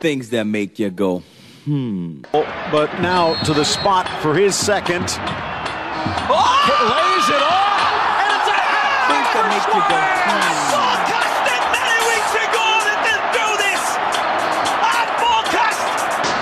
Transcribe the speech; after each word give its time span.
Things 0.00 0.30
that 0.30 0.44
make 0.44 0.78
you 0.78 0.88
go, 0.88 1.18
hmm. 1.68 2.22
But 2.32 2.88
now 3.04 3.36
to 3.44 3.52
the 3.52 3.66
spot 3.66 4.08
for 4.22 4.32
his 4.34 4.56
second. 4.56 5.04
Oh! 5.12 6.40
It 6.40 6.80
Lays 6.88 7.28
it 7.28 7.44
off, 7.44 7.84
and 8.24 8.32
it's 8.32 8.48
a 8.48 8.60
hat 8.64 9.12
Things 9.12 9.28
that 9.36 9.44
make 9.52 9.68
you 9.68 9.82
go, 9.92 10.00
hmm. 10.00 10.72
Forecasted 10.72 11.62
many 11.68 11.98
weeks 12.08 12.32
ago 12.32 12.64
that 12.88 12.98
they'll 13.04 13.28
do 13.44 13.48
this. 13.60 13.82
I 14.80 15.04
forecast 15.20 15.84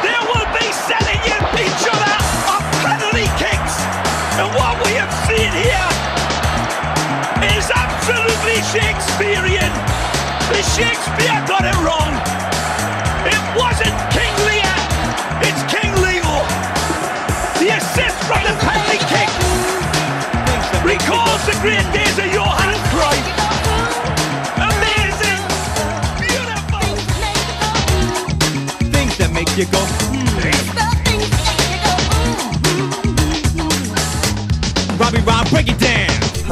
they 0.07 0.19
will 0.23 0.49
be 0.55 0.67
selling 0.71 1.23
each 1.59 1.83
other 1.83 2.15
on 2.55 2.63
penalty 2.87 3.27
kicks. 3.43 3.75
And 4.39 4.47
what 4.55 4.79
we 4.87 4.95
have 5.03 5.11
seen 5.27 5.51
here 5.51 5.91
is 7.59 7.67
absolutely 7.75 8.63
Shakespearean. 8.71 9.75
The 10.47 10.63
Shakespeare 10.79 11.43
got 11.51 11.67
it 11.67 11.75
wrong. 11.83 12.28
Wasn't 13.57 13.95
King 14.13 14.35
Lear, 14.47 14.75
it's 15.41 15.63
King 15.73 15.93
Leo. 16.05 16.45
The 17.59 17.69
assist 17.77 18.17
from 18.29 18.43
the 18.45 18.55
penalty 18.61 18.99
kick 19.09 19.31
recalls 20.85 21.43
the 21.47 21.57
great 21.61 21.87
days 21.93 22.19
of 22.19 22.27
Johan 22.33 22.75
Cruyff. 22.93 23.27
Amazing, 24.61 25.43
beautiful. 26.21 26.89
Things 28.93 29.17
that 29.19 29.31
make 29.33 29.51
you 29.57 29.67
go, 29.67 29.83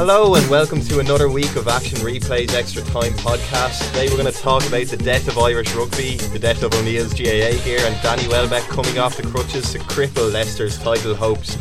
Hello 0.09 0.35
and 0.35 0.49
welcome 0.49 0.79
to 0.83 0.99
another 0.99 1.27
week 1.27 1.53
of 1.57 1.67
Action 1.67 1.97
Replays 1.97 2.53
Extra 2.53 2.81
Time 2.81 3.11
podcast. 3.15 3.85
Today 3.87 4.07
we're 4.07 4.15
going 4.15 4.31
to 4.31 4.39
talk 4.39 4.65
about 4.65 4.85
the 4.85 4.95
death 4.95 5.27
of 5.27 5.37
Irish 5.37 5.75
rugby, 5.75 6.15
the 6.15 6.39
death 6.39 6.63
of 6.63 6.73
O'Neill's 6.75 7.13
GAA 7.13 7.59
here, 7.61 7.81
and 7.81 8.01
Danny 8.01 8.25
Welbeck 8.29 8.63
coming 8.69 8.99
off 8.99 9.17
the 9.17 9.23
crutches 9.23 9.69
to 9.73 9.79
cripple 9.79 10.31
Leicester's 10.31 10.79
title 10.79 11.13
hopes. 11.13 11.57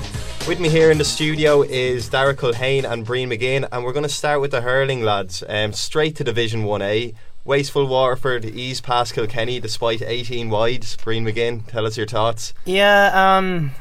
With 0.46 0.60
me 0.60 0.68
here 0.68 0.92
in 0.92 0.98
the 0.98 1.04
studio 1.04 1.62
is 1.62 2.08
Darragh 2.08 2.36
Culhane 2.36 2.88
and 2.88 3.04
Brein 3.04 3.30
McGinn, 3.30 3.66
and 3.72 3.82
we're 3.82 3.92
going 3.92 4.04
to 4.04 4.08
start 4.08 4.40
with 4.40 4.52
the 4.52 4.60
hurling 4.60 5.02
lads. 5.02 5.42
Um, 5.48 5.72
straight 5.72 6.14
to 6.14 6.22
Division 6.22 6.62
1A. 6.62 7.16
Wasteful 7.44 7.88
Waterford 7.88 8.44
ease 8.44 8.80
past 8.80 9.14
Kilkenny 9.14 9.58
despite 9.58 10.02
18 10.02 10.50
wides. 10.50 10.96
Brein 10.98 11.24
McGinn, 11.24 11.66
tell 11.66 11.84
us 11.84 11.96
your 11.96 12.06
thoughts. 12.06 12.54
Yeah, 12.64 13.10
um, 13.12 13.72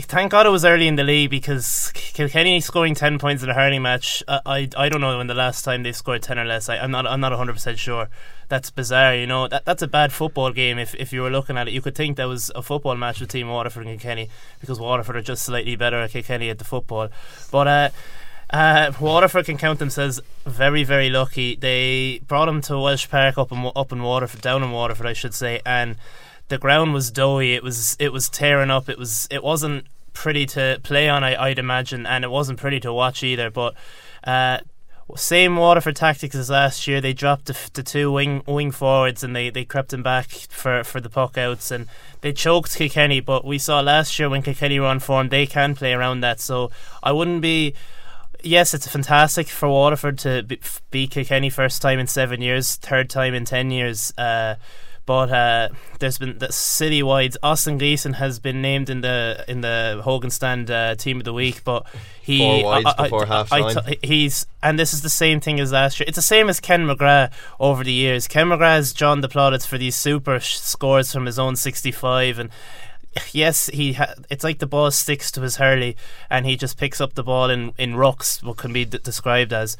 thank 0.00 0.30
God 0.32 0.46
it 0.46 0.50
was 0.50 0.64
early 0.64 0.88
in 0.88 0.96
the 0.96 1.04
league 1.04 1.30
because 1.30 1.92
Kilkenny 1.94 2.60
scoring 2.60 2.94
ten 2.94 3.18
points 3.18 3.42
in 3.42 3.50
a 3.50 3.54
hurling 3.54 3.82
match. 3.82 4.22
I 4.26 4.40
I, 4.46 4.68
I 4.76 4.88
don't 4.88 5.00
know 5.00 5.18
when 5.18 5.26
the 5.26 5.34
last 5.34 5.62
time 5.62 5.82
they 5.82 5.92
scored 5.92 6.22
ten 6.22 6.38
or 6.38 6.44
less. 6.44 6.68
I, 6.68 6.78
I'm 6.78 6.90
not 6.90 7.06
I'm 7.06 7.20
not 7.20 7.32
hundred 7.32 7.54
percent 7.54 7.78
sure. 7.78 8.08
That's 8.48 8.70
bizarre, 8.70 9.14
you 9.14 9.26
know. 9.26 9.48
That 9.48 9.64
that's 9.64 9.82
a 9.82 9.86
bad 9.86 10.12
football 10.12 10.52
game. 10.52 10.78
If 10.78 10.94
if 10.94 11.12
you 11.12 11.22
were 11.22 11.30
looking 11.30 11.56
at 11.56 11.68
it, 11.68 11.74
you 11.74 11.82
could 11.82 11.94
think 11.94 12.16
that 12.16 12.28
was 12.28 12.50
a 12.54 12.62
football 12.62 12.96
match 12.96 13.20
with 13.20 13.30
Team 13.30 13.48
Waterford 13.48 13.86
and 13.86 14.00
Kilkenny 14.00 14.30
because 14.60 14.80
Waterford 14.80 15.16
are 15.16 15.22
just 15.22 15.44
slightly 15.44 15.76
better 15.76 16.00
at 16.00 16.10
Kilkenny 16.10 16.50
at 16.50 16.58
the 16.58 16.64
football. 16.64 17.08
But 17.50 17.68
uh, 17.68 17.90
uh, 18.50 18.92
Waterford 19.00 19.46
can 19.46 19.56
count 19.56 19.78
themselves 19.78 20.20
very, 20.44 20.84
very 20.84 21.08
lucky. 21.08 21.56
They 21.56 22.20
brought 22.26 22.46
them 22.46 22.60
to 22.62 22.76
Walsh 22.76 23.08
Park 23.08 23.38
up 23.38 23.50
in 23.52 23.70
up 23.74 23.92
in 23.92 24.02
Waterford, 24.02 24.40
down 24.40 24.62
in 24.62 24.70
Waterford, 24.70 25.06
I 25.06 25.14
should 25.14 25.34
say, 25.34 25.60
and 25.64 25.96
the 26.52 26.58
ground 26.58 26.92
was 26.92 27.10
doughy. 27.10 27.54
It 27.54 27.62
was 27.62 27.96
it 27.98 28.12
was 28.12 28.28
tearing 28.28 28.70
up. 28.70 28.90
It 28.90 28.98
was 28.98 29.26
it 29.30 29.42
wasn't 29.42 29.86
pretty 30.12 30.44
to 30.44 30.78
play 30.82 31.08
on. 31.08 31.24
I, 31.24 31.34
I'd 31.34 31.58
imagine, 31.58 32.04
and 32.04 32.24
it 32.24 32.30
wasn't 32.30 32.60
pretty 32.60 32.78
to 32.80 32.92
watch 32.92 33.22
either. 33.22 33.50
But 33.50 33.74
uh, 34.22 34.58
same 35.16 35.56
Waterford 35.56 35.96
tactics 35.96 36.34
as 36.34 36.50
last 36.50 36.86
year. 36.86 37.00
They 37.00 37.14
dropped 37.14 37.46
the, 37.46 37.56
the 37.72 37.82
two 37.82 38.12
wing 38.12 38.42
wing 38.46 38.70
forwards 38.70 39.24
and 39.24 39.34
they, 39.34 39.48
they 39.48 39.64
crept 39.64 39.92
them 39.92 40.02
back 40.02 40.28
for, 40.28 40.84
for 40.84 41.00
the 41.00 41.08
puck 41.08 41.38
outs 41.38 41.70
and 41.70 41.86
they 42.20 42.34
choked 42.34 42.76
Kilkenny. 42.76 43.20
But 43.20 43.46
we 43.46 43.56
saw 43.56 43.80
last 43.80 44.18
year 44.18 44.28
when 44.28 44.42
Kilkenny 44.42 44.78
were 44.78 44.86
on 44.86 45.00
form, 45.00 45.30
they 45.30 45.46
can 45.46 45.74
play 45.74 45.94
around 45.94 46.20
that. 46.20 46.38
So 46.38 46.70
I 47.02 47.12
wouldn't 47.12 47.40
be. 47.40 47.72
Yes, 48.44 48.74
it's 48.74 48.88
fantastic 48.88 49.48
for 49.48 49.70
Waterford 49.70 50.18
to 50.18 50.42
be- 50.42 50.60
beat 50.90 51.12
Kilkenny 51.12 51.48
first 51.48 51.80
time 51.80 51.98
in 51.98 52.08
seven 52.08 52.42
years, 52.42 52.76
third 52.76 53.08
time 53.08 53.32
in 53.32 53.46
ten 53.46 53.70
years. 53.70 54.12
Uh, 54.18 54.56
but 55.06 55.30
uh, 55.30 55.68
there's 55.98 56.18
been 56.18 56.38
the 56.38 56.52
city-wide. 56.52 57.36
Austin 57.42 57.78
Gleeson 57.78 58.14
has 58.14 58.38
been 58.38 58.62
named 58.62 58.88
in 58.90 59.00
the 59.00 59.44
in 59.48 59.60
the 59.60 60.00
Hogan 60.04 60.30
Stand 60.30 60.70
uh, 60.70 60.94
Team 60.94 61.18
of 61.18 61.24
the 61.24 61.32
Week, 61.32 61.64
but 61.64 61.86
he 62.22 62.38
Four 62.38 62.64
wides 62.64 62.86
I- 62.86 62.94
I- 62.98 63.02
before 63.04 63.26
half-time. 63.26 63.64
I 63.64 63.74
t- 63.94 63.98
he's 64.02 64.46
and 64.62 64.78
this 64.78 64.94
is 64.94 65.02
the 65.02 65.10
same 65.10 65.40
thing 65.40 65.58
as 65.60 65.72
last 65.72 65.98
year. 65.98 66.04
It's 66.08 66.16
the 66.16 66.22
same 66.22 66.48
as 66.48 66.60
Ken 66.60 66.86
McGrath 66.86 67.32
over 67.58 67.82
the 67.82 67.92
years. 67.92 68.28
Ken 68.28 68.46
McGrath 68.48 68.76
has 68.76 68.92
drawn 68.92 69.20
the 69.20 69.28
plaudits 69.28 69.66
for 69.66 69.76
these 69.78 69.96
super 69.96 70.38
sh- 70.40 70.58
scores 70.58 71.12
from 71.12 71.26
his 71.26 71.38
own 71.38 71.56
65 71.56 72.38
and. 72.38 72.50
Yes, 73.32 73.66
he. 73.66 73.92
Ha- 73.92 74.14
it's 74.30 74.42
like 74.42 74.58
the 74.58 74.66
ball 74.66 74.90
sticks 74.90 75.30
to 75.32 75.42
his 75.42 75.56
hurley, 75.56 75.98
and 76.30 76.46
he 76.46 76.56
just 76.56 76.78
picks 76.78 76.98
up 76.98 77.12
the 77.12 77.22
ball 77.22 77.50
in 77.50 77.74
in 77.76 77.92
rucks. 77.92 78.42
What 78.42 78.56
can 78.56 78.72
be 78.72 78.86
d- 78.86 78.96
described 79.02 79.52
as, 79.52 79.76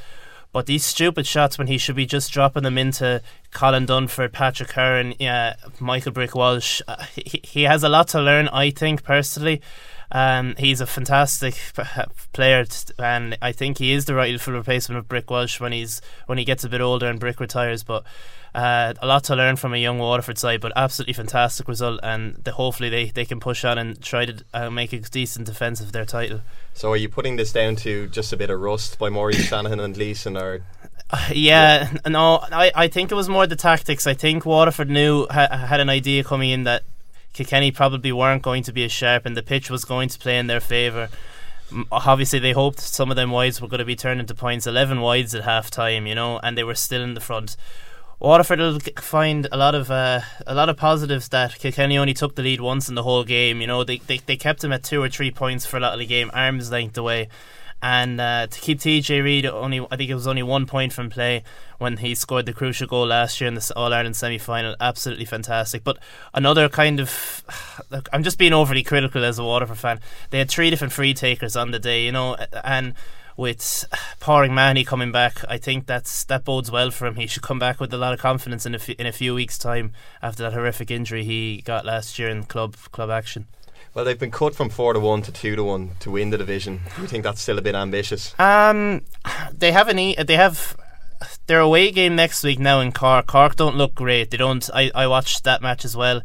but 0.53 0.67
these 0.67 0.85
stupid 0.85 1.27
shots 1.27 1.57
when 1.59 1.67
he 1.67 1.79
should 1.79 1.97
be 1.97 2.07
just 2.07 2.33
dropping 2.33 2.63
them 2.63 2.77
into 2.77 3.23
Colin 3.53 3.87
Dunford, 3.87 4.33
Patrick 4.33 4.69
Curran, 4.69 5.15
yeah, 5.19 5.55
Michael 5.81 6.13
Brick 6.13 6.35
Walsh. 6.35 6.83
Uh, 6.87 7.03
he, 7.15 7.41
he 7.43 7.63
has 7.63 7.83
a 7.83 7.89
lot 7.89 8.09
to 8.09 8.21
learn, 8.21 8.49
I 8.49 8.71
think, 8.71 9.03
personally. 9.03 9.63
Um, 10.15 10.55
he's 10.59 10.83
a 10.83 10.87
fantastic 10.87 11.55
player, 12.35 12.67
and 12.99 13.39
I 13.41 13.53
think 13.53 13.79
he 13.79 13.93
is 13.93 14.05
the 14.05 14.15
rightful 14.15 14.53
replacement 14.53 14.99
of 14.99 15.09
Brick 15.09 15.31
Walsh 15.31 15.59
when 15.59 15.73
he's 15.73 16.03
when 16.27 16.37
he 16.37 16.45
gets 16.45 16.65
a 16.65 16.69
bit 16.69 16.83
older 16.83 17.07
and 17.07 17.19
Brick 17.19 17.41
retires. 17.41 17.83
But 17.83 18.05
uh, 18.55 18.93
a 19.01 19.07
lot 19.07 19.25
to 19.25 19.37
learn 19.37 19.57
from 19.57 19.73
a 19.73 19.79
young 19.79 19.99
Waterford 19.99 20.37
side, 20.37 20.61
but 20.61 20.71
absolutely 20.77 21.15
fantastic 21.15 21.67
result, 21.67 22.01
and 22.03 22.35
the, 22.45 22.53
hopefully 22.53 22.91
they, 22.91 23.07
they 23.07 23.25
can 23.25 23.41
push 23.41 23.65
on 23.65 23.79
and 23.79 24.01
try 24.03 24.27
to 24.27 24.45
uh, 24.53 24.71
make 24.71 24.93
a 24.93 24.99
decent 24.99 25.47
defence 25.47 25.81
of 25.81 25.93
their 25.93 26.05
title. 26.05 26.41
So 26.75 26.93
are 26.93 26.97
you 26.97 27.09
putting 27.09 27.37
this 27.37 27.51
down 27.51 27.77
to 27.77 28.07
just 28.09 28.35
a 28.35 28.37
bit 28.37 28.51
of 28.51 28.61
rust 28.61 28.99
by 28.99 29.09
Maurice 29.09 29.47
Shanahan 29.47 29.81
and 29.81 29.97
Leeson, 29.97 30.37
or 30.37 30.63
Yeah, 31.33 31.91
no, 32.07 32.41
I, 32.53 32.73
I 32.75 32.89
think 32.89 33.11
it 33.11 33.15
was 33.15 33.29
more 33.29 33.47
the 33.47 33.57
tactics. 33.57 34.07
I 34.07 34.15
think 34.15 34.45
Waterford 34.45 34.91
knew 34.91 35.27
ha, 35.31 35.49
had 35.49 35.81
an 35.81 35.89
idea 35.89 36.23
coming 36.23 36.51
in 36.51 36.65
that 36.65 36.83
Kilkenny 37.33 37.71
probably 37.71 38.13
weren't 38.13 38.43
going 38.43 38.63
to 38.65 38.73
be 38.73 38.85
as 38.85 38.93
sharp, 38.93 39.27
and 39.27 39.37
the 39.37 39.43
pitch 39.43 39.71
was 39.71 39.85
going 39.85 40.09
to 40.11 40.19
play 40.19 40.39
in 40.39 40.47
their 40.47 40.61
favour. 40.61 41.09
Obviously, 41.91 42.39
they 42.39 42.53
hoped 42.53 42.81
some 42.81 43.11
of 43.11 43.17
them 43.17 43.31
wides 43.31 43.61
were 43.61 43.69
going 43.69 43.79
to 43.79 43.85
be 43.85 43.97
turned 43.97 44.21
into 44.21 44.35
points. 44.35 44.67
Eleven 44.67 45.01
wides 45.01 45.35
at 45.35 45.45
half 45.45 45.71
time, 45.71 46.07
you 46.07 46.15
know, 46.15 46.39
and 46.43 46.57
they 46.57 46.65
were 46.65 46.75
still 46.75 47.03
in 47.03 47.15
the 47.15 47.21
front. 47.21 47.57
Waterford 48.19 48.61
will 48.61 48.79
find 49.01 49.49
a 49.51 49.57
lot 49.57 49.75
of 49.75 49.91
uh, 49.91 50.21
a 50.47 50.55
lot 50.55 50.69
of 50.69 50.77
positives 50.77 51.29
that 51.31 51.59
Kilkenny 51.59 51.99
only 51.99 52.15
took 52.15 52.37
the 52.37 52.43
lead 52.43 52.61
once 52.61 52.89
in 52.89 52.95
the 52.95 53.03
whole 53.03 53.25
game. 53.25 53.61
You 53.61 53.67
know, 53.67 53.83
they, 53.83 53.99
they 53.99 54.19
they 54.19 54.37
kept 54.37 54.61
them 54.61 54.73
at 54.73 54.85
two 54.85 55.03
or 55.03 55.09
three 55.09 55.31
points 55.31 55.67
for 55.67 55.79
a 55.79 55.81
lot 55.81 55.95
of 55.95 55.99
the 55.99 56.07
game, 56.07 56.31
arms 56.33 56.71
length 56.71 56.97
away, 56.97 57.29
and 57.83 58.21
uh, 58.21 58.47
to 58.47 58.61
keep 58.61 58.79
TJ 58.79 59.25
Reid 59.25 59.45
only, 59.45 59.85
I 59.91 59.97
think 59.97 60.09
it 60.09 60.15
was 60.15 60.29
only 60.29 60.45
one 60.45 60.67
point 60.67 60.93
from 60.93 61.11
play 61.11 61.43
when 61.79 61.97
he 61.97 62.15
scored 62.15 62.47
the 62.47 62.53
crucial 62.53 62.87
goal 62.87 63.09
last 63.09 63.41
year 63.41 63.49
in 63.49 63.55
the 63.55 63.73
All 63.75 63.93
Ireland 63.93 64.15
semi 64.15 64.39
final. 64.39 64.77
Absolutely 64.81 65.25
fantastic. 65.25 65.83
But 65.83 65.99
another 66.33 66.69
kind 66.69 67.01
of, 67.01 67.43
look, 67.91 68.09
I'm 68.13 68.23
just 68.23 68.39
being 68.39 68.53
overly 68.53 68.85
critical 68.85 69.25
as 69.25 69.41
a 69.41 69.45
Waterford 69.45 69.79
fan. 69.79 70.01
They 70.31 70.39
had 70.39 70.49
three 70.49 70.71
different 70.71 70.93
free 70.93 71.13
takers 71.13 71.57
on 71.57 71.73
the 71.73 71.81
day, 71.81 72.05
you 72.05 72.13
know, 72.13 72.37
and 72.63 72.95
with 73.37 73.85
Pauric 74.21 74.53
Mahony 74.53 74.85
coming 74.85 75.11
back, 75.11 75.45
I 75.49 75.59
think 75.59 75.87
that's 75.87 76.23
that 76.25 76.45
bodes 76.45 76.71
well 76.71 76.93
for 76.93 77.07
him. 77.07 77.17
He 77.17 77.27
should 77.27 77.43
come 77.43 77.59
back 77.59 77.81
with 77.81 77.93
a 77.93 77.99
lot 77.99 78.13
of 78.13 78.21
confidence 78.21 78.65
in 78.65 78.75
a, 78.75 78.79
f- 78.79 78.91
in 78.91 79.07
a 79.07 79.13
few 79.13 79.35
weeks' 79.35 79.59
time 79.59 79.93
after 80.23 80.45
that 80.45 80.53
horrific 80.53 80.93
injury 80.93 81.25
he 81.25 81.63
got 81.63 81.85
last 81.85 82.17
year 82.17 82.29
in 82.29 82.45
club 82.45 82.77
club 82.93 83.11
action. 83.11 83.47
Well, 83.95 84.05
they've 84.05 84.19
been 84.19 84.31
cut 84.31 84.55
from 84.55 84.71
four 84.71 84.93
to 84.93 85.01
one 85.01 85.23
to 85.23 85.33
two 85.33 85.57
to 85.57 85.65
one 85.65 85.91
to 86.01 86.11
win 86.11 86.31
the 86.31 86.39
division. 86.39 86.81
Do 86.97 87.03
you 87.03 87.09
think 87.09 87.25
that's 87.25 87.41
still 87.41 87.59
a 87.59 87.63
bit 87.63 87.75
ambitious? 87.75 88.35
Um, 88.39 89.03
they 89.53 89.73
have 89.73 89.89
an 89.89 89.99
e- 89.99 90.17
they 90.23 90.37
have 90.37 90.77
their 91.47 91.61
away 91.61 91.91
game 91.91 92.17
next 92.17 92.43
week 92.43 92.59
now 92.59 92.81
in 92.81 92.93
Cork. 92.93 93.27
Cork 93.27 93.57
don't 93.57 93.77
look 93.77 93.95
great. 93.95 94.31
They 94.31 94.37
don't. 94.37 94.69
I, 94.73 94.91
I 94.95 95.07
watched 95.07 95.45
that 95.45 95.63
match 95.63 95.85
as 95.85 95.97
well. 95.97 96.23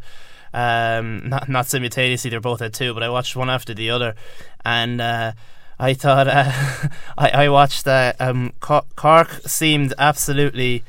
Um, 0.54 1.28
not 1.30 1.50
not 1.50 1.68
simultaneously. 1.68 2.30
They're 2.30 2.40
both 2.40 2.62
at 2.62 2.74
two, 2.74 2.94
but 2.94 3.04
I 3.04 3.10
watched 3.10 3.36
one 3.36 3.50
after 3.50 3.74
the 3.74 3.90
other, 3.90 4.16
and 4.64 5.02
uh, 5.02 5.34
I 5.78 5.94
thought 5.94 6.28
uh, 6.28 6.52
I 7.18 7.30
I 7.46 7.50
watched 7.50 7.86
that. 7.86 8.20
Um, 8.20 8.54
Cork 8.60 9.32
seemed 9.46 9.94
absolutely. 9.98 10.84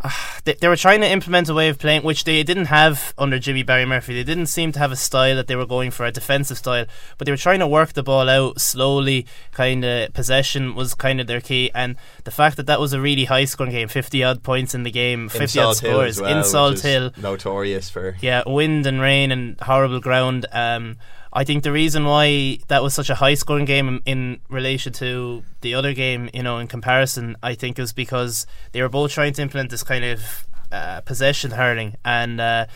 Uh, 0.00 0.10
they, 0.44 0.54
they 0.54 0.68
were 0.68 0.76
trying 0.76 1.00
to 1.00 1.08
implement 1.08 1.48
a 1.48 1.54
way 1.54 1.68
of 1.68 1.78
playing 1.78 2.02
which 2.02 2.24
they 2.24 2.42
didn't 2.42 2.66
have 2.66 3.14
under 3.18 3.38
Jimmy 3.38 3.62
Barry 3.62 3.84
Murphy. 3.84 4.14
They 4.14 4.24
didn't 4.24 4.46
seem 4.46 4.72
to 4.72 4.78
have 4.78 4.92
a 4.92 4.96
style 4.96 5.36
that 5.36 5.46
they 5.46 5.56
were 5.56 5.66
going 5.66 5.90
for, 5.90 6.04
a 6.06 6.12
defensive 6.12 6.58
style, 6.58 6.86
but 7.16 7.26
they 7.26 7.32
were 7.32 7.36
trying 7.36 7.60
to 7.60 7.66
work 7.66 7.92
the 7.92 8.02
ball 8.02 8.28
out 8.28 8.60
slowly. 8.60 9.26
Kind 9.52 9.84
of 9.84 10.12
possession 10.14 10.74
was 10.74 10.94
kind 10.94 11.20
of 11.20 11.26
their 11.26 11.40
key, 11.40 11.70
and 11.74 11.96
the 12.24 12.30
fact 12.30 12.56
that 12.56 12.66
that 12.66 12.80
was 12.80 12.92
a 12.92 13.00
really 13.00 13.24
high 13.24 13.44
scoring 13.44 13.72
game, 13.72 13.88
fifty 13.88 14.22
odd 14.22 14.42
points 14.42 14.74
in 14.74 14.82
the 14.82 14.90
game, 14.90 15.28
fifty 15.28 15.58
odd 15.58 15.76
scores 15.76 16.20
well, 16.20 16.30
in 16.30 16.44
Salthill. 16.44 17.16
notorious 17.18 17.90
for. 17.90 18.16
Yeah, 18.20 18.42
wind 18.46 18.86
and 18.86 19.00
rain 19.00 19.32
and 19.32 19.60
horrible 19.60 20.00
ground. 20.00 20.46
Um, 20.52 20.96
I 21.38 21.44
think 21.44 21.62
the 21.62 21.70
reason 21.70 22.04
why 22.04 22.58
that 22.66 22.82
was 22.82 22.94
such 22.94 23.10
a 23.10 23.14
high 23.14 23.34
scoring 23.34 23.64
game 23.64 24.02
in, 24.04 24.40
relation 24.48 24.92
to 24.94 25.44
the 25.60 25.72
other 25.72 25.94
game, 25.94 26.28
you 26.34 26.42
know, 26.42 26.58
in 26.58 26.66
comparison, 26.66 27.36
I 27.44 27.54
think 27.54 27.78
is 27.78 27.92
because 27.92 28.44
they 28.72 28.82
were 28.82 28.88
both 28.88 29.12
trying 29.12 29.34
to 29.34 29.42
implement 29.42 29.70
this 29.70 29.84
kind 29.84 30.04
of 30.04 30.48
uh, 30.72 31.00
possession 31.02 31.52
hurling, 31.52 31.94
and 32.04 32.40
uh, 32.40 32.66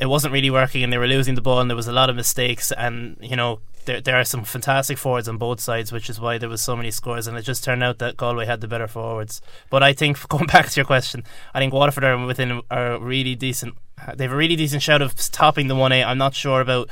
it 0.00 0.06
wasn't 0.06 0.32
really 0.32 0.50
working, 0.50 0.82
and 0.82 0.92
they 0.92 0.98
were 0.98 1.06
losing 1.06 1.36
the 1.36 1.40
ball, 1.40 1.60
and 1.60 1.70
there 1.70 1.76
was 1.76 1.86
a 1.86 1.92
lot 1.92 2.10
of 2.10 2.16
mistakes, 2.16 2.72
and 2.72 3.16
you 3.20 3.36
know. 3.36 3.60
There, 3.86 3.98
there 3.98 4.16
are 4.16 4.24
some 4.24 4.44
fantastic 4.44 4.98
forwards 4.98 5.26
on 5.26 5.38
both 5.38 5.58
sides, 5.58 5.90
which 5.90 6.10
is 6.10 6.20
why 6.20 6.36
there 6.36 6.50
was 6.50 6.60
so 6.60 6.76
many 6.76 6.90
scores, 6.90 7.26
and 7.26 7.34
it 7.38 7.42
just 7.42 7.64
turned 7.64 7.82
out 7.82 7.98
that 8.00 8.18
Galway 8.18 8.44
had 8.44 8.60
the 8.60 8.68
better 8.68 8.86
forwards. 8.86 9.40
But 9.70 9.82
I 9.82 9.94
think 9.94 10.28
going 10.28 10.44
back 10.44 10.68
to 10.68 10.76
your 10.76 10.84
question, 10.84 11.24
I 11.54 11.60
think 11.60 11.72
Waterford 11.72 12.04
are 12.04 12.26
within 12.26 12.60
a 12.70 12.98
really 13.00 13.34
decent. 13.34 13.76
They 14.16 14.24
have 14.24 14.34
a 14.34 14.36
really 14.36 14.54
decent 14.54 14.82
shout 14.82 15.00
of 15.00 15.16
topping 15.32 15.68
the 15.68 15.74
one 15.74 15.92
A. 15.92 16.04
I'm 16.04 16.18
not 16.18 16.34
sure 16.34 16.60
about 16.60 16.90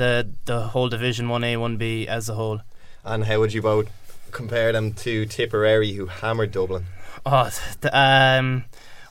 the 0.00 0.26
the 0.46 0.60
whole 0.68 0.88
division 0.88 1.28
one 1.28 1.44
A 1.44 1.56
one 1.58 1.76
B 1.76 2.08
as 2.08 2.28
a 2.28 2.34
whole. 2.34 2.62
And 3.04 3.24
how 3.24 3.38
would 3.38 3.52
you 3.52 3.62
both 3.62 3.88
compare 4.30 4.72
them 4.72 4.94
to 4.94 5.26
Tipperary, 5.26 5.92
who 5.92 6.06
hammered 6.06 6.52
Dublin? 6.52 6.86
Oh, 7.26 7.50
the, 7.82 7.96
um, 7.96 8.64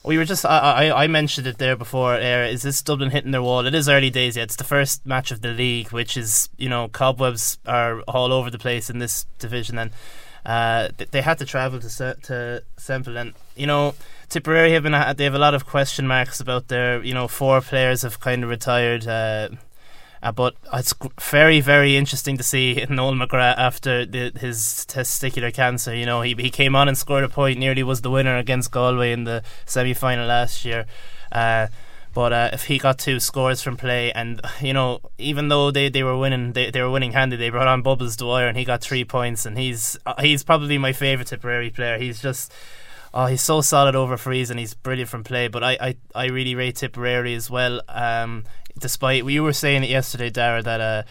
we 0.04 0.18
were 0.18 0.24
just 0.24 0.44
I, 0.44 0.58
I 0.90 1.04
I 1.04 1.06
mentioned 1.06 1.46
it 1.46 1.58
there 1.58 1.76
before. 1.76 2.14
Air 2.14 2.44
is 2.44 2.62
this 2.62 2.82
Dublin 2.82 3.10
hitting 3.10 3.30
their 3.30 3.42
wall? 3.42 3.66
It 3.66 3.74
is 3.74 3.88
early 3.88 4.10
days 4.10 4.36
yet. 4.36 4.44
It's 4.44 4.56
the 4.56 4.64
first 4.64 5.06
match 5.06 5.30
of 5.30 5.42
the 5.42 5.52
league, 5.52 5.92
which 5.92 6.16
is 6.16 6.48
you 6.58 6.68
know 6.68 6.88
cobwebs 6.88 7.58
are 7.66 8.00
all 8.02 8.32
over 8.32 8.50
the 8.50 8.58
place 8.58 8.90
in 8.90 8.98
this 8.98 9.26
division, 9.38 9.78
and 9.78 9.92
uh, 10.44 10.88
they 11.12 11.22
had 11.22 11.38
to 11.38 11.44
travel 11.46 11.78
to 11.78 11.88
Se- 11.88 12.20
to 12.24 12.64
Semple, 12.76 13.16
and 13.16 13.34
you 13.54 13.68
know 13.68 13.94
Tipperary 14.28 14.72
have 14.72 14.82
been 14.82 15.16
they 15.16 15.24
have 15.24 15.34
a 15.34 15.38
lot 15.38 15.54
of 15.54 15.66
question 15.66 16.08
marks 16.08 16.40
about 16.40 16.66
their 16.66 17.00
you 17.04 17.14
know 17.14 17.28
four 17.28 17.60
players 17.60 18.02
have 18.02 18.18
kind 18.18 18.42
of 18.42 18.50
retired. 18.50 19.06
Uh, 19.06 19.50
uh, 20.22 20.32
but 20.32 20.54
it's 20.72 20.94
very, 21.20 21.60
very 21.60 21.96
interesting 21.96 22.36
to 22.36 22.42
see 22.42 22.84
Noel 22.90 23.14
McGrath 23.14 23.56
after 23.56 24.04
the, 24.04 24.32
his 24.38 24.84
testicular 24.88 25.52
cancer. 25.52 25.94
You 25.94 26.06
know, 26.06 26.20
he 26.20 26.34
he 26.34 26.50
came 26.50 26.76
on 26.76 26.88
and 26.88 26.96
scored 26.96 27.24
a 27.24 27.28
point, 27.28 27.58
nearly 27.58 27.82
was 27.82 28.02
the 28.02 28.10
winner 28.10 28.36
against 28.36 28.70
Galway 28.70 29.12
in 29.12 29.24
the 29.24 29.42
semi 29.64 29.94
final 29.94 30.26
last 30.26 30.64
year. 30.64 30.86
Uh, 31.32 31.68
but 32.12 32.32
uh, 32.32 32.50
if 32.52 32.64
he 32.64 32.78
got 32.78 32.98
two 32.98 33.20
scores 33.20 33.62
from 33.62 33.76
play, 33.76 34.12
and 34.12 34.40
you 34.60 34.74
know, 34.74 35.00
even 35.18 35.48
though 35.48 35.70
they, 35.70 35.88
they 35.88 36.02
were 36.02 36.18
winning, 36.18 36.52
they, 36.52 36.70
they 36.70 36.82
were 36.82 36.90
winning 36.90 37.12
handy. 37.12 37.36
They 37.36 37.50
brought 37.50 37.68
on 37.68 37.82
Bubbles 37.82 38.16
Dwyer, 38.16 38.46
and 38.46 38.58
he 38.58 38.64
got 38.64 38.82
three 38.82 39.04
points. 39.04 39.46
And 39.46 39.56
he's 39.56 39.98
uh, 40.04 40.20
he's 40.20 40.42
probably 40.42 40.76
my 40.76 40.92
favourite 40.92 41.28
Tipperary 41.28 41.70
player. 41.70 41.98
He's 41.98 42.20
just 42.20 42.52
Oh, 43.12 43.26
he's 43.26 43.42
so 43.42 43.60
solid 43.60 43.96
over 43.96 44.16
frees 44.16 44.50
and 44.50 44.60
he's 44.60 44.74
brilliant 44.74 45.10
from 45.10 45.24
play. 45.24 45.48
But 45.48 45.64
I, 45.64 45.78
I, 45.80 45.96
I 46.14 46.26
really 46.26 46.54
rate 46.54 46.76
Tipperary 46.76 47.34
as 47.34 47.50
well. 47.50 47.80
Um, 47.88 48.44
despite 48.80 49.24
we 49.24 49.38
were 49.40 49.52
saying 49.52 49.84
it 49.84 49.90
yesterday, 49.90 50.30
Darragh, 50.30 50.64
that 50.64 50.80
uh, 50.80 51.02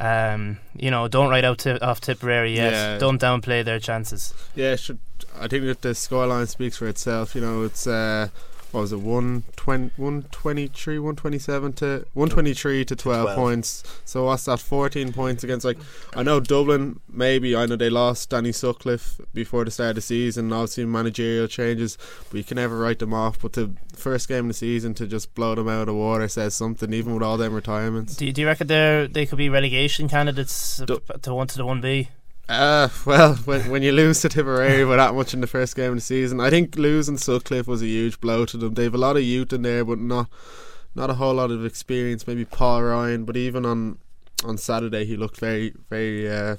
um, 0.00 0.58
you 0.76 0.90
know, 0.90 1.08
don't 1.08 1.30
write 1.30 1.44
out 1.44 1.58
t- 1.58 1.70
off 1.78 2.00
Tipperary 2.00 2.54
yet. 2.54 2.72
Yeah. 2.72 2.98
Don't 2.98 3.20
downplay 3.20 3.64
their 3.64 3.78
chances. 3.78 4.34
Yeah, 4.54 4.76
should, 4.76 4.98
I 5.38 5.48
think 5.48 5.64
that 5.64 5.82
the 5.82 5.90
scoreline 5.90 6.48
speaks 6.48 6.76
for 6.76 6.86
itself. 6.86 7.34
You 7.34 7.40
know, 7.40 7.62
it's 7.64 7.86
uh, 7.86 8.28
what 8.72 8.82
was 8.82 8.92
it, 8.92 9.00
120, 9.00 9.92
123, 9.96 10.98
127 10.98 11.72
to 11.74 11.86
123 12.12 12.84
to 12.84 12.96
12, 12.96 13.22
12. 13.22 13.36
points. 13.36 13.82
So 14.04 14.24
what's 14.24 14.44
that? 14.44 14.60
14 14.60 15.12
points 15.12 15.42
against 15.42 15.64
like 15.64 15.78
I 16.14 16.22
know 16.22 16.40
Dublin. 16.40 17.00
Maybe 17.08 17.56
I 17.56 17.66
know 17.66 17.76
they 17.76 17.90
lost 17.90 18.30
Danny 18.30 18.52
Sutcliffe 18.52 19.20
before 19.32 19.64
the 19.64 19.70
start 19.70 19.90
of 19.90 19.94
the 19.96 20.00
season. 20.02 20.52
Obviously 20.52 20.84
managerial 20.84 21.46
changes, 21.46 21.96
but 22.30 22.36
you 22.38 22.44
can 22.44 22.56
never 22.56 22.78
write 22.78 22.98
them 22.98 23.14
off. 23.14 23.40
But 23.40 23.54
the 23.54 23.72
first 23.94 24.28
game 24.28 24.44
of 24.44 24.48
the 24.48 24.54
season 24.54 24.94
to 24.94 25.06
just 25.06 25.34
blow 25.34 25.54
them 25.54 25.68
out 25.68 25.82
of 25.82 25.86
the 25.86 25.94
water 25.94 26.28
says 26.28 26.54
something. 26.54 26.92
Even 26.92 27.14
with 27.14 27.22
all 27.22 27.36
them 27.36 27.54
retirements. 27.54 28.16
Do 28.16 28.26
you, 28.26 28.32
do 28.32 28.42
you 28.42 28.46
reckon 28.46 28.66
they 28.66 29.08
they 29.10 29.26
could 29.26 29.38
be 29.38 29.48
relegation 29.48 30.08
candidates 30.08 30.78
Du- 30.78 31.00
to 31.22 31.34
one 31.34 31.46
to 31.46 31.56
the 31.56 31.64
one 31.64 31.80
B? 31.80 32.08
Uh, 32.48 32.88
well, 33.04 33.34
when 33.44 33.70
when 33.70 33.82
you 33.82 33.92
lose 33.92 34.22
to 34.22 34.28
Tipperary 34.28 34.84
with 34.84 34.96
that 34.96 35.14
much 35.14 35.34
in 35.34 35.42
the 35.42 35.46
first 35.46 35.76
game 35.76 35.90
of 35.90 35.96
the 35.96 36.00
season, 36.00 36.40
I 36.40 36.48
think 36.48 36.76
losing 36.76 37.18
Sutcliffe 37.18 37.66
was 37.66 37.82
a 37.82 37.86
huge 37.86 38.20
blow 38.20 38.46
to 38.46 38.56
them. 38.56 38.74
They've 38.74 38.94
a 38.94 38.98
lot 38.98 39.16
of 39.16 39.22
youth 39.22 39.52
in 39.52 39.62
there, 39.62 39.84
but 39.84 39.98
not 39.98 40.30
not 40.94 41.10
a 41.10 41.14
whole 41.14 41.34
lot 41.34 41.50
of 41.50 41.64
experience. 41.66 42.26
Maybe 42.26 42.46
Paul 42.46 42.84
Ryan, 42.84 43.24
but 43.24 43.36
even 43.36 43.66
on 43.66 43.98
on 44.44 44.56
Saturday 44.56 45.04
he 45.04 45.16
looked 45.16 45.38
very 45.40 45.72
very 45.90 46.30
uh, 46.30 46.56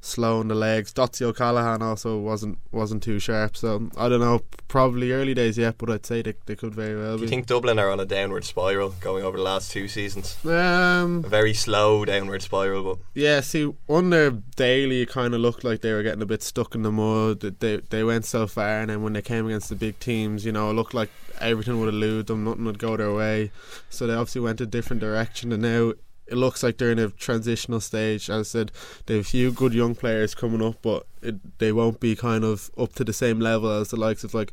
slow 0.00 0.40
in 0.40 0.48
the 0.48 0.54
legs. 0.54 0.92
Dotsie 0.92 1.22
O'Callaghan 1.22 1.80
also 1.82 2.18
wasn't 2.18 2.58
wasn't 2.70 3.02
too 3.02 3.18
sharp. 3.18 3.56
So 3.56 3.88
I 3.96 4.08
don't 4.08 4.20
know, 4.20 4.42
probably 4.68 5.12
early 5.12 5.32
days 5.34 5.56
yet, 5.56 5.76
but 5.78 5.90
I'd 5.90 6.04
say 6.06 6.22
they 6.22 6.34
they 6.46 6.56
could 6.56 6.74
very 6.74 6.96
well 7.00 7.16
Do 7.16 7.22
you 7.22 7.26
be. 7.28 7.30
think 7.30 7.46
Dublin 7.46 7.78
are 7.78 7.90
on 7.90 8.00
a 8.00 8.04
downward 8.04 8.44
spiral 8.44 8.90
going 9.00 9.24
over 9.24 9.36
the 9.36 9.42
last 9.42 9.70
two 9.70 9.88
seasons? 9.88 10.36
Um, 10.44 11.24
A 11.24 11.28
very 11.28 11.54
slow 11.54 12.04
downward 12.04 12.42
spiral, 12.42 12.82
but 12.82 12.98
Yeah, 13.14 13.40
see, 13.40 13.72
under 13.88 14.30
Daly, 14.56 15.02
it 15.02 15.08
kind 15.08 15.34
of 15.34 15.40
looked 15.40 15.64
like 15.64 15.80
they 15.80 15.92
were 15.92 16.02
getting 16.02 16.22
a 16.22 16.26
bit 16.26 16.42
stuck 16.42 16.74
in 16.74 16.82
the 16.82 16.92
mud. 16.92 17.40
They 17.40 17.78
they 17.78 18.04
went 18.04 18.24
so 18.26 18.46
far, 18.46 18.80
and 18.80 18.90
then 18.90 19.02
when 19.02 19.14
they 19.14 19.22
came 19.22 19.46
against 19.46 19.68
the 19.70 19.74
big 19.76 19.98
teams, 20.00 20.44
you 20.44 20.52
know, 20.52 20.70
it 20.70 20.74
looked 20.74 20.94
like 20.94 21.10
everything 21.40 21.80
would 21.80 21.88
elude 21.88 22.26
them, 22.26 22.44
nothing 22.44 22.64
would 22.66 22.78
go 22.78 22.96
their 22.96 23.12
way. 23.12 23.50
So 23.90 24.06
they 24.06 24.12
obviously 24.14 24.42
went 24.42 24.60
a 24.60 24.66
different 24.66 25.00
direction, 25.00 25.50
and 25.52 25.62
now 25.62 25.94
it 26.32 26.36
looks 26.36 26.62
like 26.62 26.78
they're 26.78 26.90
in 26.90 26.98
a 26.98 27.10
transitional 27.10 27.78
stage. 27.78 28.30
As 28.30 28.40
I 28.40 28.42
said, 28.42 28.72
they 29.04 29.16
have 29.16 29.26
a 29.26 29.28
few 29.28 29.52
good 29.52 29.74
young 29.74 29.94
players 29.94 30.34
coming 30.34 30.62
up, 30.62 30.76
but 30.80 31.06
it, 31.20 31.58
they 31.58 31.72
won't 31.72 32.00
be 32.00 32.16
kind 32.16 32.42
of 32.42 32.70
up 32.78 32.94
to 32.94 33.04
the 33.04 33.12
same 33.12 33.38
level 33.38 33.70
as 33.70 33.90
the 33.90 33.96
likes 33.96 34.24
of 34.24 34.32
like 34.32 34.52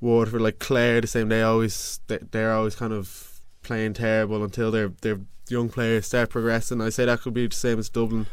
Waterford, 0.00 0.40
like 0.40 0.60
Clare. 0.60 1.00
The 1.00 1.08
same, 1.08 1.28
they 1.28 1.42
always 1.42 1.98
they, 2.06 2.18
they're 2.30 2.52
always 2.52 2.76
kind 2.76 2.92
of 2.92 3.40
playing 3.62 3.94
terrible 3.94 4.44
until 4.44 4.70
their 4.70 4.88
their 5.02 5.18
young 5.48 5.68
players 5.68 6.06
start 6.06 6.30
progressing. 6.30 6.80
I 6.80 6.90
say 6.90 7.04
that 7.06 7.22
could 7.22 7.34
be 7.34 7.48
the 7.48 7.56
same 7.56 7.80
as 7.80 7.88
Dublin. 7.88 8.26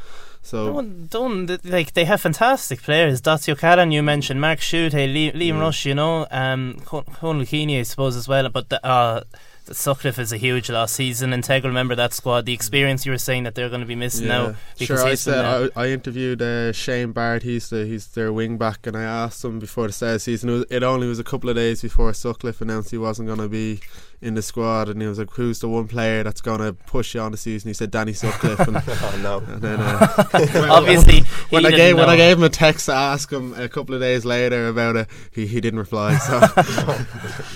So 0.43 0.81
don't 0.81 1.65
like 1.65 1.93
they 1.93 2.05
have 2.05 2.21
fantastic 2.21 2.83
players. 2.83 3.21
Dotsie 3.21 3.53
O'Callaghan, 3.53 3.91
you 3.91 4.03
mentioned 4.03 4.39
Mark 4.39 4.59
Schutte, 4.59 4.91
Liam, 4.91 5.33
Liam 5.33 5.59
Rushe, 5.59 5.85
you 5.85 5.95
know, 5.95 6.27
um, 6.29 6.79
Con 6.85 7.39
Lucchini, 7.39 7.79
I 7.79 7.83
suppose 7.83 8.15
as 8.15 8.27
well. 8.27 8.49
But 8.49 8.69
the, 8.69 8.85
uh, 8.85 9.23
Sutcliffe 9.71 10.19
is 10.19 10.33
a 10.33 10.37
huge 10.37 10.69
loss. 10.69 10.97
He's 10.97 11.21
an 11.21 11.31
integral 11.33 11.71
member 11.73 11.93
of 11.93 11.97
that 11.97 12.13
squad. 12.13 12.45
The 12.45 12.53
experience 12.53 13.05
you 13.05 13.11
were 13.11 13.17
saying 13.17 13.43
that 13.43 13.55
they're 13.55 13.69
going 13.69 13.81
to 13.81 13.87
be 13.87 13.95
missing 13.95 14.27
now 14.27 14.55
sure. 14.77 15.03
I 15.03 15.15
said. 15.15 15.71
I, 15.75 15.81
I 15.81 15.89
interviewed 15.89 16.41
uh, 16.41 16.73
Shane 16.73 17.13
Barrett. 17.13 17.43
He's 17.43 17.69
the 17.69 17.85
he's 17.85 18.07
their 18.07 18.33
wing 18.33 18.57
back, 18.57 18.85
and 18.85 18.97
I 18.97 19.03
asked 19.03 19.43
him 19.43 19.59
before 19.59 19.87
the 19.87 19.93
start 19.93 20.09
of 20.09 20.15
the 20.15 20.19
season. 20.19 20.49
It, 20.49 20.53
was, 20.53 20.65
it 20.69 20.83
only 20.83 21.07
was 21.07 21.19
a 21.19 21.23
couple 21.23 21.49
of 21.49 21.55
days 21.55 21.81
before 21.81 22.13
Sutcliffe 22.13 22.61
announced 22.61 22.91
he 22.91 22.97
wasn't 22.97 23.27
going 23.27 23.39
to 23.39 23.47
be 23.47 23.79
in 24.23 24.35
the 24.35 24.41
squad, 24.41 24.87
and 24.87 25.01
he 25.01 25.07
was 25.07 25.19
like, 25.19 25.31
"Who's 25.31 25.59
the 25.59 25.67
one 25.67 25.87
player 25.87 26.23
that's 26.23 26.39
going 26.41 26.59
to 26.59 26.73
push 26.73 27.13
you 27.13 27.19
on 27.19 27.31
the 27.31 27.37
season?" 27.37 27.69
He 27.69 27.73
said, 27.73 27.91
"Danny 27.91 28.13
Sutcliffe." 28.13 28.59
and, 28.61 28.77
oh 28.87 29.19
no. 29.21 29.37
and 29.53 29.61
then 29.61 29.79
uh, 29.79 30.27
Obviously, 30.71 31.21
when 31.49 31.63
he 31.63 31.67
I 31.67 31.71
didn't 31.71 31.77
gave 31.77 31.97
when 31.97 32.09
I 32.09 32.15
gave 32.15 32.37
him 32.37 32.43
a 32.43 32.49
text 32.49 32.85
to 32.85 32.93
ask 32.93 33.31
him 33.31 33.53
a 33.55 33.67
couple 33.67 33.93
of 33.93 34.01
days 34.01 34.23
later 34.23 34.67
about 34.69 34.95
it, 34.95 35.07
he, 35.31 35.45
he 35.45 35.59
didn't 35.59 35.79
reply. 35.79 36.17
So 36.17 36.39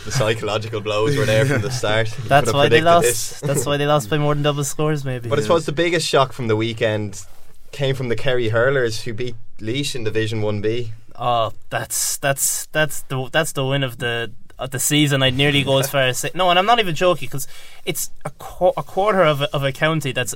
The 0.03 0.11
psychological 0.11 0.81
blows 0.81 1.17
were 1.17 1.25
there 1.25 1.45
from 1.45 1.61
the 1.61 1.71
start. 1.71 2.15
You 2.17 2.25
That's 2.25 2.51
why 2.51 2.67
they 2.67 2.81
lost. 2.81 3.03
this. 3.05 3.39
That's 3.39 3.65
why 3.65 3.77
they 3.77 3.87
lost 3.87 4.09
by 4.09 4.17
more 4.17 4.33
than 4.35 4.43
double 4.43 4.65
scores, 4.65 5.05
maybe. 5.05 5.29
But 5.29 5.39
I 5.39 5.41
suppose 5.41 5.65
the 5.65 5.71
biggest 5.71 6.07
shock 6.07 6.33
from 6.33 6.47
the 6.47 6.55
weekend 6.55 7.25
came 7.71 7.95
from 7.95 8.09
the 8.09 8.15
Kerry 8.15 8.49
Hurlers 8.49 9.03
who 9.03 9.13
beat 9.13 9.35
Laois 9.59 9.95
in 9.95 10.03
Division 10.03 10.41
1B. 10.41 10.89
Oh, 11.15 11.53
that's 11.69 12.17
that's 12.17 12.67
that's 12.67 13.01
the 13.03 13.29
that's 13.31 13.53
the 13.53 13.65
win 13.65 13.83
of 13.83 13.97
the 13.97 14.31
of 14.59 14.71
the 14.71 14.79
season. 14.79 15.23
I'd 15.23 15.35
nearly 15.35 15.63
go 15.63 15.77
as 15.79 15.89
far 15.89 16.01
as 16.01 16.19
say 16.19 16.31
no, 16.33 16.49
and 16.49 16.57
I'm 16.59 16.65
not 16.65 16.79
even 16.79 16.95
joking 16.95 17.27
because 17.27 17.47
it's 17.85 18.11
a, 18.25 18.31
qu- 18.31 18.73
a 18.77 18.83
quarter 18.83 19.23
of 19.23 19.41
a, 19.41 19.53
of 19.55 19.63
a 19.63 19.71
county 19.71 20.11
that's 20.11 20.35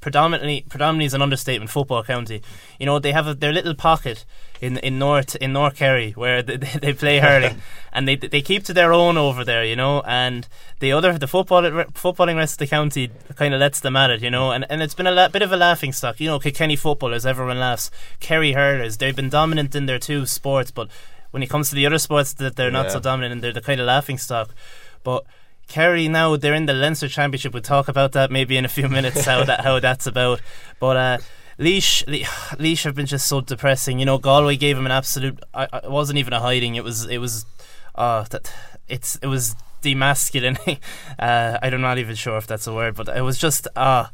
predominantly 0.00 0.64
predominantly 0.68 1.06
is 1.06 1.14
an 1.14 1.22
understatement 1.22 1.68
football 1.70 2.04
county. 2.04 2.40
You 2.78 2.86
know 2.86 2.98
they 3.00 3.12
have 3.12 3.26
a, 3.26 3.34
their 3.34 3.52
little 3.52 3.74
pocket 3.74 4.24
in 4.60 4.76
in 4.78 5.00
North 5.00 5.34
in 5.36 5.52
North 5.52 5.74
Kerry 5.74 6.12
where 6.12 6.42
they, 6.42 6.56
they 6.56 6.92
play 6.92 7.18
hurling, 7.18 7.60
and 7.92 8.06
they 8.06 8.14
they 8.14 8.40
keep 8.40 8.62
to 8.64 8.72
their 8.72 8.92
own 8.92 9.16
over 9.16 9.44
there. 9.44 9.64
You 9.64 9.74
know, 9.74 10.02
and 10.06 10.46
the 10.78 10.92
other 10.92 11.18
the 11.18 11.26
football 11.26 11.62
footballing 11.62 12.36
rest 12.36 12.54
of 12.54 12.58
the 12.58 12.66
county 12.68 13.10
kind 13.34 13.52
of 13.52 13.58
lets 13.58 13.80
them 13.80 13.96
at 13.96 14.10
it. 14.10 14.22
You 14.22 14.30
know, 14.30 14.52
and 14.52 14.64
and 14.70 14.80
it's 14.80 14.94
been 14.94 15.08
a 15.08 15.12
la- 15.12 15.28
bit 15.28 15.42
of 15.42 15.50
a 15.50 15.56
laughing 15.56 15.92
stock. 15.92 16.20
You 16.20 16.28
know, 16.28 16.38
Kilkenny 16.38 16.76
footballers, 16.76 17.26
everyone 17.26 17.58
laughs. 17.58 17.90
Kerry 18.20 18.52
hurlers, 18.52 18.98
they've 18.98 19.16
been 19.16 19.28
dominant 19.28 19.74
in 19.74 19.86
their 19.86 19.98
two 19.98 20.24
sports, 20.24 20.70
but 20.70 20.88
when 21.30 21.42
it 21.42 21.48
comes 21.50 21.68
to 21.70 21.74
the 21.74 21.86
other 21.86 21.98
sports, 21.98 22.34
that 22.34 22.56
they're 22.56 22.70
not 22.70 22.86
Yeah. 22.86 22.92
so 22.92 23.00
dominant 23.00 23.32
and 23.32 23.42
they're 23.42 23.52
the 23.52 23.60
kind 23.60 23.80
of 23.80 23.86
laughing 23.86 24.18
stock. 24.18 24.50
But 25.02 25.24
Kerry 25.68 26.08
now 26.08 26.36
they're 26.36 26.54
in 26.54 26.66
the 26.66 26.72
Leinster 26.72 27.08
Championship. 27.08 27.52
We'll 27.52 27.62
talk 27.62 27.88
about 27.88 28.12
that 28.12 28.30
maybe 28.30 28.56
in 28.56 28.64
a 28.64 28.68
few 28.68 28.88
minutes 28.88 29.24
how 29.24 29.44
that 29.44 29.60
how 29.62 29.80
that's 29.80 30.06
about. 30.06 30.40
But 30.78 30.96
uh, 30.96 31.18
Laois, 31.58 32.04
Le- 32.06 32.56
Laois 32.58 32.82
have 32.84 32.94
been 32.94 33.06
just 33.06 33.26
so 33.28 33.40
depressing. 33.40 33.98
You 33.98 34.06
know, 34.06 34.18
Galway 34.18 34.56
gave 34.56 34.78
him 34.78 34.86
an 34.86 34.92
absolute. 34.92 35.38
I, 35.52 35.80
wasn't 35.88 36.18
even 36.18 36.32
a 36.32 36.40
hiding. 36.40 36.74
It 36.76 36.84
was 36.84 37.06
it 37.06 37.18
was. 37.18 37.44
Uh, 37.94 38.24
that 38.24 38.52
it's 38.88 39.16
it 39.16 39.26
was 39.26 39.56
demasculating. 39.82 40.78
uh, 41.18 41.58
I'm 41.62 41.80
not 41.80 41.98
even 41.98 42.14
sure 42.14 42.36
if 42.36 42.46
that's 42.46 42.66
a 42.66 42.74
word, 42.74 42.94
but 42.94 43.08
it 43.08 43.22
was 43.22 43.38
just 43.38 43.66
ah. 43.74 44.10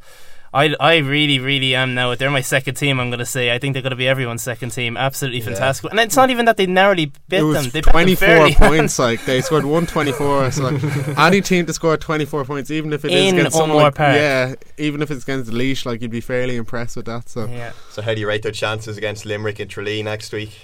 I, 0.55 0.75
I 0.79 0.97
really 0.99 1.39
really 1.39 1.75
am 1.75 1.95
now. 1.95 2.15
They're 2.15 2.31
my 2.31 2.43
second 2.43 2.75
team. 2.75 3.01
I'm 3.01 3.09
going 3.09 3.21
to 3.21 3.27
say. 3.27 3.55
I 3.55 3.59
think 3.59 3.73
they're 3.73 3.83
going 3.83 3.91
to 3.91 3.97
be 3.97 4.07
everyone's 4.07 4.43
second 4.43 4.71
team. 4.71 4.97
Absolutely 4.97 5.41
fantastic. 5.41 5.91
And 5.91 5.99
it's 6.01 6.17
not 6.17 6.29
even 6.31 6.45
that 6.45 6.59
they 6.59 6.67
narrowly 6.67 7.07
bit 7.29 7.43
it 7.43 7.53
them. 7.53 7.65
They 7.65 7.81
bit 7.81 7.85
them 7.87 7.93
twenty 7.93 8.15
four 8.15 8.51
points. 8.69 8.99
Like 8.99 9.25
they 9.25 9.41
scored 9.41 9.65
one 9.65 9.87
twenty 9.87 10.13
four. 10.13 10.51
So 10.51 10.65
like, 10.65 11.19
any 11.19 11.41
team 11.41 11.65
to 11.67 11.73
score 11.73 11.97
twenty 11.97 12.27
four 12.27 12.45
points, 12.45 12.71
even 12.71 12.93
if 12.93 13.05
it 13.05 13.13
is 13.13 13.33
In 13.33 13.39
against 13.39 13.57
someone 13.57 13.71
O'Moore 13.71 13.83
like, 13.85 13.95
Park. 13.95 14.15
yeah, 14.17 14.55
even 14.77 15.01
if 15.01 15.11
it's 15.11 15.23
against 15.23 15.51
Laois, 15.51 15.87
like 15.87 16.03
you'd 16.03 16.11
be 16.11 16.21
fairly 16.21 16.57
impressed 16.57 16.97
with 16.97 17.07
that. 17.07 17.29
So 17.31 17.47
yeah. 17.47 17.73
So 17.91 18.03
how 18.03 18.13
do 18.15 18.21
you 18.21 18.29
rate 18.29 18.43
their 18.43 18.53
chances 18.53 18.99
against 18.99 19.25
Limerick 19.25 19.59
and 19.59 19.71
Tralee 19.71 20.03
next 20.03 20.33
week? 20.33 20.59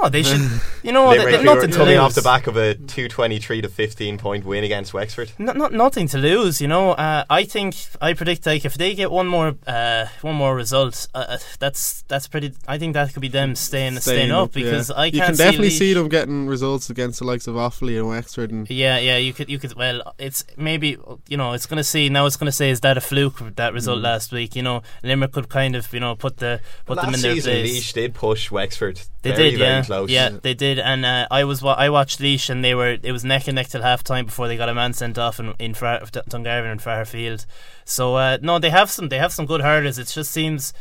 Oh, 0.00 0.08
they 0.08 0.22
should. 0.22 0.40
You 0.82 0.92
know, 0.92 1.10
they, 1.10 1.16
they've 1.24 1.40
who 1.40 1.48
are 1.50 1.54
nothing 1.56 1.70
to 1.72 1.76
coming 1.76 1.94
lose. 1.94 2.00
off 2.04 2.14
the 2.14 2.22
back 2.22 2.46
of 2.46 2.56
a 2.56 2.74
223 2.74 3.62
to 3.62 3.68
15 3.68 4.18
point 4.18 4.44
win 4.44 4.62
against 4.62 4.94
Wexford. 4.94 5.32
Not, 5.38 5.56
not 5.56 5.72
nothing 5.72 6.06
to 6.08 6.18
lose, 6.18 6.60
you 6.60 6.68
know. 6.68 6.92
Uh, 6.92 7.24
I 7.28 7.44
think 7.44 7.74
I 8.00 8.12
predict 8.12 8.46
like 8.46 8.64
if 8.64 8.74
they 8.74 8.94
get 8.94 9.10
one 9.10 9.26
more 9.26 9.56
uh, 9.66 10.06
one 10.22 10.36
more 10.36 10.54
result, 10.54 11.08
uh, 11.14 11.24
uh, 11.30 11.38
that's 11.58 12.02
that's 12.02 12.28
pretty. 12.28 12.52
I 12.68 12.78
think 12.78 12.94
that 12.94 13.12
could 13.12 13.22
be 13.22 13.28
them 13.28 13.56
staying 13.56 13.98
staying, 13.98 14.30
up, 14.30 14.54
yeah. 14.54 14.64
because 14.64 14.90
I 14.92 15.06
you 15.06 15.12
can't 15.20 15.30
can 15.30 15.36
definitely 15.36 15.70
see, 15.70 15.78
see 15.78 15.94
them 15.94 16.08
getting 16.08 16.46
results 16.46 16.90
against 16.90 17.18
the 17.18 17.24
likes 17.24 17.46
of 17.48 17.56
Offaly 17.56 17.98
and 17.98 18.08
Wexford 18.08 18.50
and 18.52 18.70
Yeah, 18.70 18.98
yeah, 18.98 19.16
you 19.16 19.32
could, 19.32 19.48
you 19.48 19.58
could. 19.58 19.74
Well, 19.74 20.14
it's 20.18 20.44
maybe 20.56 20.96
you 21.28 21.36
know, 21.36 21.54
it's 21.54 21.66
going 21.66 21.78
to 21.78 21.84
see 21.84 22.08
now. 22.08 22.26
It's 22.26 22.36
going 22.36 22.46
to 22.46 22.52
say 22.52 22.70
is 22.70 22.80
that 22.80 22.96
a 22.96 23.00
fluke 23.00 23.38
that 23.56 23.72
Mm. 23.72 23.74
result 23.74 23.98
last 24.00 24.30
week? 24.32 24.54
You 24.54 24.62
know, 24.62 24.82
Limerick 25.02 25.32
could 25.32 25.48
kind 25.48 25.74
of 25.74 25.92
you 25.92 25.98
know 26.00 26.14
put 26.14 26.36
the 26.36 26.60
put 26.86 27.00
them 27.00 27.14
in 27.14 27.20
their 27.20 27.34
season, 27.34 27.52
place. 27.52 27.72
Laois 27.72 27.92
did 27.94 28.14
push 28.14 28.50
Wexford. 28.50 29.00
They 29.30 29.36
very, 29.36 29.50
did, 29.50 29.58
very 29.58 29.70
yeah, 29.70 29.82
close. 29.84 30.10
yeah, 30.10 30.28
they 30.42 30.54
did. 30.54 30.78
And 30.78 31.04
uh, 31.04 31.26
I 31.30 31.44
was 31.44 31.62
wa- 31.62 31.74
I 31.78 31.88
watched 31.90 32.20
Laois, 32.20 32.50
and 32.50 32.64
they 32.64 32.74
were 32.74 32.98
it 33.02 33.12
was 33.12 33.24
neck 33.24 33.48
and 33.48 33.54
neck 33.54 33.68
till 33.68 33.82
half 33.82 34.02
time 34.02 34.26
before 34.26 34.48
they 34.48 34.56
got 34.56 34.68
a 34.68 34.74
man 34.74 34.92
sent 34.92 35.18
off 35.18 35.38
in 35.40 35.54
in 35.58 35.74
Far- 35.74 36.00
Dungarvan 36.00 36.72
and 36.72 36.82
Fairfield. 36.82 37.46
So 37.84 38.16
uh, 38.16 38.38
no, 38.42 38.58
they 38.58 38.70
have 38.70 38.90
some 38.90 39.08
they 39.08 39.18
have 39.18 39.32
some 39.32 39.46
good 39.46 39.60
hurlers. 39.60 39.98
It 39.98 40.06
just 40.08 40.30
seems. 40.30 40.72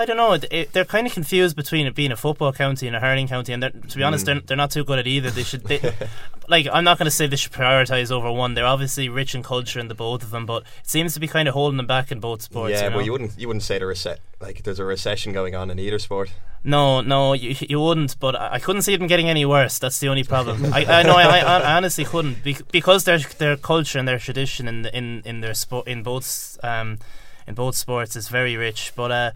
I 0.00 0.06
don't 0.06 0.16
know. 0.16 0.32
It, 0.32 0.44
it, 0.50 0.72
they're 0.72 0.84
kind 0.84 1.06
of 1.06 1.12
confused 1.12 1.56
between 1.56 1.86
it 1.86 1.94
being 1.94 2.10
a 2.10 2.16
football 2.16 2.52
county 2.52 2.86
and 2.86 2.96
a 2.96 3.00
hurling 3.00 3.28
county, 3.28 3.52
and 3.52 3.62
to 3.62 3.96
be 3.96 4.02
honest, 4.02 4.24
they're, 4.26 4.40
they're 4.40 4.56
not 4.56 4.70
too 4.70 4.84
good 4.84 4.98
at 4.98 5.06
either. 5.06 5.30
They 5.30 5.42
should, 5.42 5.64
they, 5.64 5.78
like, 6.48 6.66
I'm 6.72 6.84
not 6.84 6.98
going 6.98 7.04
to 7.04 7.10
say 7.10 7.26
they 7.26 7.36
should 7.36 7.52
prioritize 7.52 8.10
over 8.10 8.32
one. 8.32 8.54
They're 8.54 8.66
obviously 8.66 9.08
rich 9.08 9.34
in 9.34 9.42
culture 9.42 9.78
in 9.78 9.88
the 9.88 9.94
both 9.94 10.22
of 10.22 10.30
them, 10.30 10.46
but 10.46 10.62
it 10.62 10.88
seems 10.88 11.14
to 11.14 11.20
be 11.20 11.28
kind 11.28 11.48
of 11.48 11.54
holding 11.54 11.76
them 11.76 11.86
back 11.86 12.10
in 12.10 12.18
both 12.18 12.42
sports. 12.42 12.72
yeah, 12.72 12.84
you 12.84 12.90
know? 12.90 12.96
but 12.96 13.04
you 13.04 13.12
wouldn't 13.12 13.38
you 13.38 13.46
wouldn't 13.46 13.62
say 13.62 13.78
there 13.78 13.90
is 13.90 14.06
like 14.40 14.62
there's 14.62 14.78
a 14.78 14.84
recession 14.84 15.32
going 15.32 15.54
on 15.54 15.70
in 15.70 15.78
either 15.78 15.98
sport. 15.98 16.32
No, 16.64 17.00
no, 17.00 17.32
you, 17.32 17.54
you 17.60 17.80
wouldn't. 17.80 18.18
But 18.18 18.36
I 18.36 18.58
couldn't 18.58 18.82
see 18.82 18.96
them 18.96 19.06
getting 19.06 19.28
any 19.28 19.44
worse. 19.44 19.78
That's 19.78 19.98
the 20.00 20.08
only 20.08 20.24
problem. 20.24 20.64
I, 20.72 20.84
I 20.84 21.02
know, 21.02 21.16
I, 21.16 21.40
I 21.40 21.76
honestly 21.76 22.04
couldn't 22.04 22.42
bec- 22.42 22.70
because 22.72 23.04
their 23.04 23.18
their 23.18 23.56
culture 23.56 23.98
and 23.98 24.08
their 24.08 24.18
tradition 24.18 24.66
in 24.66 24.86
in 24.86 25.22
in 25.24 25.40
their 25.40 25.54
sport 25.54 25.86
in 25.86 26.02
both 26.02 26.58
um 26.62 26.98
in 27.46 27.54
both 27.54 27.76
sports 27.76 28.16
is 28.16 28.28
very 28.28 28.56
rich. 28.56 28.92
But 28.94 29.10
uh, 29.10 29.30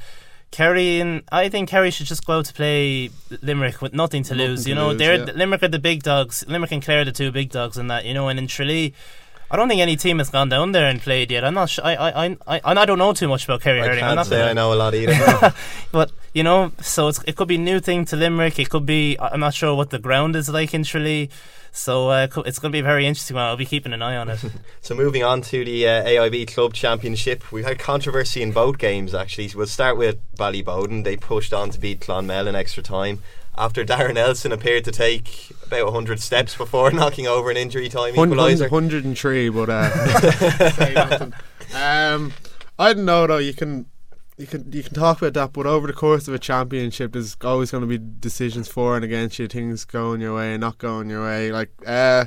Kerry 0.55 1.01
and 1.01 1.25
I 1.33 1.49
think 1.49 1.69
Kerry 1.69 1.91
should 1.91 2.07
just 2.07 2.25
go 2.25 2.39
out 2.39 2.45
to 2.45 2.55
play 2.55 3.11
Limerick 3.43 3.83
with 3.83 3.93
nothing 3.93 4.23
to 4.25 4.35
Nothing 4.35 4.51
lose. 4.51 4.63
to 4.63 4.69
You 4.69 4.77
know, 4.77 4.91
lose, 4.91 4.99
they're 4.99 5.17
yeah. 5.17 5.33
Limerick 5.35 5.65
are 5.65 5.69
the 5.69 5.81
big 5.81 6.05
dogs. 6.05 6.45
Limerick 6.47 6.71
and 6.71 6.81
Clare 6.81 7.01
are 7.01 7.05
the 7.05 7.11
two 7.11 7.33
big 7.33 7.51
dogs 7.51 7.77
in 7.77 7.89
that. 7.89 8.05
You 8.05 8.15
know, 8.15 8.29
and 8.29 8.39
in 8.39 8.47
Tralee. 8.47 8.95
I 9.51 9.57
don't 9.57 9.69
think 9.69 9.81
any 9.81 9.97
team 9.97 10.19
has 10.19 10.31
gone 10.31 10.49
down 10.49 10.71
there 10.71 10.87
and 10.89 11.01
played 11.01 11.33
yet. 11.33 11.45
I'm 11.45 11.55
not 11.55 11.71
sure. 11.71 11.85
I, 11.85 11.95
I, 11.95 12.25
I, 12.27 12.37
I, 12.47 12.61
and 12.65 12.79
I 12.79 12.85
don't 12.85 12.99
know 12.99 13.13
too 13.13 13.27
much 13.27 13.45
about 13.45 13.63
Kerry 13.63 13.83
I 13.83 13.87
hurling. 13.89 14.05
I'm 14.05 14.17
can't 14.17 14.29
say 14.29 14.49
I 14.49 14.53
know 14.53 14.73
a 14.73 14.77
lot 14.77 14.95
either. 14.95 15.53
but 15.93 16.13
you 16.33 16.45
know, 16.45 16.71
so 16.81 17.09
it's, 17.09 17.21
it 17.25 17.35
could 17.35 17.49
be 17.49 17.59
new 17.59 17.81
thing 17.81 18.05
to 18.07 18.17
Limerick. 18.17 18.61
It 18.61 18.71
could 18.71 18.87
be 18.87 19.17
I'm 19.19 19.41
not 19.41 19.55
sure 19.55 19.75
what 19.75 19.91
the 19.91 19.99
ground 19.99 20.37
is 20.37 20.49
like 20.49 20.73
in 20.73 20.85
Tralee. 20.85 21.31
So 21.77 22.09
uh, 22.09 22.29
it's 22.47 22.61
going 22.61 22.71
to 22.71 22.77
be 22.77 22.79
a 22.79 22.85
very 22.85 23.05
interesting 23.05 23.35
one. 23.35 23.45
I'll 23.47 23.57
be 23.57 23.67
keeping 23.67 23.93
an 23.93 24.01
eye 24.01 24.17
on 24.17 24.29
it. 24.31 24.39
So 24.81 24.95
moving 24.95 25.25
on 25.25 25.41
to 25.43 25.65
the 25.65 25.89
uh, 25.89 26.05
AIB 26.05 26.53
Club 26.53 26.73
Championship, 26.75 27.51
we've 27.51 27.65
had 27.65 27.79
controversy 27.79 28.43
in 28.43 28.53
both 28.53 28.77
games. 28.79 29.15
Actually, 29.15 29.51
we'll 29.55 29.67
start 29.67 29.97
with 29.97 30.19
Ballyboden. 30.37 31.05
They 31.05 31.17
pushed 31.17 31.53
on 31.55 31.71
to 31.71 31.81
beat 31.81 32.01
Clonmel 32.01 32.47
in 32.47 32.55
extra 32.55 32.83
time 32.83 33.21
after 33.57 33.83
Darren 33.87 34.15
Nelson 34.15 34.53
appeared 34.53 34.85
to 34.85 34.93
take 34.93 35.51
about 35.67 35.87
100 35.87 36.21
steps 36.21 36.55
before 36.55 36.91
knocking 36.93 37.27
over 37.27 37.51
an 37.51 37.57
injury 37.57 37.89
time 37.89 38.15
Hun- 38.15 38.29
hun- 38.31 38.39
equaliser. 38.39 38.71
103, 38.71 39.49
but 39.49 39.69
uh, 39.71 41.31
um, 41.75 42.33
I 42.79 42.93
don't 42.93 43.05
know 43.07 43.27
though. 43.27 43.39
You 43.39 43.55
can 43.55 43.87
you 44.37 44.47
can 44.47 44.73
you 44.73 44.83
can 44.83 44.95
talk 44.95 45.19
about 45.19 45.35
that, 45.35 45.53
but 45.53 45.67
over 45.67 45.87
the 45.87 45.93
course 45.93 46.27
of 46.27 46.35
a 46.35 46.39
championship, 46.39 47.13
there's 47.13 47.37
always 47.43 47.71
going 47.71 47.83
to 47.83 47.87
be 47.87 47.99
decisions 47.99 48.69
for 48.69 48.97
and 48.97 49.05
against 49.05 49.39
you. 49.39 49.47
Things 49.47 49.85
going 49.85 50.21
your 50.21 50.35
way 50.35 50.53
and 50.53 50.61
not 50.61 50.79
going 50.79 51.09
your 51.09 51.25
way. 51.25 51.53
Like 51.53 51.71
uh, 51.87 52.27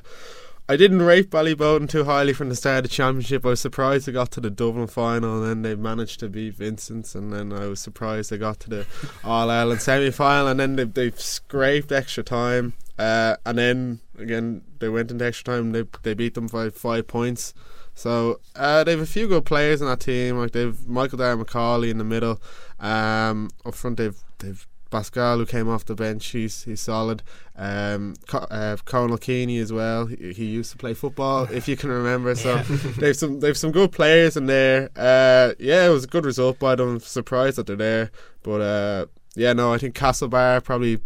I 0.70 0.78
didn't 0.78 1.02
rate 1.02 1.30
Ballyboden 1.30 1.90
too 1.90 2.06
highly 2.06 2.32
from 2.32 2.48
the 2.48 2.56
start 2.56 2.78
of 2.78 2.84
the 2.84 2.90
championship. 2.90 3.46
I 3.46 3.50
was 3.50 3.60
surprised 3.60 4.08
they 4.08 4.14
got 4.14 4.32
to 4.32 4.42
the 4.42 4.50
Dublin 4.50 4.88
final, 4.88 5.44
and 5.44 5.50
then 5.50 5.62
they 5.64 5.76
managed 5.76 6.22
to 6.22 6.30
beat 6.30 6.56
Vincent's, 6.56 7.14
and 7.14 7.34
then 7.34 7.52
I 7.52 7.68
was 7.68 7.82
surprised 7.82 8.30
they 8.30 8.38
got 8.38 8.62
to 8.62 8.70
the 8.70 8.86
All 9.26 9.50
Ireland 9.50 9.82
semi 9.82 10.12
final, 10.12 10.48
and 10.48 10.60
then 10.60 10.78
they 10.78 10.86
they 10.86 11.12
scraped 11.12 11.92
extra 11.92 12.24
time. 12.24 12.74
Uh, 12.98 13.36
and 13.46 13.58
then 13.58 14.00
again, 14.18 14.62
they 14.80 14.88
went 14.88 15.12
into 15.12 15.26
extra 15.26 15.56
time. 15.56 15.74
They 15.74 15.84
they 16.04 16.14
beat 16.14 16.36
them 16.36 16.48
by 16.48 16.70
five 16.70 17.06
points. 17.08 17.54
So 17.98 18.39
uh, 18.56 18.84
they 18.84 18.92
have 18.92 19.00
a 19.00 19.08
few 19.08 19.27
good 19.27 19.44
players 19.44 19.82
in 19.82 19.88
that 19.88 20.00
team. 20.00 20.38
Like 20.38 20.51
they've 20.51 20.88
Michael 20.88 21.18
Darragh 21.18 21.44
Macauley 21.44 21.89
in 21.89 21.98
the 21.98 22.04
middle. 22.04 22.39
Um, 22.80 23.50
up 23.66 23.74
front 23.74 23.98
they've 23.98 24.16
they've 24.38 24.68
Pascal 24.92 25.39
who 25.39 25.48
came 25.48 25.68
off 25.68 25.84
the 25.84 25.96
bench. 25.96 26.27
He's 26.27 26.63
he's 26.63 26.80
solid. 26.80 27.24
Um, 27.56 28.13
Co- 28.27 28.46
uh, 28.51 28.77
Conal 28.86 29.18
Keaney 29.18 29.60
as 29.60 29.74
well. 29.74 30.06
He, 30.06 30.32
he 30.32 30.46
used 30.46 30.72
to 30.74 30.77
play 30.77 30.94
football, 30.94 31.46
if 31.51 31.68
you 31.68 31.75
can 31.75 31.89
remember. 31.89 32.36
So 32.36 32.58
they've 33.00 33.18
some 33.18 33.39
they've 33.39 33.58
some 33.58 33.72
good 33.72 33.92
players 33.92 34.38
in 34.38 34.46
there. 34.46 34.92
Uh, 34.96 35.54
yeah, 35.58 35.88
it 35.88 35.89
was 35.89 36.04
a 36.04 36.08
good 36.08 36.24
result 36.24 36.60
by 36.60 36.75
them. 36.75 36.89
I'm 36.89 37.00
surprised 37.00 37.58
that 37.58 37.66
they're 37.66 37.75
there, 37.75 38.12
but 38.44 38.62
uh, 38.62 39.06
yeah, 39.36 39.54
no, 39.54 39.74
I 39.74 39.80
think 39.80 39.96
Castlebar 39.96 40.63
probably 40.63 41.00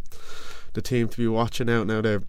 the 0.73 0.81
team 0.81 1.07
to 1.07 1.17
be 1.17 1.27
watching 1.29 1.69
out 1.69 1.87
now. 1.87 2.01
They're 2.01 2.23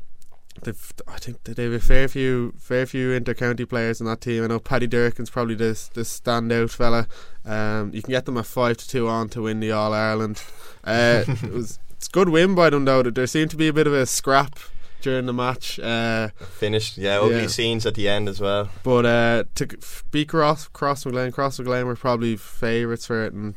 They've, 0.63 0.93
I 1.09 1.17
think 1.19 1.43
they 1.45 1.65
have 1.65 1.73
a 1.73 1.81
fair 1.81 2.09
few, 2.09 2.53
fair 2.59 2.85
few 2.87 3.11
inter-county 3.13 3.65
players 3.65 4.01
in 4.01 4.07
that 4.07 4.21
team. 4.21 4.45
I 4.45 4.47
know 4.49 4.59
Paddy 4.59 4.87
Durcan's 4.87 5.31
probably 5.31 5.55
this 5.55 5.89
this 5.89 6.21
standout 6.21 6.71
fella. 6.71 7.09
Um, 7.45 7.93
you 7.95 8.03
can 8.03 8.11
get 8.13 8.27
them 8.27 8.37
a 8.37 8.43
five 8.45 8.77
to 8.77 8.89
two 8.89 9.09
on 9.09 9.29
to 9.31 9.43
win 9.43 9.61
the 9.61 9.73
All 9.73 9.93
Ireland. 9.93 10.43
Uh, 10.85 11.25
it 11.43 11.53
was 11.53 11.79
it's 11.91 12.07
a 12.07 12.11
good 12.11 12.29
win 12.29 12.55
by 12.55 12.71
them 12.71 12.85
though. 12.85 13.03
There 13.03 13.27
seemed 13.27 13.51
to 13.51 13.57
be 13.57 13.69
a 13.69 13.73
bit 13.73 13.87
of 13.87 13.95
a 13.95 14.05
scrap 14.07 14.59
during 15.01 15.27
the 15.27 15.33
match. 15.33 15.79
Uh, 15.81 16.29
Finished, 16.59 16.97
yeah, 16.99 17.19
ugly 17.19 17.41
Yeah. 17.43 17.47
scenes 17.49 17.87
at 17.87 17.95
the 17.95 18.09
end 18.09 18.29
as 18.29 18.41
well. 18.41 18.69
but 18.85 19.05
uh, 19.07 19.45
to 19.57 19.67
beat 20.13 20.29
Cross 20.29 20.69
Crossmaglen, 20.69 21.33
Cross 21.33 21.59
McGlen 21.59 21.87
were 21.87 21.97
probably 21.97 22.37
favourites 22.37 23.07
for 23.07 23.25
it 23.25 23.33
and 23.33 23.55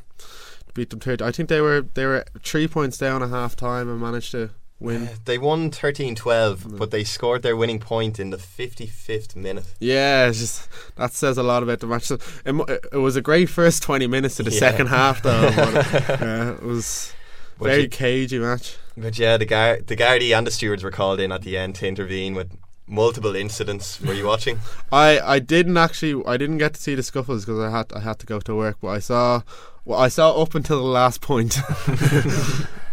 beat 0.73 0.89
them 0.89 0.99
third. 1.01 1.21
I 1.21 1.31
think 1.31 1.49
they 1.49 1.61
were 1.61 1.85
they 1.93 2.05
were 2.05 2.25
three 2.43 2.67
points 2.67 2.97
down 2.97 3.21
at 3.21 3.29
half 3.29 3.55
time 3.55 3.89
and 3.89 3.99
managed 4.01 4.31
to 4.31 4.51
win. 4.79 5.10
They 5.25 5.38
won 5.38 5.72
13-12, 5.72 6.77
but 6.77 6.91
they 6.91 7.03
scored 7.03 7.41
their 7.44 7.55
winning 7.55 7.79
point 7.79 8.20
in 8.20 8.29
the 8.29 8.38
55th 8.38 9.36
minute. 9.36 9.74
Yeah, 9.79 10.27
just 10.32 10.67
that 10.96 11.13
says 11.13 11.38
a 11.38 11.44
lot 11.44 11.63
about 11.63 11.79
the 11.79 11.88
match. 11.88 12.12
It, 12.12 12.22
it 12.46 12.98
was 12.98 13.15
a 13.15 13.22
great 13.22 13.50
first 13.50 13.84
twenty 13.84 14.08
minutes 14.08 14.39
of 14.39 14.46
the 14.46 14.51
Yeah. 14.51 14.60
second 14.60 14.88
half, 14.88 15.22
though. 15.22 15.48
uh, 15.48 16.55
it 16.62 16.63
was 16.63 17.13
But 17.58 17.65
very 17.65 17.82
you- 17.84 17.89
cagey 17.89 18.39
match. 18.39 18.77
But 18.98 19.17
yeah, 19.20 19.36
the 19.38 19.46
gar- 19.46 19.82
the 19.82 19.96
Gardaí 19.98 20.38
and 20.38 20.48
the 20.48 20.51
stewards 20.51 20.82
were 20.84 20.91
called 20.91 21.20
in 21.20 21.32
at 21.34 21.41
the 21.41 21.58
end 21.58 21.75
to 21.75 21.88
intervene 21.88 22.34
with 22.34 22.51
multiple 22.88 23.36
incidents. 23.36 24.00
Were 24.00 24.13
you 24.13 24.25
watching? 24.25 24.60
I, 24.91 25.20
I 25.20 25.39
didn't 25.39 25.75
actually 25.75 26.24
I 26.25 26.38
didn't 26.38 26.60
get 26.60 26.75
to 26.75 26.82
see 26.82 26.96
the 26.96 27.03
scuffles 27.03 27.44
because 27.46 27.60
I 27.60 27.72
had 27.72 27.91
I 27.94 28.00
had 28.00 28.20
to 28.20 28.25
go 28.25 28.39
to 28.39 28.55
work, 28.55 28.77
but 28.82 28.89
I 28.89 29.00
saw 29.00 29.41
well, 29.84 30.00
I 30.00 30.08
saw 30.08 30.41
up 30.41 30.55
until 30.55 30.77
the 30.77 30.84
last 30.89 31.20
point. 31.22 31.58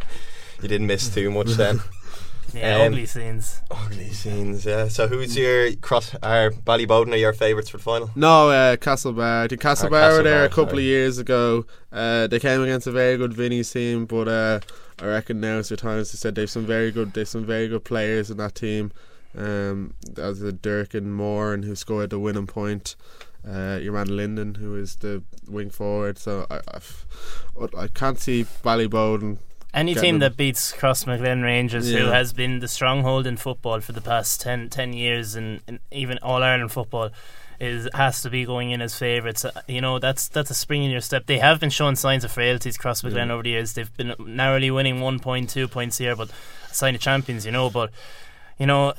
You 0.63 0.69
didn't 0.69 0.87
miss 0.87 1.09
too 1.13 1.31
much 1.31 1.49
then. 1.57 1.81
Yeah, 2.55 2.77
Um, 2.83 2.93
ugly 2.93 3.07
scenes. 3.07 3.61
Ugly 3.71 4.11
scenes, 4.11 4.67
yeah. 4.67 4.89
So 4.89 5.09
who's 5.09 5.37
your 5.37 5.73
cross? 5.77 6.15
Our 6.23 6.51
Ballyboden 6.51 7.13
are 7.13 7.17
your 7.17 7.33
favourites 7.33 7.71
for 7.71 7.79
the 7.79 7.83
final? 7.83 8.11
no, 8.15 8.51
uh, 8.51 8.77
Castlebar. 8.77 9.45
I 9.45 9.49
think 9.49 9.63
Castlebar 9.63 10.19
were 10.19 10.23
there 10.23 10.45
a 10.45 10.49
couple 10.51 10.73
sorry. 10.73 10.83
of 10.83 10.85
years 10.85 11.19
ago. 11.19 11.65
Uh, 11.91 12.27
they 12.27 12.39
came 12.39 12.63
against 12.63 12.87
a 12.87 12.91
very 12.93 13.17
good 13.17 13.33
Vinny's 13.33 13.71
team, 13.73 14.05
but 14.05 14.29
uh, 14.29 14.61
I 15.01 15.07
reckon 15.07 15.41
now's 15.41 15.71
the 15.71 15.77
time. 15.79 15.99
As 15.99 16.15
I 16.15 16.17
said, 16.19 16.35
they've 16.35 16.51
some 16.51 16.67
very 16.67 16.91
good 16.91 17.15
they've 17.15 17.27
some 17.29 17.47
very 17.47 17.69
good 17.69 17.85
players 17.85 18.31
in 18.31 18.37
that 18.37 18.55
team. 18.55 18.93
Um, 19.37 19.95
as 20.19 20.41
the 20.41 20.53
Dirk 20.53 20.93
and 20.93 21.15
Moore 21.15 21.55
and 21.55 21.65
who 21.65 21.75
scored 21.75 22.11
the 22.11 22.19
winning 22.19 22.47
point. 22.47 22.97
Uh, 23.49 23.79
your 23.83 23.95
man 23.95 24.15
Linden, 24.15 24.55
who 24.57 24.77
is 24.77 24.97
the 24.97 25.23
wing 25.49 25.71
forward. 25.71 26.17
So 26.19 26.47
I, 26.51 26.61
I've, 26.69 27.07
I 27.77 27.89
can't 27.89 28.21
see 28.21 28.45
Ballyboden. 28.63 29.39
Any 29.75 29.95
team 29.95 30.19
that 30.21 30.37
beats 30.37 30.73
Crossmaglen 30.73 31.43
Rangers, 31.43 31.91
who 31.91 32.07
has 32.13 32.33
been 32.33 32.59
the 32.61 32.69
stronghold 32.69 33.27
in 33.27 33.37
football 33.39 33.81
for 33.81 33.93
the 33.93 34.03
past 34.03 34.41
10, 34.43 34.69
10 34.69 34.93
years, 34.93 35.35
and, 35.35 35.61
and 35.67 35.79
even 35.91 36.19
All 36.23 36.43
Ireland 36.43 36.73
football, 36.73 37.11
is 37.59 37.89
has 37.95 38.21
to 38.23 38.29
be 38.29 38.45
going 38.45 38.71
in 38.71 38.83
as 38.83 38.99
favourites. 38.99 39.45
Uh, 39.45 39.53
You 39.69 39.81
know, 39.81 39.99
that's 39.99 40.29
that's 40.29 40.51
a 40.51 40.55
spring 40.55 40.85
in 40.85 40.91
your 40.91 41.01
step. 41.01 41.27
They 41.27 41.39
have 41.39 41.59
been 41.61 41.71
showing 41.71 41.97
signs 41.97 42.25
of 42.25 42.33
frailties, 42.33 42.77
Crossmaglen, 42.77 43.31
over 43.31 43.43
the 43.45 43.51
years. 43.51 43.73
They've 43.75 43.97
been 43.97 44.15
narrowly 44.19 44.71
winning 44.71 45.01
one 45.01 45.21
point, 45.21 45.49
two 45.49 45.69
points 45.69 45.99
here, 45.99 46.17
but 46.17 46.29
a 46.71 46.75
sign 46.75 46.95
of 46.95 47.01
champions, 47.01 47.47
you 47.47 47.53
know. 47.53 47.71
But 47.71 47.91
you 48.63 48.67
know, 48.67 48.95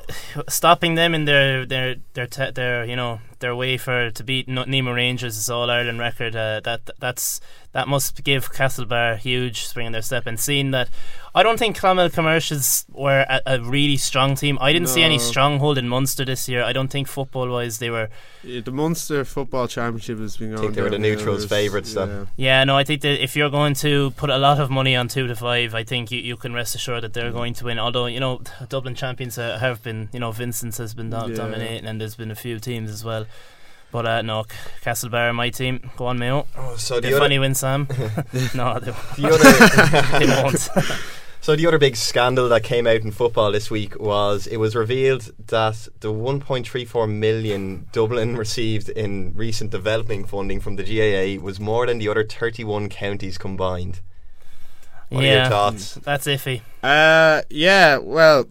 stopping 0.50 0.96
them 0.96 1.16
in 1.16 1.24
their 1.24 1.66
their 1.66 1.96
their 2.16 2.28
te- 2.28 2.52
their 2.52 2.84
you 2.84 2.98
know 2.98 3.22
their 3.40 3.56
way 3.56 3.78
for 3.78 4.12
to 4.12 4.22
beat 4.22 4.50
Nemo 4.50 4.92
Rangers' 4.92 5.50
All 5.50 5.72
Ireland 5.72 6.00
record. 6.00 6.36
Uh, 6.36 6.60
that 6.66 6.90
that's 7.00 7.40
that 7.72 7.88
must 7.88 8.26
give 8.26 8.52
Castlebar 8.52 9.16
huge 9.18 9.64
spring 9.64 9.86
in 9.86 9.94
their 9.94 10.02
step. 10.02 10.28
And 10.28 10.38
seeing 10.38 10.72
that, 10.72 10.90
I 11.36 11.42
don't 11.42 11.58
think 11.58 11.78
Clonmel 11.80 12.12
Commercials 12.14 12.86
were 12.92 13.26
a, 13.28 13.42
a 13.48 13.60
really 13.60 13.98
strong 13.98 14.36
team. 14.36 14.58
I 14.62 14.72
didn't 14.72 14.90
see 14.90 15.02
any 15.02 15.18
stronghold 15.18 15.80
in 15.80 15.90
Munster 15.90 16.24
this 16.26 16.48
year. 16.48 16.64
I 16.64 16.74
don't 16.74 16.90
think 16.90 17.08
football 17.08 17.50
wise 17.50 17.80
they 17.80 17.90
were. 17.90 18.10
Yeah, 18.44 18.62
the 18.62 18.72
Munster 18.72 19.26
Football 19.26 19.68
Championship 19.68 20.20
has 20.20 20.38
been 20.38 20.50
going. 20.50 20.60
I 20.60 20.62
think 20.62 20.76
they 20.76 20.82
were 20.84 20.92
the 20.92 21.00
neutrals' 21.00 21.46
It's- 21.46 21.50
favourites 21.50 21.94
then. 21.96 22.10
yeah. 22.10 22.26
Yeah, 22.60 22.64
no, 22.66 22.78
I 22.78 22.84
think 22.84 23.02
that 23.02 23.24
if 23.24 23.36
you're 23.36 23.50
going 23.50 23.74
to 23.76 24.12
put 24.12 24.30
a 24.30 24.38
lot 24.38 24.60
of 24.60 24.70
money 24.70 24.96
on 24.96 25.08
two 25.08 25.26
to 25.26 25.36
five, 25.36 25.74
I 25.74 25.84
think 25.84 26.12
you, 26.12 26.20
you 26.20 26.38
can 26.38 26.54
rest 26.54 26.76
assured 26.76 27.04
that 27.04 27.14
they're 27.14 27.32
going 27.32 27.56
to 27.56 27.66
win. 27.66 27.80
Although 27.80 28.06
you 28.06 28.20
know 28.20 28.42
Dublin 28.70 28.94
champions 28.94 29.38
uh, 29.40 29.58
have 29.58 29.82
been, 29.82 30.10
you 30.14 30.20
know 30.20 30.32
Vincent's 30.32 30.78
has 30.78 30.94
been 30.94 31.10
do- 31.10 31.18
Yeah. 31.30 31.36
dominating, 31.36 31.86
and 31.88 32.00
there's 32.00 32.16
been 32.16 32.30
a 32.30 32.36
few 32.36 32.60
teams 32.60 32.92
as 32.92 33.04
well. 33.04 33.26
But 33.92 34.06
uh, 34.06 34.22
no, 34.24 34.44
C- 34.44 34.50
Castlebar, 34.84 35.34
my 35.34 35.50
team, 35.50 35.90
go 35.98 36.06
on, 36.08 36.20
Mayo. 36.20 36.46
Oh, 36.58 36.76
so 36.78 37.00
They 37.00 37.10
the 37.10 37.16
other, 37.16 37.26
funny 37.26 37.40
win, 37.40 37.56
Sam. 37.56 37.88
no, 38.54 38.80
they, 38.80 38.92
the 39.18 39.30
other 39.32 40.20
they 40.20 40.28
won't. 40.44 40.70
So 41.44 41.58
the 41.58 41.68
other 41.68 41.78
big 41.78 41.98
scandal 41.98 42.48
that 42.48 42.64
came 42.64 42.88
out 42.88 43.02
in 43.02 43.12
football 43.12 43.52
this 43.52 43.70
week 43.70 44.00
was 44.00 44.48
it 44.48 44.56
was 44.56 44.78
revealed 44.78 45.34
that 45.48 45.90
the 46.00 46.08
1.34 46.08 47.12
million 47.12 47.90
Dublin 47.92 48.38
received 48.38 48.88
in 48.88 49.34
recent 49.36 49.70
developing 49.70 50.24
funding 50.24 50.62
from 50.62 50.78
the 50.78 50.84
GAA 50.84 51.44
was 51.44 51.60
more 51.60 51.86
than 51.86 51.98
the 51.98 52.08
other 52.08 52.24
31 52.24 52.88
counties 52.88 53.38
combined. 53.38 54.00
What 55.10 55.26
are 55.26 55.28
your 55.28 55.36
yeah, 55.36 55.50
thoughts? 55.50 55.96
that's 55.96 56.28
iffy. 56.28 56.62
Uh, 56.82 57.42
yeah. 57.50 57.98
Well, 57.98 58.46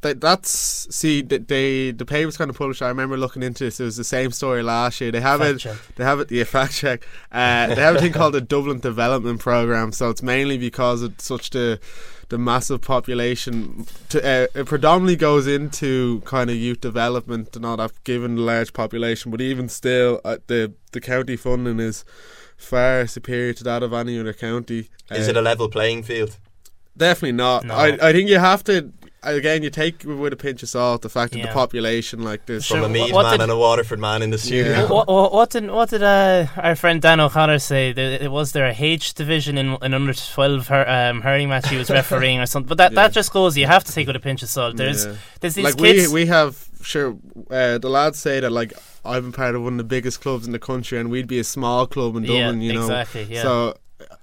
that, 0.00 0.20
that's 0.22 0.94
see 0.94 1.20
the 1.20 1.38
they 1.38 1.90
the 1.90 2.06
papers 2.06 2.38
kind 2.38 2.48
of 2.48 2.56
published. 2.56 2.80
I 2.80 2.88
remember 2.88 3.18
looking 3.18 3.42
into 3.42 3.64
this. 3.64 3.78
It 3.78 3.84
was 3.84 3.98
the 3.98 4.04
same 4.04 4.30
story 4.30 4.62
last 4.62 5.02
year. 5.02 5.10
They 5.10 5.20
have 5.20 5.40
Fact 5.40 5.56
it. 5.56 5.58
check. 5.58 5.76
They 5.96 6.04
have 6.04 6.20
it. 6.20 6.30
Yeah, 6.30 6.44
fact 6.44 6.72
check. 6.72 7.06
Uh, 7.30 7.66
they 7.66 7.82
have 7.82 7.96
a 7.96 8.00
thing 8.00 8.12
called 8.12 8.32
the 8.32 8.40
Dublin 8.40 8.78
Development 8.78 9.38
Program. 9.38 9.92
So 9.92 10.08
it's 10.08 10.22
mainly 10.22 10.56
because 10.56 11.02
of 11.02 11.20
such 11.20 11.50
the 11.50 11.78
the 12.28 12.38
massive 12.38 12.80
population. 12.82 13.86
To, 14.10 14.18
uh, 14.18 14.46
it 14.54 14.66
predominantly 14.66 15.16
goes 15.16 15.46
into 15.46 16.20
kind 16.24 16.50
of 16.50 16.56
youth 16.56 16.80
development 16.80 17.56
and 17.56 17.64
all 17.64 17.76
that, 17.78 17.92
given 18.04 18.34
the 18.36 18.42
large 18.42 18.72
population. 18.72 19.30
But 19.30 19.40
even 19.40 19.68
still, 19.68 20.20
uh, 20.24 20.38
the 20.46 20.72
the 20.92 21.00
county 21.00 21.36
funding 21.36 21.80
is 21.80 22.04
far 22.56 23.06
superior 23.06 23.52
to 23.54 23.64
that 23.64 23.82
of 23.82 23.92
any 23.92 24.18
other 24.18 24.32
county. 24.32 24.88
Is 25.10 25.26
Uh, 25.26 25.30
it 25.30 25.36
a 25.36 25.42
level 25.42 25.68
playing 25.68 26.02
field? 26.02 26.36
Definitely 26.96 27.32
not. 27.32 27.64
No. 27.64 27.74
I 27.74 27.96
I 28.08 28.12
think 28.12 28.28
you 28.28 28.38
have 28.38 28.64
to. 28.64 28.92
Again, 29.20 29.64
you 29.64 29.70
take 29.70 30.04
with 30.04 30.32
a 30.32 30.36
pinch 30.36 30.62
of 30.62 30.68
salt 30.68 31.02
the 31.02 31.08
fact 31.08 31.32
that 31.32 31.40
Yeah. 31.40 31.46
the 31.48 31.52
population 31.52 32.22
like 32.22 32.46
this. 32.46 32.64
Sure. 32.64 32.76
From 32.76 32.84
a 32.84 32.88
wh- 32.88 32.92
Mead 32.92 33.12
what 33.12 33.24
man 33.24 33.32
did- 33.32 33.40
and 33.42 33.50
a 33.52 33.56
Waterford 33.56 33.98
man 33.98 34.22
in 34.22 34.30
the 34.30 34.38
studio. 34.38 34.70
Yeah. 34.70 34.88
what, 34.88 35.08
what, 35.08 35.32
what 35.32 35.50
did 35.50 35.68
what 35.70 35.90
did 35.90 36.04
uh, 36.04 36.46
our 36.56 36.76
friend 36.76 37.02
Dan 37.02 37.18
O'Connor 37.18 37.58
say? 37.58 37.92
There, 37.92 38.12
it 38.22 38.30
was 38.30 38.52
there 38.52 38.66
a 38.66 38.74
H 38.78 39.14
division 39.14 39.58
in 39.58 39.76
an 39.82 39.92
under 39.92 40.14
twelve 40.14 40.68
hur- 40.68 40.86
um, 40.88 41.20
hurling 41.22 41.48
match 41.48 41.68
he 41.68 41.76
was 41.76 41.90
refereeing 42.00 42.38
or 42.38 42.46
something. 42.46 42.68
But 42.68 42.78
that, 42.78 42.92
Yeah. 42.92 43.02
that 43.08 43.12
just 43.12 43.32
goes. 43.32 43.58
You 43.58 43.66
have 43.66 43.82
to 43.84 43.92
take 43.92 44.04
it 44.04 44.08
with 44.10 44.16
a 44.16 44.20
pinch 44.20 44.44
of 44.44 44.48
salt. 44.50 44.76
There's 44.76 45.04
Yeah. 45.04 45.14
there's 45.40 45.54
these 45.56 45.64
like 45.64 45.76
kids. 45.76 46.08
we 46.12 46.22
we 46.22 46.26
have 46.26 46.68
sure 46.82 47.16
uh, 47.50 47.78
the 47.78 47.88
lads 47.88 48.20
say 48.20 48.38
that 48.38 48.50
like 48.52 48.72
I've 49.04 49.24
been 49.24 49.32
part 49.32 49.56
of 49.56 49.62
one 49.64 49.72
of 49.72 49.78
the 49.78 49.84
biggest 49.84 50.20
clubs 50.20 50.46
in 50.46 50.52
the 50.52 50.60
country 50.60 50.96
and 50.96 51.10
we'd 51.10 51.26
be 51.26 51.40
a 51.40 51.44
small 51.44 51.88
club 51.88 52.14
in 52.14 52.22
yeah, 52.24 52.44
Dublin. 52.46 52.60
you 52.60 52.72
know, 52.74 52.82
exactly. 52.82 53.24
Yeah. 53.24 53.42
so 53.42 53.74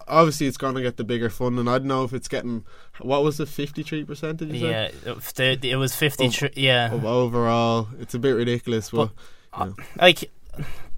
obviously 0.08 0.48
it's 0.48 0.58
going 0.58 0.76
to 0.76 0.82
get 0.82 0.96
the 0.98 1.04
bigger 1.04 1.30
funding. 1.30 1.68
I 1.68 1.80
don't 1.80 1.88
know 1.88 2.04
if 2.06 2.14
it's 2.14 2.28
getting 2.30 2.64
what 3.00 3.24
was 3.24 3.38
the 3.38 3.46
fifty 3.46 3.84
three 3.84 4.04
percent? 4.04 4.38
Did 4.38 4.54
you 4.54 4.60
say? 4.60 4.70
yeah, 4.70 5.12
it, 5.46 5.66
it 5.66 5.76
was 5.76 5.94
oh, 5.94 5.96
fifty. 5.96 6.28
Of- 6.28 6.34
tr- 6.34 6.46
yeah, 6.56 6.90
oh, 6.92 6.98
Of 6.98 7.06
overall, 7.06 7.88
it's 8.00 8.14
a 8.14 8.20
bit 8.20 8.32
ridiculous, 8.32 8.90
but, 8.90 9.12
like 10.00 10.32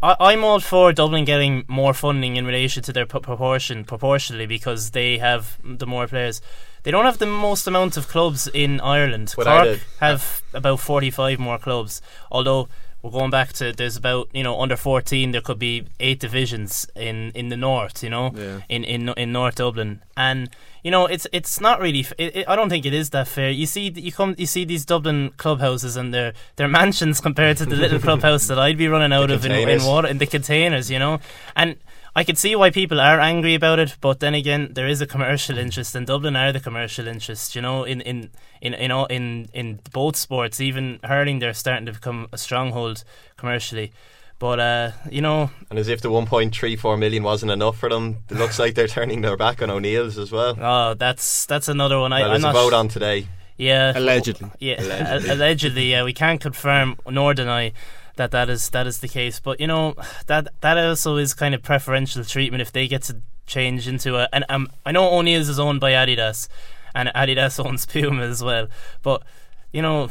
I, 0.02 0.16
I'm 0.20 0.44
all 0.44 0.60
for 0.60 0.94
Dublin 0.94 1.26
getting 1.26 1.66
more 1.68 1.94
funding 1.94 2.36
in 2.36 2.46
relation 2.46 2.84
to 2.84 2.94
their 2.94 3.06
p- 3.06 3.20
proportion 3.20 3.84
proportionally 3.84 4.46
because 4.46 4.92
they 4.92 5.18
have 5.18 5.58
the 5.64 5.88
more 5.88 6.08
players. 6.08 6.42
They 6.84 6.92
don't 6.92 7.06
have 7.06 7.18
the 7.18 7.26
most 7.26 7.68
amount 7.68 7.98
of 7.98 8.08
clubs 8.08 8.48
in 8.54 8.80
Ireland. 8.80 9.34
Without 9.38 9.66
Cork 9.66 9.78
it. 9.78 9.84
have 10.00 10.44
about 10.54 10.80
45 10.80 11.40
more 11.40 11.58
clubs. 11.58 12.02
Although 12.32 12.70
we're 13.08 13.20
going 13.20 13.32
back 13.32 13.54
to 13.54 13.72
there's 13.74 13.96
about 13.98 14.30
you 14.34 14.44
know 14.44 14.60
under 14.62 14.76
14 14.76 15.32
there 15.32 15.42
could 15.42 15.60
be 15.60 15.86
eight 16.00 16.20
divisions 16.20 16.88
in 16.96 17.32
in 17.34 17.50
the 17.50 17.58
north. 17.58 18.04
You 18.04 18.10
know 18.10 18.32
Yeah. 18.36 18.60
in 18.70 18.84
in 18.84 19.10
in 19.10 19.32
North 19.32 19.56
Dublin 19.56 20.02
and. 20.16 20.50
You 20.84 20.92
know, 20.92 21.06
it's 21.06 21.28
it's 21.34 21.60
not 21.60 21.82
really. 21.82 22.00
f- 22.02 22.14
It, 22.18 22.34
it, 22.38 22.46
I 22.48 22.56
don't 22.56 22.70
think 22.70 22.86
it 22.86 22.94
is 22.94 23.10
that 23.10 23.28
fair. 23.28 23.50
You 23.50 23.66
see, 23.66 23.90
you 23.94 24.12
come, 24.12 24.36
you 24.38 24.46
see 24.46 24.64
these 24.64 24.86
Dublin 24.86 25.32
clubhouses, 25.36 25.98
and 25.98 26.14
they're 26.14 26.32
they're 26.56 26.70
mansions 26.82 27.20
compared 27.20 27.58
to 27.58 27.66
the 27.66 27.76
little 27.76 28.00
clubhouse 28.08 28.48
that 28.48 28.58
I'd 28.58 28.78
be 28.78 28.88
running 28.88 29.12
out 29.12 29.30
of 29.30 29.46
in, 29.46 29.52
in 29.52 29.84
water 29.84 30.08
in 30.08 30.20
the 30.20 30.26
containers. 30.28 30.90
You 30.90 31.00
know, 31.00 31.20
and 31.58 31.76
I 32.20 32.24
can 32.24 32.36
see 32.36 32.56
why 32.56 32.70
people 32.72 33.00
are 33.00 33.20
angry 33.20 33.54
about 33.56 33.80
it. 33.80 33.96
But 34.02 34.20
then 34.20 34.34
again, 34.36 34.70
there 34.74 34.88
is 34.88 35.02
a 35.02 35.06
commercial 35.08 35.58
interest, 35.58 35.96
and 35.96 36.08
Dublin 36.08 36.36
are 36.36 36.52
the 36.52 36.60
commercial 36.60 37.08
interest. 37.08 37.56
You 37.56 37.62
know, 37.62 37.84
in 37.84 38.02
in 38.02 38.30
in 38.60 38.74
in 38.74 38.92
all, 38.92 39.06
in, 39.06 39.48
in 39.54 39.80
both 39.94 40.16
sports, 40.16 40.60
even 40.60 41.00
hurling, 41.04 41.40
they're 41.40 41.54
starting 41.54 41.86
to 41.86 41.94
become 41.94 42.28
a 42.34 42.38
stronghold 42.38 43.04
commercially. 43.38 43.92
But 44.40 44.60
uh, 44.60 44.92
you 45.12 45.22
know, 45.22 45.50
And 45.70 45.80
as 45.80 45.88
if 45.88 46.02
the 46.02 46.10
1.34 46.10 46.98
million 47.00 47.24
wasn't 47.24 47.52
enough 47.52 47.78
for 47.78 47.90
them, 47.90 48.18
it 48.30 48.38
looks 48.38 48.60
like 48.60 48.76
they're 48.76 48.88
turning 48.88 49.22
their 49.22 49.38
back 49.38 49.62
on 49.62 49.70
O'Neill's 49.70 50.18
as 50.18 50.32
well. 50.32 50.56
oh, 50.60 50.94
that's 50.96 51.46
that's 51.46 51.68
another 51.68 52.00
one. 52.00 52.14
I, 52.14 52.22
well, 52.22 52.32
I'm 52.34 52.42
there's 52.42 52.56
a 52.56 52.60
vote 52.60 52.72
sh- 52.72 52.82
on 52.82 52.88
today. 52.88 53.28
Yeah, 53.58 53.94
allegedly. 53.98 54.52
Yeah, 54.60 54.76
Allegedly. 54.80 54.98
allegedly. 55.08 55.30
allegedly, 55.36 55.92
yeah, 55.92 56.04
we 56.04 56.14
can't 56.14 56.40
confirm 56.42 56.98
nor 57.10 57.34
deny 57.34 57.74
that 58.18 58.32
that 58.32 58.50
is 58.50 58.70
that 58.70 58.86
is 58.88 59.00
the 59.00 59.08
case. 59.08 59.40
But 59.40 59.60
you 59.60 59.68
know 59.68 59.96
that 60.28 60.48
that 60.62 60.78
also 60.78 61.18
is 61.18 61.34
kind 61.34 61.56
of 61.56 61.64
preferential 61.64 62.24
treatment 62.24 62.62
if 62.62 62.72
they 62.72 62.88
get 62.88 63.04
to 63.04 63.22
change 63.46 63.88
into 63.88 64.18
a. 64.18 64.28
And 64.32 64.46
um, 64.50 64.70
I 64.86 64.92
know 64.92 65.12
O'Neill's 65.18 65.50
is 65.50 65.60
owned 65.60 65.80
by 65.80 65.92
Adidas, 65.92 66.48
and 66.94 67.10
Adidas 67.10 67.64
owns 67.66 67.86
Puma 67.86 68.24
as 68.24 68.44
well. 68.44 68.68
But 69.02 69.24
you 69.72 69.82
know. 69.82 70.10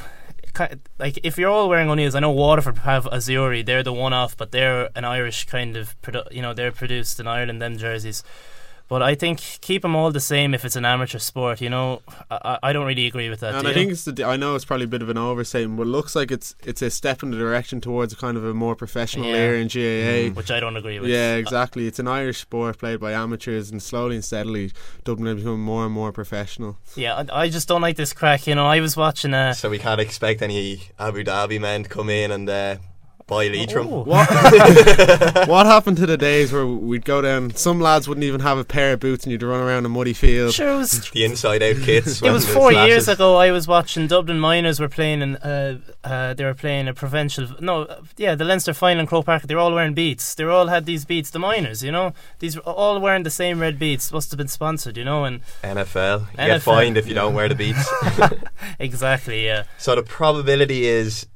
Like 0.98 1.18
if 1.22 1.36
you're 1.36 1.50
all 1.50 1.68
wearing 1.68 1.90
O'Neill's, 1.90 2.14
I 2.14 2.20
know 2.20 2.30
Waterford 2.30 2.78
have 2.78 3.04
Azzurri. 3.04 3.62
They're 3.62 3.82
the 3.82 3.92
one-off, 3.92 4.38
but 4.38 4.52
they're 4.52 4.88
an 4.96 5.04
Irish 5.04 5.44
kind 5.44 5.76
of, 5.76 6.00
produ- 6.00 6.32
you 6.32 6.40
know, 6.40 6.54
they're 6.54 6.72
produced 6.72 7.20
in 7.20 7.26
Ireland. 7.26 7.60
Them 7.60 7.76
jerseys, 7.76 8.24
but 8.88 9.02
I 9.02 9.14
think 9.14 9.38
keep 9.60 9.82
them 9.82 9.96
all 9.96 10.10
the 10.12 10.20
same 10.20 10.54
if 10.54 10.64
it's 10.64 10.76
an 10.76 10.84
amateur 10.84 11.18
sport. 11.18 11.60
You 11.60 11.70
know, 11.70 12.02
I, 12.30 12.38
I 12.44 12.58
I 12.68 12.72
don't 12.72 12.86
really 12.86 13.06
agree 13.06 13.28
with 13.30 13.40
that. 13.40 13.54
And 13.54 13.62
do 13.62 13.68
I 13.68 13.70
you? 13.70 13.74
think 13.74 13.92
it's 13.92 14.04
the, 14.04 14.24
I 14.24 14.36
know 14.36 14.54
it's 14.54 14.64
probably 14.64 14.84
a 14.84 14.88
bit 14.88 15.02
of 15.02 15.08
an 15.08 15.18
overstatement, 15.18 15.76
but 15.78 15.84
it 15.84 15.90
looks 15.90 16.14
like 16.14 16.30
it's 16.30 16.54
it's 16.64 16.82
a 16.82 16.90
step 16.90 17.22
in 17.22 17.30
the 17.30 17.36
direction 17.36 17.80
towards 17.80 18.12
a 18.12 18.16
kind 18.16 18.36
of 18.36 18.44
a 18.44 18.54
more 18.54 18.76
professional 18.76 19.26
Yeah. 19.26 19.36
era 19.36 19.58
in 19.58 19.68
GAA. 19.68 20.34
which 20.34 20.50
I 20.50 20.60
don't 20.60 20.76
agree 20.76 20.98
with. 21.00 21.10
Yeah, 21.10 21.34
exactly. 21.34 21.86
It's 21.86 21.98
an 21.98 22.08
Irish 22.08 22.38
sport 22.40 22.78
played 22.78 23.00
by 23.00 23.12
amateurs, 23.12 23.70
and 23.70 23.82
slowly 23.82 24.14
and 24.16 24.24
steadily, 24.24 24.72
Dublin 25.04 25.28
is 25.36 25.42
becoming 25.42 25.60
more 25.60 25.84
and 25.84 25.92
more 25.92 26.12
professional. 26.12 26.76
Yeah, 26.96 27.24
I, 27.32 27.42
I 27.42 27.48
just 27.48 27.68
don't 27.68 27.82
like 27.82 27.96
this 27.96 28.12
crack. 28.12 28.46
You 28.46 28.54
know, 28.54 28.66
I 28.66 28.80
was 28.80 28.96
watching 28.96 29.34
uh, 29.34 29.52
So 29.52 29.68
we 29.70 29.78
can't 29.78 30.00
expect 30.00 30.42
any 30.42 30.80
Abu 30.98 31.24
Dhabi 31.24 31.60
men 31.60 31.82
to 31.84 31.88
come 31.88 32.08
in 32.10 32.30
and 32.30 32.48
uh, 32.48 32.76
buy 33.26 33.48
Leitrim. 33.48 33.88
Oh. 33.88 34.04
What 34.04 34.28
what 35.48 35.66
happened 35.66 35.96
to 35.98 36.06
the 36.06 36.16
days 36.16 36.52
where 36.52 36.66
we'd 36.66 37.04
go 37.04 37.20
down? 37.20 37.54
Some 37.54 37.80
lads 37.80 38.08
wouldn't 38.08 38.24
even 38.24 38.40
have 38.40 38.58
a 38.58 38.64
pair 38.64 38.92
of 38.92 39.00
boots, 39.00 39.24
and 39.24 39.32
you'd 39.32 39.42
run 39.42 39.60
around 39.60 39.84
a 39.86 39.88
muddy 39.88 40.12
field. 40.12 40.54
Sure, 40.54 40.74
it 40.74 40.76
was. 40.76 41.10
The 41.16 41.24
inside 41.24 41.62
out 41.62 41.76
kits. 41.76 42.20
It 42.20 42.30
was 42.30 42.46
four 42.46 42.72
Slashes. 42.72 42.88
years 42.88 43.08
ago. 43.08 43.36
I 43.36 43.50
was 43.50 43.66
watching 43.66 44.06
Dublin 44.06 44.38
Miners 44.38 44.80
were 44.80 44.88
playing, 44.88 45.22
and 45.22 45.38
uh, 45.42 45.74
uh, 46.04 46.34
they 46.34 46.44
were 46.44 46.54
playing 46.54 46.88
a 46.88 46.94
provincial. 46.94 47.48
No, 47.60 47.82
uh, 47.82 48.02
yeah, 48.16 48.34
the 48.34 48.44
Leinster 48.44 48.74
final 48.74 49.00
in 49.00 49.06
Croke 49.06 49.26
Park. 49.26 49.42
They 49.42 49.54
were 49.54 49.60
all 49.60 49.72
wearing 49.72 49.94
beats. 49.94 50.34
They 50.34 50.44
were 50.44 50.50
all 50.50 50.66
had 50.66 50.84
these 50.84 51.04
beats. 51.04 51.30
The 51.30 51.38
Miners, 51.38 51.82
you 51.82 51.90
know, 51.90 52.12
these 52.40 52.56
were 52.56 52.62
all 52.62 53.00
wearing 53.00 53.22
the 53.22 53.30
same 53.30 53.60
red 53.60 53.78
beats. 53.78 54.12
Must 54.12 54.30
have 54.30 54.38
been 54.38 54.48
sponsored, 54.48 54.96
you 54.96 55.04
know, 55.04 55.24
and 55.24 55.40
NFL. 55.62 56.32
You 56.32 56.38
NFL. 56.38 56.46
get 56.46 56.62
fined 56.62 56.96
if 56.96 57.06
you 57.06 57.14
don't 57.14 57.34
wear 57.34 57.48
the 57.48 57.54
beats. 57.54 57.88
exactly, 58.78 59.46
yeah. 59.46 59.64
so 59.78 59.94
the 59.94 60.02
probability 60.02 60.86
is, 60.86 61.26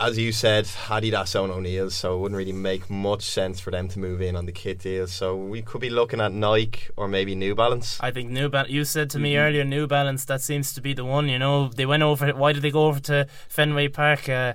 as 0.00 0.18
you 0.18 0.32
said, 0.32 0.64
Adidas 0.64 1.36
own 1.36 1.50
O'Neill's, 1.50 1.94
so 1.94 2.16
it 2.16 2.20
wouldn't 2.20 2.36
really 2.36 2.52
make 2.52 2.90
much 2.90 3.22
sense 3.22 3.60
for 3.60 3.70
them 3.70 3.88
to 3.88 3.98
move 3.98 4.20
in 4.20 4.34
on 4.36 4.46
the 4.46 4.52
kit 4.52 4.80
deal. 4.80 5.06
So 5.06 5.36
we 5.36 5.62
could 5.62 5.80
be 5.80 5.90
looking 5.90 6.20
at 6.20 6.32
Nike 6.32 6.88
or 6.96 7.06
maybe 7.08 7.34
New 7.34 7.54
Balance. 7.54 7.98
I 8.00 8.10
think 8.10 8.30
New 8.30 8.48
Balance. 8.48 8.70
You 8.70 8.84
said 8.84 9.10
to 9.10 9.16
Mm-hmm. 9.18 9.22
me 9.22 9.36
earlier, 9.38 9.64
New 9.64 9.86
Balance. 9.86 10.24
That 10.24 10.40
seems 10.40 10.72
to 10.74 10.80
be 10.80 10.94
the 10.94 11.04
one. 11.04 11.28
You 11.28 11.38
know, 11.38 11.68
they 11.68 11.86
went 11.86 12.02
over. 12.02 12.28
Why 12.32 12.52
did 12.52 12.62
they 12.62 12.70
go 12.70 12.86
over 12.86 13.00
to 13.00 13.26
Fenway 13.48 13.88
Park? 13.88 14.28
Uh, 14.28 14.54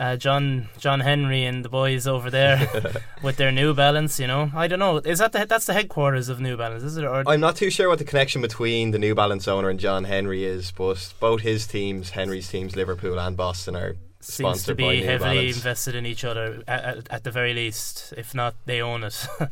uh, 0.00 0.16
John 0.16 0.68
John 0.78 0.98
Henry 0.98 1.44
and 1.44 1.64
the 1.64 1.68
boys 1.68 2.08
over 2.08 2.28
there 2.28 2.68
with 3.22 3.36
their 3.36 3.52
New 3.52 3.74
Balance. 3.74 4.18
You 4.18 4.26
know, 4.26 4.50
I 4.52 4.66
don't 4.66 4.80
know. 4.80 4.96
Is 4.96 5.20
that 5.20 5.30
the 5.30 5.46
that's 5.46 5.66
the 5.66 5.72
headquarters 5.72 6.28
of 6.28 6.40
New 6.40 6.56
Balance? 6.56 6.82
Is 6.82 6.96
it? 6.96 7.04
Or 7.04 7.22
I'm 7.28 7.38
not 7.38 7.54
too 7.54 7.70
sure 7.70 7.88
what 7.88 7.98
the 7.98 8.04
connection 8.04 8.42
between 8.42 8.90
the 8.90 8.98
New 8.98 9.14
Balance 9.14 9.46
owner 9.46 9.68
and 9.70 9.78
John 9.78 10.02
Henry 10.02 10.44
is, 10.44 10.72
but 10.72 11.12
both 11.20 11.42
his 11.42 11.68
teams, 11.68 12.10
Henry's 12.10 12.48
teams, 12.48 12.74
Liverpool 12.74 13.20
and 13.20 13.36
Boston, 13.36 13.76
are 13.76 13.94
seems 14.24 14.64
to 14.64 14.74
be 14.74 15.02
heavily 15.02 15.36
Balance. 15.36 15.56
invested 15.56 15.94
in 15.94 16.06
each 16.06 16.24
other 16.24 16.62
at, 16.66 16.84
at, 16.84 17.10
at 17.10 17.24
the 17.24 17.30
very 17.30 17.54
least. 17.54 18.14
If 18.16 18.34
not, 18.34 18.54
they 18.66 18.80
own 18.80 19.04
it. 19.04 19.26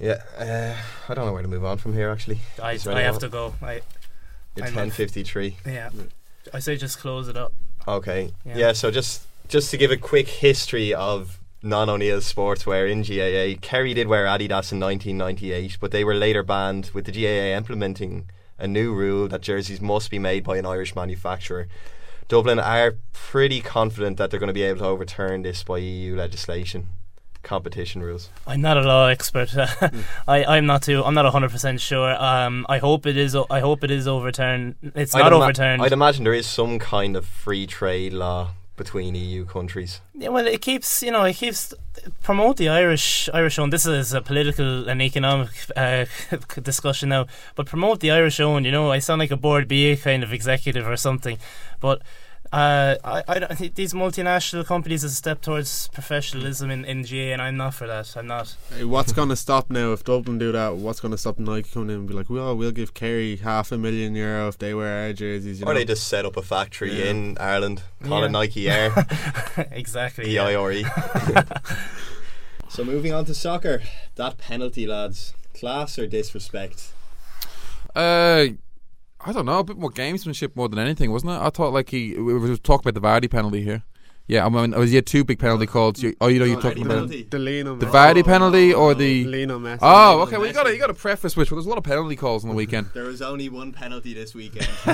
Yeah, 0.00 0.22
uh, 0.38 0.74
I 1.10 1.14
don't 1.14 1.26
know 1.26 1.32
where 1.34 1.42
to 1.42 1.48
move 1.48 1.64
on 1.64 1.76
from 1.76 1.92
here. 1.92 2.08
Actually, 2.08 2.40
I 2.60 2.70
I 2.70 3.02
have 3.02 3.14
more? 3.14 3.20
to 3.20 3.28
go. 3.28 3.54
I 3.60 3.82
it's 4.56 4.72
ten 4.72 4.90
fifty 4.90 5.22
three. 5.22 5.58
yeah. 5.66 5.90
I 6.54 6.58
say 6.58 6.76
just 6.76 6.98
close 6.98 7.28
it 7.28 7.36
up. 7.36 7.52
Okay. 7.86 8.32
Yeah. 8.46 8.56
Yeah. 8.56 8.72
so 8.72 8.90
just 8.90 9.26
just 9.48 9.70
to 9.72 9.76
give 9.76 9.90
a 9.90 9.98
quick 9.98 10.26
history 10.28 10.94
of 10.94 11.38
non 11.62 11.90
O'Neill 11.90 12.20
sportswear 12.20 12.90
in 12.90 13.02
GAA, 13.02 13.60
Kerry 13.60 13.92
did 13.92 14.06
wear 14.08 14.24
Adidas 14.24 14.72
in 14.72 14.80
1998, 14.80 15.76
but 15.78 15.90
they 15.90 16.02
were 16.02 16.14
later 16.14 16.42
banned 16.42 16.90
with 16.94 17.04
the 17.04 17.12
GAA 17.12 17.54
implementing 17.54 18.30
a 18.58 18.66
new 18.66 18.94
rule 18.94 19.28
that 19.28 19.42
jerseys 19.42 19.82
must 19.82 20.10
be 20.10 20.18
made 20.18 20.44
by 20.44 20.56
an 20.56 20.64
Irish 20.64 20.94
manufacturer. 20.96 21.68
Dublin 22.28 22.58
are 22.58 22.94
pretty 23.12 23.60
confident 23.60 24.16
that 24.18 24.30
they're 24.30 24.40
going 24.40 24.48
to 24.48 24.54
be 24.54 24.62
able 24.62 24.80
to 24.80 24.86
overturn 24.86 25.42
this 25.42 25.62
by 25.64 25.78
EU 25.78 26.16
legislation, 26.16 26.88
competition 27.42 28.02
rules. 28.02 28.30
I'm 28.46 28.60
not 28.60 28.76
a 28.76 28.82
law 28.82 29.06
expert. 29.08 29.50
I 30.28 30.44
I'm 30.44 30.66
not 30.66 30.82
too. 30.82 31.02
I'm 31.04 31.14
not 31.14 31.30
hundred 31.32 31.50
percent 31.50 31.80
sure. 31.80 32.14
Um, 32.22 32.66
I 32.68 32.78
hope 32.78 33.06
it 33.06 33.16
is. 33.16 33.34
I 33.34 33.60
hope 33.60 33.84
it 33.84 33.90
is 33.90 34.06
overturned. 34.06 34.76
It's 34.94 35.14
I'd 35.14 35.20
not 35.20 35.32
ima- 35.32 35.44
overturned. 35.44 35.82
I'd 35.82 35.92
imagine 35.92 36.24
there 36.24 36.34
is 36.34 36.46
some 36.46 36.78
kind 36.78 37.16
of 37.16 37.26
free 37.26 37.66
trade 37.66 38.12
law 38.12 38.50
between 38.80 39.14
EU 39.14 39.44
countries. 39.44 40.00
Yeah, 40.14 40.30
well, 40.30 40.46
it 40.46 40.62
keeps 40.62 41.02
you 41.02 41.12
know 41.12 41.24
it 41.24 41.36
keeps 41.36 41.74
promote 42.22 42.56
the 42.56 42.70
Irish 42.70 43.28
Irish 43.34 43.58
own. 43.58 43.68
This 43.68 43.84
is 43.84 44.14
a 44.14 44.22
political 44.22 44.88
and 44.88 45.02
economic 45.02 45.50
uh, 45.76 46.06
discussion 46.62 47.10
now, 47.10 47.26
but 47.56 47.66
promote 47.66 48.00
the 48.00 48.10
Irish 48.10 48.40
own. 48.40 48.64
You 48.64 48.72
know, 48.72 48.90
I 48.90 48.98
sound 48.98 49.18
like 49.18 49.30
a 49.30 49.36
Bord 49.36 49.68
Bia 49.68 49.98
kind 49.98 50.22
of 50.22 50.32
executive 50.32 50.88
or 50.88 50.96
something, 50.96 51.38
but. 51.78 52.00
Uh, 52.52 52.96
I, 53.04 53.22
I 53.28 53.38
don't 53.38 53.56
think 53.56 53.76
these 53.76 53.92
multinational 53.92 54.66
companies 54.66 55.04
is 55.04 55.12
a 55.12 55.14
step 55.14 55.40
towards 55.40 55.86
professionalism 55.88 56.68
in, 56.68 56.84
in 56.84 57.04
GA, 57.04 57.32
and 57.32 57.40
I'm 57.40 57.56
not 57.56 57.74
for 57.74 57.86
that. 57.86 58.16
I'm 58.16 58.26
not. 58.26 58.56
Hey, 58.74 58.82
What's 58.82 59.12
going 59.12 59.28
to 59.28 59.36
stop 59.36 59.70
now 59.70 59.92
if 59.92 60.02
Dublin 60.02 60.38
do 60.38 60.50
that? 60.50 60.74
What's 60.74 60.98
going 60.98 61.12
to 61.12 61.18
stop 61.18 61.38
Nike 61.38 61.70
coming 61.72 61.90
in 61.90 61.94
and 61.96 62.08
be 62.08 62.14
like, 62.14 62.28
well, 62.28 62.56
we'll 62.56 62.72
give 62.72 62.92
Kerry 62.92 63.36
half 63.36 63.70
a 63.70 63.78
million 63.78 64.16
euro 64.16 64.48
if 64.48 64.58
they 64.58 64.74
wear 64.74 65.04
our 65.06 65.12
jerseys? 65.12 65.60
You 65.60 65.66
Or 65.66 65.72
know? 65.74 65.78
they 65.78 65.84
just 65.84 66.08
set 66.08 66.24
up 66.26 66.36
a 66.36 66.42
factory 66.42 66.98
Yeah. 66.98 67.10
in 67.10 67.38
Ireland, 67.38 67.82
call 68.02 68.18
Yeah. 68.20 68.26
it 68.26 68.30
Nike 68.32 68.68
Air, 68.68 68.92
exactly. 69.70 70.30
E 70.30 70.34
yeah. 70.34 70.46
I 70.46 70.54
R 70.56 70.72
E. 70.72 70.84
So 72.68 72.84
moving 72.84 73.12
on 73.12 73.24
to 73.24 73.34
soccer, 73.34 73.82
that 74.14 74.38
penalty, 74.38 74.86
lads, 74.86 75.34
class 75.58 75.98
or 75.98 76.06
disrespect? 76.06 76.92
Uh, 77.96 78.46
I 79.24 79.32
don't 79.32 79.46
know. 79.46 79.58
A 79.58 79.64
bit 79.64 79.76
more 79.76 79.90
gamesmanship 79.90 80.56
more 80.56 80.68
than 80.68 80.78
anything, 80.78 81.12
wasn't 81.12 81.32
it? 81.32 81.40
I 81.40 81.50
thought 81.50 81.72
like 81.72 81.90
he. 81.90 82.14
We 82.16 82.34
were 82.34 82.56
talking 82.56 82.88
about 82.88 83.00
the 83.00 83.26
Vardy 83.26 83.30
penalty 83.30 83.62
here. 83.62 83.82
Yeah, 84.30 84.46
I 84.46 84.48
mean, 84.48 84.70
was 84.78 84.90
he 84.90 84.94
had 84.94 85.06
two 85.06 85.24
big 85.24 85.40
penalty 85.40 85.66
calls? 85.66 86.00
You, 86.00 86.14
oh, 86.20 86.28
you 86.28 86.38
know, 86.38 86.44
you're 86.44 86.60
talking 86.60 86.86
about 86.86 86.94
penalty. 86.94 87.24
the 87.24 87.38
Lino 87.40 87.74
the 87.74 87.86
Vardy 87.86 88.24
penalty 88.24 88.72
or 88.72 88.94
the. 88.94 89.24
Lino 89.24 89.58
Messi. 89.58 89.80
Oh, 89.82 90.20
okay. 90.20 90.36
Well, 90.36 90.46
you 90.46 90.52
got 90.52 90.62
to 90.66 90.72
you 90.72 90.78
got 90.78 90.86
to 90.86 90.94
preface 90.94 91.36
which. 91.36 91.50
Well, 91.50 91.56
there's 91.56 91.66
a 91.66 91.68
lot 91.68 91.78
of 91.78 91.82
penalty 91.82 92.14
calls 92.14 92.44
on 92.44 92.50
the 92.50 92.54
weekend. 92.54 92.90
There 92.94 93.06
was 93.06 93.22
only 93.22 93.48
one 93.48 93.72
penalty 93.72 94.14
this 94.14 94.32
weekend. 94.32 94.68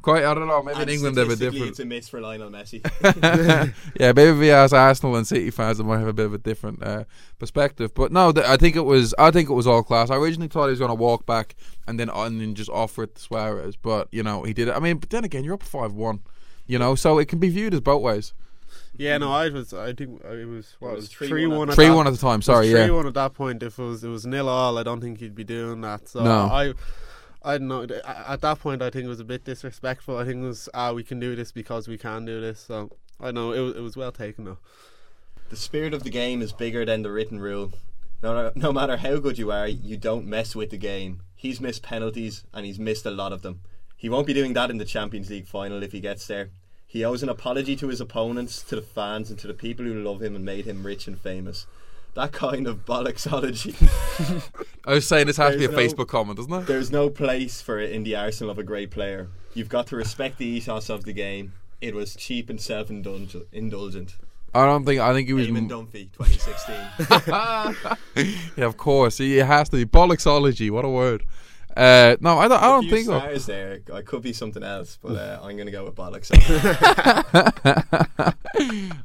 Quite. 0.00 0.24
I 0.24 0.32
don't 0.32 0.48
know. 0.48 0.62
Maybe 0.62 0.76
in 0.76 0.80
And 0.80 0.90
England 0.90 1.16
they're 1.18 1.26
a 1.26 1.28
bit 1.28 1.36
statistically, 1.36 1.50
different. 1.50 1.70
It's 1.72 1.80
a 1.80 1.84
miss 1.84 2.08
for 2.08 2.22
Lionel 2.22 2.48
Messi. 2.48 2.80
yeah, 4.00 4.12
maybe 4.12 4.30
if 4.30 4.38
we 4.38 4.50
ask 4.50 4.72
Arsenal 4.74 5.16
and 5.16 5.26
City 5.26 5.50
fans, 5.50 5.76
they 5.76 5.84
might 5.84 5.98
have 5.98 6.08
a 6.08 6.14
bit 6.14 6.24
of 6.24 6.32
a 6.32 6.38
different 6.38 6.82
uh, 6.82 7.04
perspective. 7.38 7.94
But 7.94 8.10
no, 8.10 8.32
th- 8.32 8.46
I 8.46 8.56
think 8.56 8.74
it 8.74 8.86
was. 8.86 9.14
I 9.18 9.30
think 9.30 9.50
it 9.50 9.54
was 9.54 9.66
all 9.66 9.82
class. 9.82 10.08
I 10.08 10.16
originally 10.16 10.48
thought 10.48 10.68
he 10.68 10.70
was 10.70 10.78
going 10.78 10.88
to 10.88 10.94
walk 10.94 11.26
back 11.26 11.56
and 11.86 12.00
then 12.00 12.08
and 12.08 12.40
then 12.40 12.54
just 12.54 12.70
offer 12.70 13.02
it 13.02 13.16
to 13.16 13.20
Suarez, 13.20 13.76
but 13.76 14.08
you 14.12 14.22
know 14.22 14.44
he 14.44 14.54
did 14.54 14.68
it. 14.68 14.74
I 14.74 14.80
mean, 14.80 14.96
but 14.96 15.10
then 15.10 15.24
again, 15.24 15.44
you're 15.44 15.52
up 15.52 15.62
five 15.62 15.92
one. 15.92 16.20
You 16.66 16.78
know, 16.78 16.94
so 16.94 17.18
it 17.18 17.28
can 17.28 17.38
be 17.38 17.48
viewed 17.50 17.74
as 17.74 17.80
both 17.80 18.02
ways. 18.02 18.32
Yeah, 18.96 19.18
no, 19.18 19.32
I 19.32 19.48
was. 19.48 19.74
I 19.74 19.92
think 19.92 20.22
it 20.24 20.48
was. 20.48 20.76
What 20.78 20.90
It 20.90 20.92
it 20.92 20.96
was 20.96 21.20
was 21.20 21.28
3-1 21.28 21.74
three 21.74 21.86
one. 21.88 21.96
One 21.96 22.06
at 22.06 22.12
the 22.12 22.18
time. 22.18 22.42
Sorry, 22.42 22.70
three 22.70 22.80
yeah. 22.80 22.90
one 22.90 23.06
at 23.06 23.14
that 23.14 23.34
point. 23.34 23.62
If 23.62 23.78
it 23.78 23.82
was 23.82 24.04
it 24.04 24.08
was 24.08 24.24
nil 24.24 24.48
all, 24.48 24.78
I 24.78 24.82
don't 24.82 25.00
think 25.00 25.18
he'd 25.18 25.34
be 25.34 25.44
doing 25.44 25.80
that. 25.82 26.08
So 26.08 26.22
No. 26.22 26.42
I. 26.46 26.74
I 27.46 27.58
don't 27.58 27.68
know. 27.68 27.82
At 28.06 28.40
that 28.40 28.60
point, 28.60 28.80
I 28.80 28.88
think 28.88 29.04
it 29.04 29.08
was 29.08 29.20
a 29.20 29.24
bit 29.24 29.44
disrespectful. 29.44 30.16
I 30.16 30.24
think 30.24 30.42
it 30.42 30.46
was, 30.46 30.70
ah, 30.72 30.92
we 30.94 31.02
can 31.04 31.20
do 31.20 31.36
this 31.36 31.52
because 31.52 31.86
we 31.86 31.98
can 31.98 32.24
do 32.24 32.40
this. 32.40 32.58
So 32.58 32.90
I 33.20 33.32
know 33.32 33.52
it 33.52 33.60
was, 33.60 33.76
it 33.76 33.80
was 33.80 33.96
well 33.98 34.12
taken 34.12 34.44
though. 34.44 34.56
the 35.50 35.56
spirit 35.56 35.92
of 35.92 36.04
the 36.04 36.10
game 36.10 36.40
is 36.40 36.52
bigger 36.54 36.86
than 36.86 37.02
the 37.02 37.10
written 37.10 37.38
rule. 37.40 37.72
No, 38.22 38.50
no 38.54 38.72
matter 38.72 38.96
how 38.96 39.18
good 39.18 39.36
you 39.36 39.52
are, 39.52 39.68
you 39.68 39.98
don't 39.98 40.24
mess 40.26 40.56
with 40.56 40.70
the 40.70 40.78
game. 40.78 41.20
He's 41.36 41.60
missed 41.60 41.82
penalties 41.82 42.44
and 42.54 42.64
he's 42.64 42.78
missed 42.78 43.04
a 43.04 43.10
lot 43.10 43.32
of 43.32 43.42
them. 43.42 43.60
He 44.04 44.10
won't 44.10 44.26
be 44.26 44.34
doing 44.34 44.52
that 44.52 44.70
in 44.70 44.76
the 44.76 44.84
Champions 44.84 45.30
League 45.30 45.46
final 45.46 45.82
if 45.82 45.92
he 45.92 45.98
gets 45.98 46.26
there. 46.26 46.50
He 46.86 47.06
owes 47.06 47.22
an 47.22 47.30
apology 47.30 47.74
to 47.76 47.88
his 47.88 48.02
opponents, 48.02 48.60
to 48.64 48.76
the 48.76 48.82
fans, 48.82 49.30
and 49.30 49.38
to 49.38 49.46
the 49.46 49.54
people 49.54 49.86
who 49.86 49.94
love 49.94 50.20
him 50.20 50.36
and 50.36 50.44
made 50.44 50.66
him 50.66 50.84
rich 50.84 51.06
and 51.06 51.18
famous. 51.18 51.66
That 52.12 52.30
kind 52.30 52.66
of 52.66 52.84
bollocksology. 52.84 53.74
I 54.86 54.92
was 54.92 55.06
saying 55.06 55.26
this 55.26 55.38
has 55.38 55.54
to 55.54 55.58
be 55.58 55.64
a 55.64 55.68
no- 55.68 55.78
Facebook 55.78 56.08
comment, 56.08 56.36
doesn't 56.36 56.52
it? 56.52 56.66
There's 56.66 56.92
no 56.92 57.08
place 57.08 57.62
for 57.62 57.78
it 57.78 57.92
in 57.92 58.02
the 58.02 58.14
arsenal 58.14 58.50
of 58.50 58.58
a 58.58 58.62
great 58.62 58.90
player. 58.90 59.30
You've 59.54 59.70
got 59.70 59.86
to 59.86 59.96
respect 59.96 60.36
the 60.36 60.44
ethos 60.44 60.90
of 60.90 61.04
the 61.04 61.14
game. 61.14 61.54
It 61.80 61.94
was 61.94 62.14
cheap 62.14 62.50
and 62.50 62.60
self-indulgent. 62.60 64.16
I 64.54 64.66
don't 64.66 64.84
think. 64.84 65.00
I 65.00 65.14
think 65.14 65.28
he 65.28 65.32
was. 65.32 65.48
Eamon 65.48 65.70
Dunphy, 65.70 66.12
2016. 66.12 68.34
yeah, 68.58 68.66
of 68.66 68.76
course. 68.76 69.16
He 69.16 69.38
has 69.38 69.70
to 69.70 69.78
be 69.78 69.86
bollocksology. 69.86 70.70
What 70.70 70.84
a 70.84 70.90
word. 70.90 71.24
Uh, 71.76 72.16
no, 72.20 72.38
I 72.38 72.48
don't. 72.48 72.62
I 72.62 72.66
don't 72.68 72.88
think. 72.88 73.06
so. 73.06 73.18
stars 73.18 73.46
there. 73.46 73.80
I 73.92 74.02
could 74.02 74.22
be 74.22 74.32
something 74.32 74.62
else, 74.62 74.98
but 75.02 75.16
uh, 75.16 75.40
I'm 75.42 75.56
going 75.56 75.66
to 75.66 75.72
go 75.72 75.84
with 75.84 75.94
bollocks. 75.94 76.30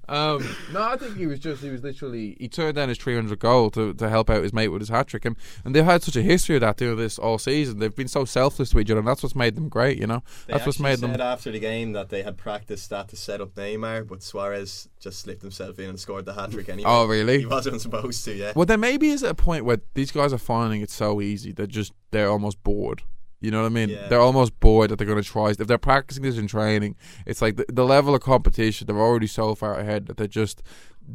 um, 0.08 0.56
no, 0.72 0.82
I 0.84 0.98
think 0.98 1.18
he 1.18 1.26
was 1.26 1.40
just 1.40 1.64
he 1.64 1.70
was 1.70 1.84
literally 1.84 2.38
he 2.40 2.48
turned 2.48 2.76
down 2.76 2.90
his 2.90 2.98
300 2.98 3.40
goal 3.40 3.70
to, 3.72 3.94
to 3.96 4.10
help 4.10 4.30
out 4.30 4.44
his 4.44 4.54
mate 4.54 4.68
with 4.68 4.82
his 4.82 4.90
hat 4.90 5.08
trick, 5.08 5.26
and, 5.26 5.36
and 5.66 5.76
they've 5.76 5.86
had 5.86 6.04
such 6.04 6.16
a 6.16 6.22
history 6.22 6.56
of 6.56 6.62
that 6.62 6.78
doing 6.78 6.98
this 6.98 7.18
all 7.18 7.38
season. 7.40 7.80
They've 7.80 7.96
been 7.96 8.08
so 8.08 8.26
selfless 8.26 8.70
to 8.72 8.80
each 8.80 8.92
other, 8.92 9.00
and 9.00 9.08
that's 9.08 9.24
what's 9.24 9.36
made 9.36 9.56
them 9.56 9.70
great. 9.70 9.98
You 9.98 10.08
know, 10.08 10.24
They 10.48 10.54
that's 10.54 10.66
what's 10.66 10.80
made 10.80 11.00
said 11.00 11.14
them. 11.14 11.22
after 11.22 11.52
the 11.52 11.60
game 11.60 11.94
that 11.94 12.10
they 12.10 12.24
had 12.24 12.38
practiced 12.38 12.90
that 12.92 13.08
to 13.10 13.16
set 13.16 13.42
up 13.42 13.56
Neymar, 13.56 14.08
but 14.08 14.22
Suarez 14.24 14.90
just 15.00 15.20
slipped 15.20 15.42
himself 15.42 15.80
in 15.80 15.90
and 15.90 16.00
scored 16.00 16.26
the 16.26 16.34
hat 16.34 16.52
trick 16.52 16.66
oh, 16.70 16.74
anyway. 16.74 16.90
Oh, 16.90 17.06
really? 17.06 17.40
He 17.40 17.46
wasn't 17.46 17.82
supposed 17.82 18.24
to, 18.26 18.34
yeah. 18.34 18.54
Well, 18.56 18.66
then 18.66 18.80
maybe 18.80 19.10
is 19.10 19.24
a 19.24 19.34
point 19.34 19.66
where 19.66 19.80
these 19.94 20.12
guys 20.12 20.34
are 20.34 20.38
finding 20.38 20.82
it 20.82 20.90
so 20.90 21.22
easy 21.22 21.52
they're 21.52 21.68
just 21.68 21.94
they're 22.12 22.30
almost 22.30 22.62
bored. 22.64 23.04
You 23.42 23.52
know 23.52 23.62
what 23.62 23.68
I 23.68 23.70
mean? 23.70 23.90
Yeah. 23.90 24.08
They're 24.10 24.20
almost 24.20 24.60
bored 24.60 24.92
that 24.92 24.98
they're 24.98 25.08
going 25.08 25.22
to 25.22 25.28
try. 25.28 25.52
If 25.52 25.58
they're 25.58 25.78
practicing 25.78 26.24
this 26.24 26.38
in 26.38 26.48
training, 26.48 26.98
it's 27.26 27.42
like 27.42 27.56
the, 27.56 27.66
the 27.70 27.86
level 27.86 28.14
of 28.14 28.22
competition. 28.22 28.86
They're 28.86 28.98
already 28.98 29.28
so 29.28 29.56
far 29.56 29.80
ahead 29.80 30.08
that 30.08 30.18
they're 30.18 30.28
just 30.28 30.62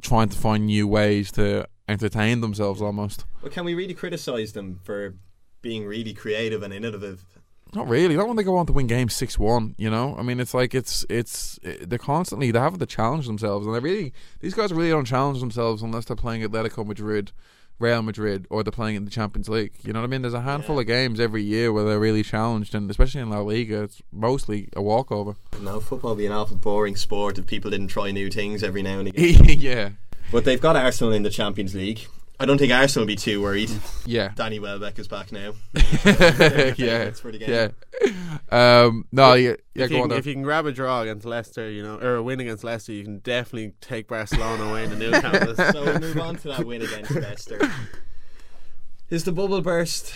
trying 0.01 0.31
to 0.31 0.39
find 0.39 0.65
new 0.65 0.89
ways 0.89 1.31
to 1.33 1.69
entertain 1.87 2.41
themselves. 2.41 2.81
Almost. 2.81 3.27
But 3.43 3.53
can 3.53 3.67
we 3.67 3.75
really 3.75 3.93
criticise 3.93 4.55
them 4.55 4.81
for 4.83 5.17
being 5.61 5.85
really 5.85 6.15
creative 6.15 6.63
and 6.63 6.73
innovative? 6.73 7.25
Not 7.75 7.89
really. 7.89 8.17
Not 8.17 8.29
when 8.29 8.37
they 8.37 8.43
go 8.45 8.57
on 8.57 8.67
to 8.67 8.73
win 8.73 8.87
games 8.87 9.15
six 9.15 9.39
one. 9.39 9.75
You 9.79 9.91
know, 9.91 10.17
I 10.19 10.23
mean, 10.23 10.41
it's 10.41 10.55
like 10.55 10.75
it's 10.75 11.05
it's 11.11 11.59
they're 11.63 11.99
constantly 11.99 12.51
they 12.51 12.59
have 12.59 12.79
to 12.79 12.87
challenge 12.87 13.27
themselves, 13.27 13.67
and 13.67 13.75
they 13.75 13.81
really 13.81 14.13
these 14.41 14.55
guys 14.55 14.73
really 14.73 14.91
don't 14.91 15.05
challenge 15.07 15.41
themselves 15.41 15.83
unless 15.83 16.05
they're 16.05 16.17
playing 16.17 16.43
Atletico 16.43 16.87
Madrid, 16.87 17.33
Real 17.81 18.03
Madrid, 18.03 18.47
or 18.51 18.63
they're 18.63 18.71
playing 18.71 18.95
in 18.97 19.05
the 19.05 19.11
Champions 19.11 19.49
League. 19.49 19.73
You 19.85 19.93
know 19.93 20.01
what 20.01 20.07
I 20.07 20.09
mean? 20.11 20.23
There's 20.23 20.35
a 20.35 20.43
handful 20.43 20.77
Yeah. 20.77 20.83
of 20.83 20.87
games 20.87 21.19
every 21.19 21.43
year 21.43 21.73
where 21.73 21.85
they're 21.85 21.99
really 21.99 22.23
challenged, 22.23 22.75
and 22.75 22.89
especially 22.91 23.21
in 23.23 23.31
La 23.31 23.41
Liga, 23.41 23.83
it's 23.83 24.01
mostly 24.13 24.69
a 24.77 24.81
walkover. 24.83 25.35
No, 25.61 25.81
football 25.81 26.13
would 26.13 26.19
be 26.19 26.27
an 26.27 26.33
awful 26.33 26.57
boring 26.57 26.95
sport 26.97 27.39
if 27.39 27.47
people 27.47 27.71
didn't 27.73 27.89
try 27.89 28.13
new 28.13 28.31
things 28.31 28.63
every 28.63 28.83
now 28.83 29.01
and 29.01 29.09
again. 29.09 29.45
yeah, 29.61 29.91
but 30.31 30.45
they've 30.45 30.61
got 30.61 30.77
Arsenal 30.77 31.13
in 31.13 31.25
the 31.25 31.31
Champions 31.31 31.75
League. 31.75 32.07
I 32.41 32.47
don't 32.47 32.59
think 32.59 32.73
Arsenal 32.73 33.03
will 33.05 33.07
be 33.09 33.17
too 33.17 33.41
worried. 33.41 33.71
yeah. 34.07 34.33
Danny 34.35 34.59
Welbeck 34.59 34.99
is 34.99 35.07
back 35.07 35.31
now. 35.31 35.53
yeah, 35.75 37.11
for 37.13 37.31
the 37.31 37.39
game. 37.39 37.49
yeah. 37.49 37.69
Um, 38.51 39.07
no, 39.13 39.35
yeah, 39.35 39.55
yeah. 39.75 39.85
if, 39.85 39.91
Go 39.91 39.97
you 39.97 40.03
on. 40.03 40.03
can, 40.03 40.09
There. 40.11 40.19
if 40.19 40.27
you 40.27 40.33
can 40.35 40.43
grab 40.43 40.67
a 40.67 40.73
draw 40.73 41.03
against 41.03 41.25
Leicester, 41.25 41.71
you 41.71 41.83
know, 41.83 41.97
or 41.99 42.17
a 42.17 42.23
win 42.23 42.41
against 42.41 42.65
Leicester, 42.65 42.93
you 42.93 43.05
can 43.05 43.19
definitely 43.21 43.75
take 43.81 44.09
Barcelona 44.09 44.65
away 44.65 44.85
in 44.85 44.91
the 44.91 44.97
new 44.97 45.11
campus. 45.21 45.57
so 45.57 45.85
we'll 45.85 46.01
move 46.01 46.19
on 46.19 46.37
to 46.37 46.49
that 46.49 46.65
win 46.67 46.83
against 46.83 47.13
Leicester. 47.13 47.61
Is 49.11 49.23
the 49.25 49.33
bubble 49.33 49.61
burst 49.61 50.13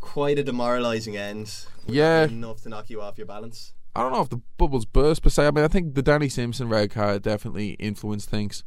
quite 0.00 0.38
a 0.38 0.42
demoralising 0.42 1.16
end? 1.16 1.66
Yeah. 1.86 2.24
enough 2.24 2.62
to 2.62 2.68
knock 2.68 2.90
you 2.90 3.00
off 3.00 3.16
your 3.16 3.26
balance. 3.28 3.72
I 3.94 4.02
don't 4.02 4.12
know 4.12 4.20
if 4.22 4.28
the 4.28 4.40
bubbles 4.56 4.84
burst 4.84 5.22
per 5.22 5.30
se. 5.30 5.48
I 5.48 5.50
mean, 5.50 5.64
I 5.64 5.68
think 5.68 5.94
the 5.94 6.02
Danny 6.02 6.28
Simpson 6.28 6.68
red 6.68 6.90
card 6.90 7.22
definitely 7.22 7.70
influenced 7.70 8.30
things. 8.30 8.62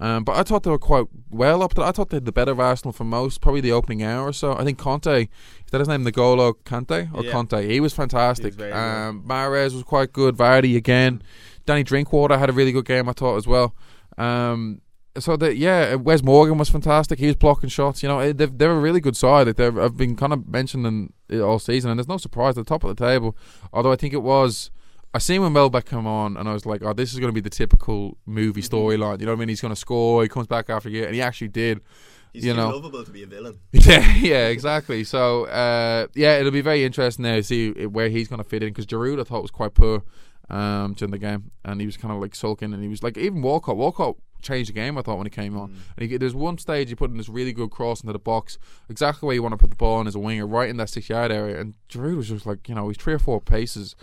Um, 0.00 0.22
but 0.22 0.36
I 0.36 0.44
thought 0.44 0.62
they 0.62 0.70
were 0.70 0.78
quite 0.78 1.06
well 1.30 1.62
up. 1.62 1.74
To, 1.74 1.82
I 1.82 1.90
thought 1.90 2.10
they 2.10 2.16
had 2.18 2.24
the 2.24 2.32
better 2.32 2.52
of 2.52 2.60
Arsenal 2.60 2.92
for 2.92 3.02
most, 3.04 3.40
probably 3.40 3.60
the 3.60 3.72
opening 3.72 4.04
hour 4.04 4.28
or 4.28 4.32
so. 4.32 4.56
I 4.56 4.62
think 4.62 4.78
Kante, 4.78 5.22
is 5.22 5.28
that 5.72 5.80
his 5.80 5.88
name, 5.88 6.04
N'Golo 6.04 6.54
Kante 6.64 7.12
or 7.12 7.24
Yeah. 7.24 7.32
Kante? 7.32 7.68
He 7.68 7.80
was 7.80 7.92
fantastic. 7.92 8.54
He 8.54 8.62
was 8.62 8.72
um, 8.72 9.24
Mahrez 9.26 9.74
was 9.74 9.82
quite 9.82 10.12
good. 10.12 10.36
Vardy 10.36 10.76
again. 10.76 11.22
Danny 11.66 11.82
Drinkwater 11.82 12.38
had 12.38 12.48
a 12.48 12.52
really 12.52 12.70
good 12.72 12.84
game, 12.84 13.08
I 13.08 13.12
thought 13.12 13.36
as 13.36 13.46
well. 13.48 13.74
Um, 14.16 14.80
so 15.20 15.36
that 15.36 15.56
yeah, 15.56 15.94
Wes 15.94 16.22
Morgan 16.22 16.58
was 16.58 16.68
fantastic. 16.68 17.18
He 17.18 17.26
was 17.26 17.36
blocking 17.36 17.68
shots. 17.68 18.02
You 18.02 18.08
know, 18.08 18.18
eh, 18.20 18.32
they've, 18.32 18.56
they're 18.56 18.72
a 18.72 18.78
really 18.78 19.00
good 19.00 19.16
side. 19.16 19.46
Like, 19.46 19.56
they've, 19.56 19.76
I've 19.78 19.96
been 19.96 20.16
kind 20.16 20.32
of 20.32 20.48
mentioning 20.48 21.12
it 21.28 21.40
all 21.40 21.58
season, 21.58 21.90
and 21.90 21.98
there's 21.98 22.08
no 22.08 22.16
surprise 22.16 22.58
at 22.58 22.64
the 22.64 22.68
top 22.68 22.84
of 22.84 22.94
the 22.94 23.04
table. 23.04 23.36
Although 23.72 23.92
I 23.92 23.96
think 23.96 24.14
it 24.14 24.22
was. 24.22 24.70
I 25.14 25.18
seen 25.18 25.40
when 25.40 25.54
Welbeck 25.54 25.86
come 25.86 26.06
on, 26.06 26.36
and 26.36 26.48
I 26.48 26.52
was 26.52 26.66
like, 26.66 26.82
"Oh, 26.84 26.92
this 26.92 27.14
is 27.14 27.18
going 27.18 27.30
to 27.30 27.34
be 27.34 27.40
the 27.40 27.48
typical 27.50 28.18
movie 28.26 28.60
storyline." 28.60 29.20
You 29.20 29.26
know 29.26 29.32
what 29.32 29.38
I 29.38 29.40
mean? 29.40 29.48
He's 29.48 29.60
going 29.62 29.72
to 29.72 29.80
score. 29.80 30.22
He 30.22 30.28
comes 30.28 30.46
back 30.46 30.68
after 30.68 30.90
a 30.90 30.92
year, 30.92 31.06
and 31.06 31.14
he 31.14 31.22
actually 31.22 31.48
did. 31.48 31.80
He's 32.34 32.44
You 32.44 32.52
know. 32.54 32.68
lovable 32.68 33.04
to 33.04 33.10
be 33.10 33.22
a 33.22 33.26
villain. 33.26 33.58
Yeah, 33.72 34.14
yeah, 34.16 34.46
exactly. 34.48 35.02
So, 35.04 35.44
uh, 35.46 36.08
yeah, 36.14 36.36
it'll 36.38 36.52
be 36.52 36.60
very 36.60 36.84
interesting 36.84 37.22
now 37.22 37.36
to 37.36 37.42
see 37.42 37.70
where 37.86 38.10
he's 38.10 38.28
going 38.28 38.42
to 38.42 38.48
fit 38.48 38.62
in 38.62 38.68
because 38.68 38.84
Giroud 38.86 39.18
I 39.18 39.24
thought 39.24 39.40
was 39.42 39.50
quite 39.50 39.72
poor 39.72 40.02
um, 40.50 40.94
during 40.94 41.10
the 41.12 41.18
game, 41.18 41.50
and 41.64 41.80
he 41.80 41.86
was 41.86 41.96
kind 41.96 42.12
of 42.14 42.20
like 42.20 42.34
sulking, 42.34 42.72
and 42.72 42.82
he 42.82 42.88
was 42.88 43.02
like 43.02 43.16
even 43.18 43.42
Walcott. 43.42 43.76
Walcott 43.76 44.16
changed 44.40 44.68
the 44.70 44.72
game. 44.74 44.96
I 44.96 45.02
thought 45.02 45.16
when 45.18 45.26
he 45.26 45.30
came 45.30 45.54
Mm. 45.54 45.60
on, 45.60 45.76
and 45.96 46.10
he, 46.10 46.16
there's 46.16 46.34
one 46.34 46.58
stage 46.58 46.88
he 46.88 46.94
put 46.94 47.10
in 47.10 47.16
this 47.16 47.28
really 47.28 47.52
good 47.52 47.70
cross 47.70 48.02
into 48.02 48.12
the 48.12 48.18
box, 48.20 48.56
exactly 48.88 49.26
where 49.26 49.34
you 49.34 49.42
want 49.42 49.52
to 49.52 49.56
put 49.58 49.70
the 49.70 49.76
ball 49.76 50.00
in 50.00 50.06
as 50.06 50.14
a 50.14 50.18
winger, 50.20 50.46
right 50.46 50.68
in 50.70 50.76
that 50.76 50.88
six 50.90 51.08
yard 51.08 51.32
area. 51.32 51.60
And 51.60 51.74
Giroud 51.88 52.16
was 52.16 52.28
just 52.28 52.46
like, 52.46 52.68
you 52.68 52.74
know, 52.74 52.88
he's 52.88 52.96
three 52.96 53.14
or 53.14 53.18
four 53.18 53.40
paces 53.40 53.96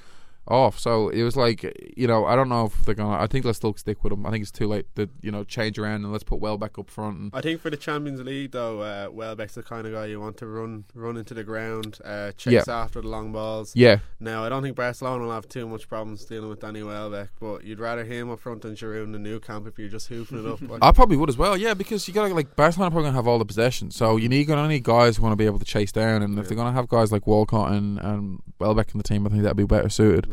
off. 0.48 0.80
So 0.80 1.10
it 1.10 1.24
was 1.24 1.36
like, 1.36 1.64
you 1.98 2.08
know, 2.08 2.26
I 2.26 2.36
don't 2.36 2.50
know 2.50 2.66
if 2.66 2.86
they're 2.86 2.96
gonna. 2.96 3.18
I 3.18 3.28
think 3.28 3.46
let's 3.46 3.58
still 3.58 3.74
stick 3.76 4.04
with 4.04 4.14
him. 4.14 4.26
I 4.26 4.32
think 4.32 4.42
it's 4.44 4.52
too 4.52 4.68
late 4.68 4.86
to 4.96 5.10
you 5.22 5.32
know 5.32 5.44
change 5.44 5.80
around 5.80 6.04
and 6.04 6.12
let's 6.12 6.24
put 6.24 6.40
Welbeck 6.40 6.78
up 6.78 6.90
front. 6.90 7.18
And, 7.18 7.32
I 7.34 7.42
think 7.42 7.62
for 7.62 7.70
the 7.70 7.78
Champions 7.78 8.22
League 8.22 8.52
though, 8.52 8.82
uh, 8.82 9.10
Welbeck's 9.12 9.56
the 9.56 9.64
kind 9.64 9.88
of 9.88 9.94
guy 9.94 10.06
you 10.06 10.20
want 10.20 10.38
to 10.38 10.48
run 10.48 10.86
run 10.94 11.18
into 11.18 11.34
the 11.34 11.44
ground, 11.44 12.00
uh, 12.06 12.32
chase 12.34 12.68
after 12.68 13.02
the 13.02 13.08
long 13.08 13.32
balls. 13.32 13.76
yeah, 13.76 14.00
Now 14.20 14.44
I 14.44 14.50
don't 14.50 14.64
think 14.64 14.76
Barcelona 14.76 15.24
will 15.26 15.32
have 15.32 15.48
too 15.50 15.68
much 15.68 15.88
problems 15.88 16.26
dealing 16.26 16.50
with 16.50 16.60
Danny 16.60 16.84
Welbeck, 16.84 17.30
but 17.40 17.64
you'd 17.64 17.80
rather 17.80 18.04
him 18.04 18.30
up 18.30 18.40
front 18.40 18.62
than 18.62 18.76
Giroud 18.76 19.04
in 19.04 19.12
the 19.12 19.20
Nou 19.20 19.40
Camp 19.40 19.68
if 19.68 19.80
you're 19.80 19.90
just 19.90 20.08
hoofing 20.08 20.40
it 20.40 20.46
up. 20.46 20.60
Like, 20.66 20.84
I 20.84 20.92
probably 20.92 21.16
would 21.18 21.30
as 21.30 21.38
well. 21.38 21.56
Yeah, 21.56 21.76
because 21.76 22.08
you 22.08 22.14
got 22.14 22.32
like 22.32 22.56
Barcelona 22.56 22.90
probably 22.90 23.08
gonna 23.08 23.16
have 23.16 23.28
all 23.28 23.38
the 23.38 23.46
possession, 23.46 23.92
so 23.92 24.18
you 24.18 24.28
need 24.28 24.46
gonna 24.46 24.68
need 24.68 24.84
guys 24.84 25.18
who 25.18 25.24
want 25.24 25.34
to 25.34 25.38
be 25.38 25.46
able 25.46 25.60
to 25.60 25.66
chase 25.66 25.92
down, 25.92 26.24
and 26.24 26.40
if 26.40 26.48
they're 26.48 26.58
gonna 26.58 26.72
have 26.72 26.88
guys 26.88 27.12
like 27.12 27.28
Walcott 27.28 27.72
and, 27.72 28.00
and 28.00 28.42
Welbeck 28.60 28.92
in 28.94 28.98
the 28.98 29.04
team, 29.04 29.28
I 29.28 29.30
think 29.30 29.44
that'd 29.44 29.56
be 29.58 29.64
better 29.66 29.90
suited. 29.90 30.28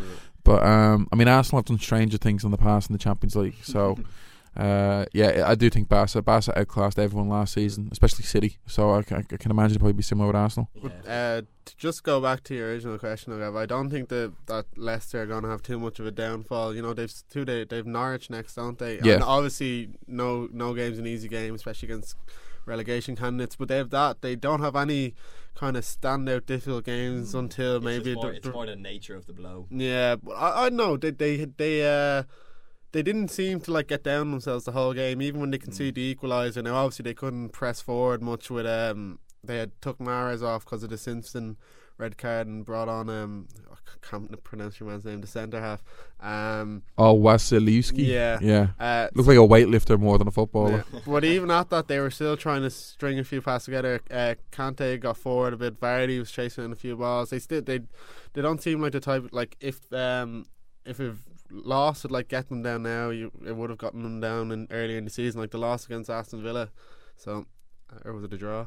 But 0.45 0.63
um, 0.65 1.09
I 1.13 1.17
mean, 1.17 1.29
Arsenal 1.29 1.59
have 1.59 1.67
done 1.67 1.79
stranger 1.79 2.19
things 2.19 2.45
in 2.45 2.51
the 2.51 2.59
past 2.59 2.89
in 2.91 2.93
the 2.93 2.99
Champions 2.99 3.37
League, 3.37 3.57
so. 3.63 3.99
Uh, 4.55 5.07
yeah, 5.15 5.45
I 5.47 5.55
do 5.55 5.71
think 5.71 5.89
Barca 5.89 6.21
Barca 6.21 6.53
outclassed 6.59 6.99
everyone 6.99 7.31
last 7.31 7.55
season, 7.55 7.89
especially 7.91 8.25
City. 8.25 8.59
So 8.67 8.93
I, 8.93 9.03
can- 9.03 9.27
I 9.33 9.37
can 9.39 9.51
imagine 9.51 9.77
it'll 9.77 9.81
probably 9.81 9.95
be 9.95 10.03
similar 10.03 10.27
with 10.27 10.37
Arsenal. 10.37 10.69
Uh, 11.09 11.41
to 11.65 11.77
just 11.79 12.03
go 12.03 12.21
back 12.21 12.43
to 12.45 12.55
your 12.55 12.69
original 12.69 12.99
question, 12.99 13.39
Gav, 13.39 13.57
I 13.57 13.65
don't 13.65 13.89
think 13.89 14.11
that 14.11 14.35
that 14.49 14.67
Leicester 14.77 15.23
are 15.23 15.27
going 15.27 15.45
to 15.45 15.49
have 15.49 15.63
too 15.63 15.79
much 15.79 16.01
of 16.01 16.07
a 16.07 16.11
downfall. 16.11 16.75
You 16.75 16.83
know, 16.83 16.93
they've 16.93 17.11
two 17.31 17.47
they 17.47 17.65
they've 17.65 17.87
Norwich 17.87 18.29
next, 18.29 18.57
don't 18.57 18.79
they? 18.79 19.01
Yeah. 19.03 19.15
And 19.15 19.23
obviously, 19.25 19.89
no 20.07 20.51
no 20.53 20.75
game's 20.75 20.99
an 20.99 21.07
easy 21.07 21.29
game, 21.29 21.55
especially 21.55 21.89
against 21.89 22.15
relegation 22.67 23.17
candidates. 23.17 23.57
But 23.57 23.69
they 23.69 23.79
have 23.79 23.89
that. 23.89 24.21
They 24.21 24.37
don't 24.37 24.61
have 24.61 24.77
any 24.77 25.15
kind 25.55 25.77
of 25.77 25.85
standout 25.85 26.47
difficult 26.47 26.85
games 26.85 27.35
until 27.35 27.81
maybe. 27.81 28.13
it's, 28.13 28.17
more, 28.17 28.31
the- 28.31 28.37
it's 28.37 28.49
more 28.49 28.67
the 28.67 28.77
nature 28.77 29.15
of 29.15 29.27
the 29.27 29.33
blow. 29.33 29.67
Yeah, 29.71 30.17
but 30.17 30.33
I, 30.33 30.67
I 30.67 30.69
know 30.71 30.97
they 30.97 31.11
they 31.11 31.45
they 31.45 31.87
uh 31.87 32.25
they 32.93 33.03
didn't 33.03 33.29
seem 33.29 33.61
to 33.61 33.71
like 33.73 33.89
get 33.89 34.03
down 34.05 34.31
themselves 34.31 34.65
the 34.65 34.73
whole 34.73 34.93
game, 34.93 35.23
even 35.23 35.41
when 35.41 35.51
they 35.51 35.59
conceded 35.59 35.95
the 35.95 36.15
equaliser. 36.15 36.63
Now, 36.63 36.75
obviously, 36.77 37.05
they 37.05 37.15
couldn't 37.15 37.51
press 37.51 37.81
forward 37.81 38.23
much 38.23 38.51
with 38.51 38.67
um. 38.67 39.19
They 39.45 39.57
had 39.57 39.73
took 39.81 39.99
Mahrez 39.99 40.43
off 40.43 40.65
because 40.65 40.85
of 40.85 40.91
the 40.91 40.99
Simpson 40.99 41.57
red 42.03 42.19
card 42.19 42.47
and 42.47 42.65
brought 42.65 42.89
on 42.89 43.09
um. 43.09 43.49
I 43.71 44.09
can't 44.11 44.43
pronounce 44.43 44.81
your 44.81 44.89
man's 44.89 45.05
name. 45.05 45.21
The 45.21 45.27
centre 45.27 45.61
half. 45.61 45.83
Um. 46.21 46.83
Oh, 46.99 47.15
Wasilewski. 47.17 48.07
Yeah. 48.07 48.39
yeah. 48.43 48.69
Uh, 48.79 49.09
Looks 49.15 49.29
like 49.29 49.37
a 49.37 49.41
weightlifter 49.41 49.99
more 49.99 50.19
than 50.19 50.27
a 50.29 50.31
footballer. 50.33 50.85
yeah. 50.93 51.01
But 51.07 51.25
even 51.25 51.51
at 51.51 51.71
that, 51.71 51.89
they 51.89 52.01
were 52.01 52.11
still 52.11 52.37
trying 52.37 52.63
to 52.63 52.71
string 52.71 53.19
a 53.19 53.25
few 53.25 53.41
passes 53.41 53.67
together. 53.67 54.01
Uh, 54.11 54.35
Kante 54.51 54.99
got 55.01 55.17
forward 55.17 55.53
a 55.55 55.57
bit. 55.57 55.81
Vardy 55.81 56.19
was 56.19 56.31
chasing 56.31 56.65
in 56.65 56.73
a 56.73 56.77
few 56.77 56.97
balls. 56.97 57.31
They 57.31 57.39
still 57.39 57.63
they 57.63 57.81
they 58.33 58.43
don't 58.43 58.61
seem 58.63 58.81
like 58.83 58.93
the 58.93 59.01
type 59.01 59.29
like 59.33 59.57
if 59.61 59.81
um 59.93 60.47
if 60.85 60.99
a 60.99 61.15
loss 61.51 62.03
would 62.03 62.13
like 62.13 62.29
get 62.29 62.49
them 62.49 62.63
down 62.63 62.83
now, 62.83 63.11
you 63.11 63.31
it 63.47 63.55
would 63.57 63.71
have 63.71 63.79
gotten 63.79 64.03
them 64.03 64.21
down 64.21 64.51
in 64.51 64.67
earlier 64.71 64.99
in 64.99 65.05
the 65.05 65.11
season, 65.11 65.41
like 65.41 65.51
the 65.51 65.59
loss 65.59 65.87
against 65.87 66.11
Aston 66.11 66.43
Villa. 66.43 66.71
So, 67.17 67.47
uh, 67.93 68.09
or 68.09 68.15
was 68.15 68.25
it 68.25 68.33
a 68.33 68.39
draw? 68.39 68.67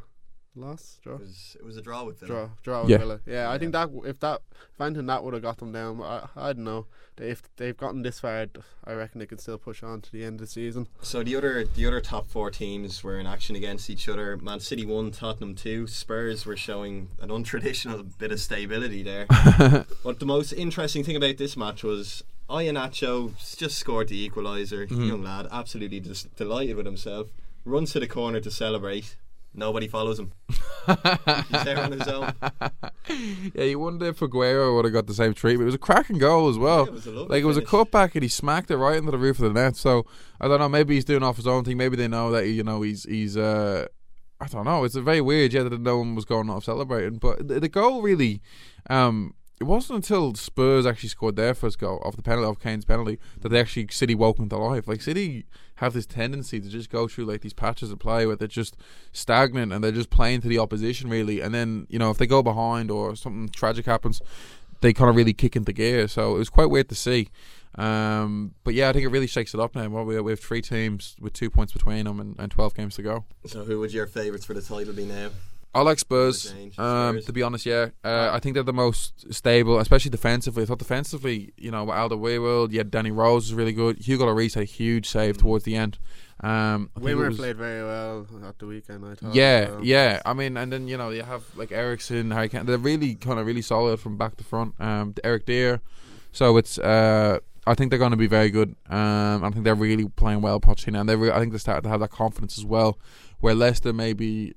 Loss, 0.57 0.99
draw, 1.03 1.15
It 1.15 1.21
was, 1.21 1.57
it 1.59 1.65
was 1.65 1.77
a 1.77 1.81
draw 1.81 2.03
with 2.05 2.19
Villa. 2.19 2.27
draw, 2.29 2.49
draw 2.63 2.81
with 2.81 2.91
Yeah. 2.91 2.97
Villa. 2.97 3.19
Yeah, 3.25 3.33
yeah, 3.33 3.51
I 3.51 3.57
think 3.57 3.73
that 3.73 3.89
if 4.05 4.19
that 4.21 4.41
if 4.73 4.81
anything 4.81 5.05
that 5.07 5.23
would 5.23 5.33
have 5.33 5.43
got 5.43 5.57
them 5.57 5.71
down. 5.71 6.01
I, 6.01 6.27
I 6.35 6.53
don't 6.53 6.63
know. 6.63 6.85
They, 7.17 7.29
if 7.29 7.43
they've 7.57 7.75
gotten 7.75 8.01
this 8.01 8.19
far, 8.21 8.47
I 8.85 8.93
reckon 8.93 9.19
they 9.19 9.25
can 9.25 9.37
still 9.37 9.57
push 9.57 9.83
on 9.83 10.01
to 10.01 10.11
the 10.11 10.23
end 10.23 10.35
of 10.35 10.47
the 10.47 10.51
season. 10.51 10.87
So 11.01 11.23
the 11.23 11.35
other 11.35 11.65
the 11.65 11.85
other 11.87 11.99
top 12.01 12.27
four 12.27 12.51
teams 12.51 13.03
were 13.03 13.19
in 13.19 13.27
action 13.27 13.55
against 13.55 13.89
each 13.89 14.07
other. 14.07 14.37
Man 14.37 14.59
City 14.59 14.85
won, 14.85 15.11
Tottenham 15.11 15.55
two. 15.55 15.87
Spurs 15.87 16.45
were 16.45 16.57
showing 16.57 17.09
an 17.21 17.29
untraditional 17.29 18.05
bit 18.17 18.31
of 18.31 18.39
stability 18.39 19.03
there. 19.03 19.25
but 20.03 20.19
the 20.19 20.25
most 20.25 20.53
interesting 20.53 21.03
thing 21.03 21.15
about 21.15 21.37
this 21.37 21.57
match 21.57 21.83
was 21.83 22.23
Iheanacho 22.49 23.57
just 23.57 23.77
scored 23.77 24.07
the 24.09 24.29
equaliser. 24.29 24.87
Mm-hmm. 24.87 25.03
Young 25.05 25.23
lad, 25.23 25.47
absolutely 25.51 25.99
just 25.99 26.33
delighted 26.35 26.75
with 26.75 26.85
himself. 26.85 27.27
Runs 27.65 27.91
to 27.93 27.99
the 27.99 28.07
corner 28.07 28.39
to 28.39 28.51
celebrate. 28.51 29.15
Nobody 29.55 29.87
follows 29.87 30.19
him. 30.19 30.33
He's 30.49 31.63
there 31.63 31.79
on 31.79 31.91
his 31.93 32.07
own. 32.07 32.33
yeah, 33.55 33.63
you 33.63 33.79
wonder 33.79 34.07
if 34.07 34.19
Aguero 34.19 34.75
would 34.75 34.85
have 34.85 34.93
got 34.93 35.07
the 35.07 35.13
same 35.13 35.33
treatment. 35.33 35.63
It 35.63 35.65
was 35.67 35.75
a 35.75 35.79
cracking 35.79 36.17
goal 36.17 36.49
as 36.49 36.57
well. 36.57 36.83
Yeah, 36.83 36.87
it 36.89 36.93
was 36.93 37.07
a 37.07 37.11
lovely 37.11 37.35
like 37.35 37.43
it 37.43 37.47
was 37.47 37.57
a 37.57 37.61
finish. 37.61 37.71
cutback 37.71 38.13
and 38.15 38.23
he 38.23 38.29
smacked 38.29 38.69
it 38.69 38.77
right 38.77 38.97
into 38.97 39.11
the 39.11 39.17
roof 39.17 39.39
of 39.39 39.53
the 39.53 39.59
net. 39.59 39.75
So 39.77 40.05
I 40.41 40.47
don't 40.47 40.59
know. 40.59 40.69
Maybe 40.69 40.95
he's 40.95 41.05
doing 41.05 41.23
off 41.23 41.37
his 41.37 41.47
own 41.47 41.63
thing. 41.63 41.77
Maybe 41.77 41.95
they 41.95 42.07
know 42.07 42.31
that 42.31 42.47
you 42.47 42.63
know 42.63 42.81
he's 42.81 43.03
he's. 43.03 43.37
uh 43.37 43.87
I 44.41 44.47
don't 44.47 44.65
know. 44.65 44.83
It's 44.83 44.95
a 44.95 45.01
very 45.01 45.21
weird. 45.21 45.53
Yeah, 45.53 45.63
that 45.63 45.79
no 45.79 45.97
one 45.99 46.13
was 46.13 46.25
going 46.25 46.49
off 46.49 46.65
celebrating. 46.65 47.17
But 47.19 47.47
the, 47.47 47.59
the 47.61 47.69
goal 47.69 48.01
really. 48.01 48.41
um 48.89 49.33
it 49.57 49.63
wasn't 49.63 49.95
until 49.95 50.35
Spurs 50.35 50.85
actually 50.85 51.07
scored 51.09 51.37
their 51.37 51.53
first 51.53 51.79
goal 51.79 52.01
off 52.03 52.17
the 52.17 52.21
penalty 52.21 52.49
of 52.49 52.59
Kane's 52.59 52.83
penalty 52.83 53.19
that 53.39 53.49
they 53.49 53.59
actually 53.61 53.87
City 53.89 54.13
woke 54.13 54.37
into 54.39 54.57
life. 54.57 54.85
Like 54.85 55.01
City 55.01 55.45
have 55.75 55.93
this 55.93 56.05
tendency 56.05 56.59
to 56.59 56.69
just 56.69 56.89
go 56.89 57.07
through 57.07 57.25
like 57.25 57.41
these 57.41 57.53
patches 57.53 57.91
of 57.91 57.99
play 57.99 58.25
where 58.25 58.35
they're 58.35 58.47
just 58.47 58.77
stagnant 59.11 59.73
and 59.73 59.83
they're 59.83 59.91
just 59.91 60.09
playing 60.09 60.41
to 60.41 60.47
the 60.47 60.59
opposition 60.59 61.09
really. 61.09 61.41
And 61.41 61.53
then 61.53 61.87
you 61.89 61.99
know 61.99 62.09
if 62.09 62.17
they 62.17 62.27
go 62.27 62.41
behind 62.41 62.91
or 62.91 63.15
something 63.15 63.49
tragic 63.49 63.85
happens, 63.85 64.21
they 64.81 64.93
kind 64.93 65.09
of 65.09 65.15
really 65.15 65.33
kick 65.33 65.55
into 65.55 65.73
gear. 65.73 66.07
So 66.07 66.35
it 66.35 66.39
was 66.39 66.49
quite 66.49 66.69
weird 66.69 66.89
to 66.89 66.95
see. 66.95 67.29
Um, 67.77 68.53
but 68.63 68.73
yeah, 68.73 68.89
I 68.89 68.93
think 68.93 69.05
it 69.05 69.09
really 69.09 69.27
shakes 69.27 69.53
it 69.53 69.59
up 69.59 69.75
now. 69.75 69.87
Well, 69.89 70.05
we 70.05 70.19
we 70.21 70.31
have 70.31 70.39
three 70.39 70.61
teams 70.61 71.15
with 71.19 71.33
two 71.33 71.49
points 71.49 71.73
between 71.73 72.05
them 72.05 72.19
and, 72.19 72.35
and 72.39 72.51
twelve 72.51 72.73
games 72.73 72.95
to 72.95 73.01
go. 73.01 73.25
So 73.47 73.65
who 73.65 73.79
would 73.79 73.93
your 73.93 74.07
favourites 74.07 74.45
for 74.45 74.53
the 74.53 74.61
title 74.61 74.93
be 74.93 75.05
now? 75.05 75.29
I 75.75 75.81
like 75.81 75.99
Spurs. 75.99 76.53
Um, 76.77 77.21
to 77.21 77.33
be 77.33 77.43
honest, 77.43 77.65
yeah, 77.65 77.89
uh, 78.03 78.29
I 78.31 78.39
think 78.39 78.53
they're 78.53 78.63
the 78.63 78.73
most 78.73 79.31
stable, 79.33 79.77
especially 79.79 80.09
defensively. 80.09 80.63
I 80.63 80.65
thought 80.65 80.79
defensively, 80.79 81.53
you 81.57 81.69
know, 81.69 81.85
Alderweireld, 81.87 82.71
yeah, 82.71 82.83
Danny 82.89 83.11
Rose 83.11 83.47
was 83.47 83.53
really 83.53 83.73
good. 83.73 83.99
Hugo 83.99 84.25
Lloris 84.25 84.53
had 84.53 84.63
a 84.63 84.65
huge 84.65 85.07
save 85.07 85.37
towards 85.37 85.65
the 85.65 85.75
end. 85.75 85.99
Um, 86.41 86.89
think 86.95 87.17
was- 87.17 87.37
played 87.37 87.57
very 87.57 87.83
well 87.83 88.25
at 88.47 88.57
the 88.59 88.67
weekend. 88.67 89.05
I 89.05 89.15
thought. 89.15 89.35
Yeah, 89.35 89.67
so. 89.67 89.79
yeah. 89.83 90.21
I 90.25 90.33
mean, 90.33 90.57
and 90.57 90.71
then 90.71 90.87
you 90.87 90.97
know 90.97 91.09
you 91.09 91.23
have 91.23 91.43
like 91.55 91.71
Eriksen, 91.71 92.31
Harry 92.31 92.49
Kane. 92.49 92.65
They're 92.65 92.77
really 92.77 93.15
kind 93.15 93.39
of 93.39 93.45
really 93.45 93.61
solid 93.61 93.99
from 93.99 94.17
back 94.17 94.37
to 94.37 94.43
front. 94.43 94.75
Um, 94.79 95.13
Eric 95.23 95.45
Dier. 95.45 95.81
So 96.31 96.57
it's 96.57 96.77
uh, 96.77 97.39
I 97.67 97.73
think 97.73 97.89
they're 97.89 97.99
going 97.99 98.11
to 98.11 98.17
be 98.17 98.27
very 98.27 98.49
good. 98.49 98.75
Um, 98.89 99.43
I 99.43 99.49
think 99.49 99.63
they're 99.63 99.75
really 99.75 100.07
playing 100.07 100.41
well, 100.41 100.59
Pochettino, 100.59 100.99
and 100.99 101.09
they 101.09 101.15
re- 101.15 101.31
I 101.31 101.39
think 101.39 101.51
they 101.51 101.57
started 101.57 101.81
to 101.83 101.89
have 101.89 101.99
that 102.01 102.11
confidence 102.11 102.57
as 102.57 102.65
well. 102.65 102.99
Where 103.39 103.55
Leicester 103.55 103.91
maybe, 103.93 104.53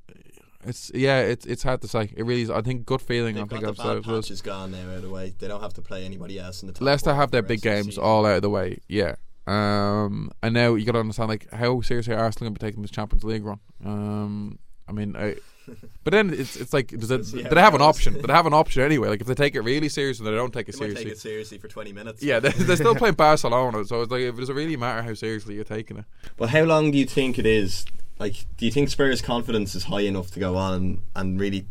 it's 0.65 0.91
yeah, 0.95 1.21
it's 1.21 1.47
it's 1.47 1.63
hard 1.63 1.81
to 1.83 1.89
say. 1.89 2.11
It 2.17 2.25
really 2.25 2.43
is. 2.43 2.51
I 2.51 2.63
think 2.63 2.85
gut 2.87 3.01
feeling. 3.01 3.37
They've 3.37 3.45
I 3.45 3.47
think 3.47 3.61
got 3.63 3.71
I've 3.71 3.77
the 3.77 4.01
bad 4.03 4.23
patch 4.23 4.31
is 4.31 4.43
gone 4.43 4.73
now 4.73 4.91
out 4.91 4.97
of 4.97 5.03
the 5.03 5.11
way. 5.11 5.33
They 5.39 5.49
don't 5.49 5.61
have 5.61 5.75
to 5.75 5.83
play 5.83 6.05
anybody 6.05 6.39
else 6.39 6.63
in 6.63 6.67
the 6.69 6.75
top. 6.75 6.83
Leicester 6.83 7.15
have 7.15 7.31
their 7.31 7.43
the 7.43 7.49
big 7.49 7.59
of 7.59 7.63
the 7.63 7.69
games 7.71 7.99
all 7.99 8.27
out 8.27 8.37
of 8.37 8.43
the 8.43 8.51
way. 8.51 8.79
Yeah. 8.89 9.15
Um, 9.47 10.31
and 10.43 10.53
now 10.53 10.75
you 10.75 10.85
got 10.85 10.93
to 10.93 11.01
understand 11.01 11.31
like 11.31 11.51
how 11.53 11.81
seriously 11.81 12.13
are 12.13 12.19
Arsenal 12.19 12.51
going 12.51 12.55
to 12.57 12.61
be 12.61 12.67
taking 12.67 12.83
this 12.83 12.91
Champions 12.91 13.25
League 13.25 13.45
run. 13.45 13.61
Um, 13.85 14.59
I 14.87 14.93
mean, 14.93 15.17
I, 15.17 15.37
but 16.05 16.13
then 16.13 16.31
it's 16.35 16.57
it's 16.57 16.73
like 16.75 16.89
does 16.89 17.11
it, 17.11 17.25
see 17.25 17.43
do 17.43 17.49
they 17.49 17.61
have 17.61 17.75
an 17.75 17.81
option? 17.81 18.15
Do 18.15 18.23
they 18.23 18.33
have 18.33 18.47
an 18.47 18.53
option 18.63 18.83
anyway? 18.83 19.09
Like 19.09 19.21
if 19.21 19.27
they 19.27 19.35
take 19.35 19.55
it 19.55 19.61
really 19.61 19.89
seriously, 19.89 20.25
they 20.25 20.37
don't 20.37 20.53
take 20.53 20.69
it 20.69 20.73
They 20.73 20.79
seriously. 20.79 21.05
take 21.05 21.13
it 21.15 21.19
seriously 21.19 21.59
for 21.59 21.69
20 21.69 21.93
minutes. 21.93 22.23
yeah, 22.23 22.41
they, 22.41 22.51
they're 22.51 22.77
still 22.77 22.95
playing 22.97 23.15
Barcelona, 23.15 23.85
so 23.85 24.03
it's 24.03 24.11
like 24.11 24.23
it 24.23 24.37
does 24.37 24.51
it 24.51 24.55
really 24.55 24.77
matter 24.77 25.03
how 25.03 25.15
seriously 25.15 25.55
you're 25.55 25.65
taking 25.65 25.99
it? 25.99 26.05
Well, 26.39 26.49
how 26.49 26.65
long 26.65 26.91
do 26.91 26.99
you 26.99 27.07
think 27.07 27.39
it 27.39 27.47
is? 27.47 27.87
Like, 28.19 28.47
do 28.57 28.65
you 28.65 28.73
think 28.73 28.89
Spurs' 28.89 29.23
confidence 29.23 29.75
is 29.75 29.85
high 29.85 30.01
enough 30.01 30.31
to 30.33 30.41
go 30.41 30.57
on 30.57 31.03
and, 31.15 31.41
really 31.41 31.67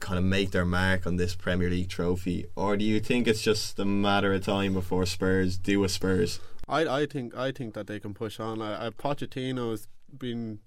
kind 0.00 0.18
of 0.18 0.24
make 0.24 0.50
their 0.50 0.64
mark 0.64 1.06
on 1.06 1.16
this 1.16 1.34
Premier 1.34 1.70
League 1.70 1.88
trophy, 1.88 2.46
or 2.56 2.76
do 2.76 2.84
you 2.84 3.00
think 3.00 3.26
it's 3.26 3.40
just 3.40 3.78
a 3.78 3.84
matter 3.84 4.34
of 4.34 4.44
time 4.44 4.74
before 4.74 5.06
Spurs 5.06 5.56
do 5.56 5.82
a 5.82 5.88
Spurs? 5.88 6.40
I 6.68 7.02
I 7.02 7.06
think 7.06 7.34
I 7.36 7.52
think 7.52 7.74
that 7.74 7.86
they 7.86 8.00
can 8.00 8.12
push 8.12 8.38
on. 8.38 8.60
I, 8.60 8.86
I 8.86 8.90
Pochettino 8.90 9.70
has 9.70 9.88
been 10.16 10.60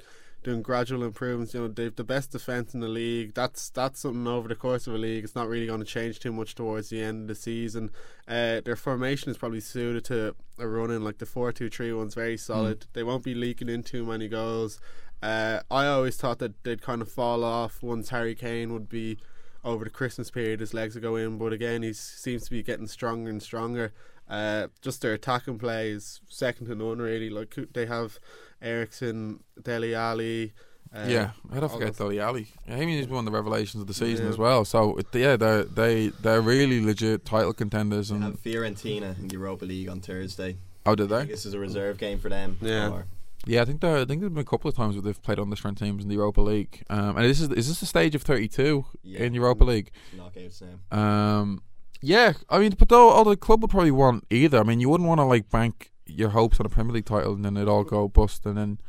doing 0.43 0.61
gradual 0.61 1.03
improvements. 1.03 1.53
You 1.53 1.61
know, 1.61 1.67
they've 1.67 1.95
the 1.95 2.03
best 2.03 2.31
defense 2.31 2.73
in 2.73 2.79
the 2.79 2.87
league. 2.87 3.33
That's 3.33 3.69
that's 3.69 3.99
something 3.99 4.27
over 4.27 4.47
the 4.47 4.55
course 4.55 4.87
of 4.87 4.93
a 4.93 4.97
league. 4.97 5.23
It's 5.23 5.35
not 5.35 5.47
really 5.47 5.67
going 5.67 5.79
to 5.79 5.85
change 5.85 6.19
too 6.19 6.31
much 6.31 6.55
towards 6.55 6.89
the 6.89 7.01
end 7.01 7.23
of 7.23 7.27
the 7.27 7.35
season. 7.35 7.91
Uh, 8.27 8.61
their 8.61 8.75
formation 8.75 9.29
is 9.29 9.37
probably 9.37 9.59
suited 9.59 10.05
to 10.05 10.35
a 10.59 10.67
run 10.67 10.91
in 10.91 11.03
like 11.03 11.17
the 11.17 11.25
four 11.25 11.51
two 11.51 11.69
three 11.69 11.93
one's 11.93 12.15
very 12.15 12.37
solid. 12.37 12.85
They 12.93 13.03
won't 13.03 13.23
be 13.23 13.33
leaking 13.33 13.69
in 13.69 13.83
too 13.83 14.05
many 14.05 14.27
goals. 14.27 14.79
Uh, 15.21 15.61
I 15.71 15.87
always 15.87 16.17
thought 16.17 16.39
that 16.39 16.63
they'd 16.63 16.81
kind 16.81 17.01
of 17.01 17.11
fall 17.11 17.43
off 17.43 17.81
once 17.81 18.09
Harry 18.09 18.35
Kane 18.35 18.71
would 18.73 18.87
be 18.87 19.17
over 19.63 19.83
the 19.83 19.89
Christmas 19.89 20.29
period. 20.29 20.59
His 20.59 20.73
legs 20.73 20.93
would 20.93 21.03
go 21.03 21.15
in, 21.15 21.37
but 21.37 21.53
again, 21.53 21.81
he 21.81 21.93
seems 21.93 22.45
to 22.45 22.51
be 22.51 22.61
getting 22.61 22.87
stronger 22.87 23.29
and 23.29 23.41
stronger. 23.41 23.93
Uh, 24.29 24.67
just 24.81 25.01
their 25.01 25.13
attacking 25.13 25.57
play 25.57 25.89
is 25.89 26.21
second 26.27 26.67
to 26.67 26.75
none, 26.75 26.99
really. 26.99 27.29
Like 27.29 27.55
they 27.73 27.85
have 27.85 28.19
Eriksen, 28.61 29.43
Dele 29.61 29.93
Alli. 29.95 30.53
Uh, 30.95 31.05
yeah, 31.07 31.31
I 31.51 31.59
don't 31.59 31.71
forget 31.71 31.95
those- 31.95 32.15
though, 32.15 32.21
Alli. 32.23 32.47
Yeah, 32.67 32.75
I 32.75 32.79
mean, 32.79 32.97
he's 32.97 33.07
one 33.07 33.19
of 33.27 33.31
the 33.31 33.37
revelations 33.37 33.81
of 33.81 33.87
the 33.87 33.93
season 33.93 34.25
Yeah. 34.25 34.31
as 34.31 34.37
well. 34.37 34.63
So 34.65 34.95
it, 34.97 35.07
yeah, 35.13 35.35
they 35.35 35.63
they 35.63 36.07
they're 36.21 36.41
really 36.41 36.83
legit 36.83 37.25
title 37.25 37.53
contenders. 37.53 38.09
They 38.09 38.15
And 38.15 38.23
have 38.23 38.41
Fiorentina 38.41 39.17
in 39.19 39.27
the 39.27 39.33
Europa 39.33 39.65
League 39.65 39.89
on 39.89 39.99
Thursday. 39.99 40.57
oh, 40.85 40.95
did 40.95 41.09
they? 41.09 41.25
this 41.25 41.45
is 41.45 41.53
a 41.53 41.59
reserve 41.59 41.97
game 41.97 42.19
for 42.19 42.29
them. 42.29 42.57
Yeah. 42.61 42.89
Or 42.89 43.05
Yeah, 43.45 43.61
I 43.61 43.65
think 43.65 43.81
there. 43.81 43.97
I 43.97 44.05
think 44.05 44.21
there's 44.21 44.31
been 44.31 44.41
a 44.41 44.45
couple 44.45 44.69
of 44.69 44.75
times 44.75 44.95
where 44.95 45.01
they've 45.01 45.21
played 45.21 45.39
under-strength 45.39 45.79
teams 45.79 46.03
in 46.03 46.09
the 46.09 46.15
Europa 46.15 46.41
League. 46.41 46.83
Um, 46.89 47.17
and 47.17 47.25
this 47.25 47.39
is 47.41 47.49
is 47.49 47.67
this 47.67 47.79
the 47.81 47.85
stage 47.85 48.15
of 48.15 48.21
32 48.23 48.85
Yeah. 49.03 49.23
in 49.23 49.33
Europa 49.33 49.63
League? 49.65 49.91
Knockouts 50.17 50.61
now. 50.61 50.97
Um, 50.97 51.61
yeah, 52.01 52.33
I 52.49 52.59
mean, 52.59 52.73
but 52.77 52.87
though, 52.89 53.09
although 53.11 53.31
the 53.31 53.37
club 53.37 53.61
would 53.61 53.71
probably 53.71 53.91
want 53.91 54.25
either. 54.29 54.59
I 54.59 54.63
mean, 54.63 54.79
you 54.79 54.87
wouldn't 54.89 55.07
want 55.07 55.19
to 55.19 55.25
like 55.25 55.49
bank 55.49 55.91
your 56.07 56.29
hopes 56.29 56.59
on 56.59 56.65
a 56.65 56.69
Premier 56.69 56.93
League 56.93 57.05
title 57.05 57.33
and 57.33 57.45
then 57.45 57.57
it 57.57 57.67
all 57.67 57.83
go 57.83 58.07
bust, 58.07 58.45
and 58.45 58.57
then 58.57 58.79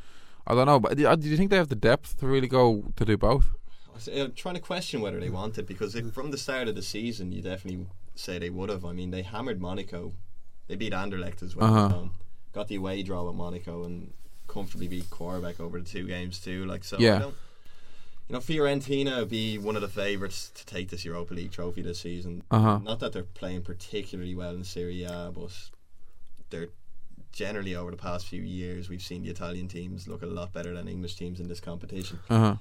I 0.47 0.55
don't 0.55 0.67
know. 0.67 0.81
But 0.81 0.97
do, 0.97 1.07
uh, 1.07 1.17
you 1.21 1.37
think 1.37 1.51
they 1.51 1.57
have 1.57 1.69
the 1.69 1.75
depth 1.77 2.19
to 2.21 2.27
really 2.27 2.49
go 2.49 2.85
to 2.97 3.05
do 3.05 3.17
both? 3.17 3.51
I 3.91 3.95
was 3.95 4.09
uh, 4.09 4.29
trying 4.35 4.55
to 4.55 4.61
question 4.61 5.01
whether 5.01 5.21
they 5.21 5.31
want 5.31 5.59
it 5.59 5.67
because 5.67 5.95
if, 5.95 6.13
from 6.13 6.31
the 6.31 6.39
start 6.39 6.69
of 6.69 6.75
the 6.75 6.83
season, 6.83 7.33
you 7.33 7.43
definitely 7.43 7.87
say 8.15 8.39
they 8.39 8.51
would 8.51 8.71
have. 8.71 8.85
I 8.85 8.93
mean, 8.93 9.11
they 9.11 9.23
hammered 9.23 9.61
Monaco. 9.61 10.13
They 10.69 10.77
beat 10.77 10.93
Anderlecht 10.93 11.43
as 11.43 11.55
well. 11.55 11.75
Uh-huh. 11.75 12.03
at. 12.05 12.11
Got 12.53 12.69
the 12.69 12.77
away 12.77 13.03
draw 13.03 13.25
with 13.25 13.35
Monaco 13.35 13.85
and 13.85 14.13
comfortably 14.47 14.89
beat 14.89 15.11
Qarabag 15.11 15.61
over 15.61 15.79
the 15.79 15.85
two 15.87 16.07
games 16.07 16.41
too. 16.41 16.65
Like 16.65 16.85
so, 16.85 16.99
Yeah. 16.99 17.17
I 17.17 17.19
don't, 17.19 17.35
you 18.29 18.33
know, 18.35 18.41
Fiorentina 18.41 19.19
would 19.19 19.31
be 19.31 19.59
one 19.59 19.77
of 19.77 19.83
the 19.83 19.89
favourites 19.89 20.51
to 20.55 20.67
take 20.67 20.91
this 20.91 21.05
Europa 21.05 21.35
League 21.35 21.51
trophy 21.51 21.83
this 21.83 22.01
season. 22.01 22.43
Uh-huh. 22.51 22.79
Not 22.79 23.01
that 23.01 23.13
they're 23.13 23.23
playing 23.23 23.63
particularly 23.63 24.35
well 24.35 24.55
in 24.55 24.65
Serie 24.65 25.03
A, 25.05 25.31
but 25.35 25.51
they're 26.51 26.69
generally 27.33 27.75
over 27.75 27.91
the 27.91 27.97
past 27.97 28.27
few 28.27 28.43
years 28.43 28.89
we've 28.89 29.03
seen 29.03 29.23
the 29.23 29.31
Italian 29.31 29.69
teams 29.69 30.09
look 30.09 30.23
a 30.23 30.27
lot 30.27 30.53
better 30.53 30.75
than 30.75 30.89
English 30.89 31.17
teams 31.17 31.41
in 31.41 31.49
this 31.49 31.61
competition. 31.61 32.19
Uh 32.29 32.39
huh. 32.39 32.55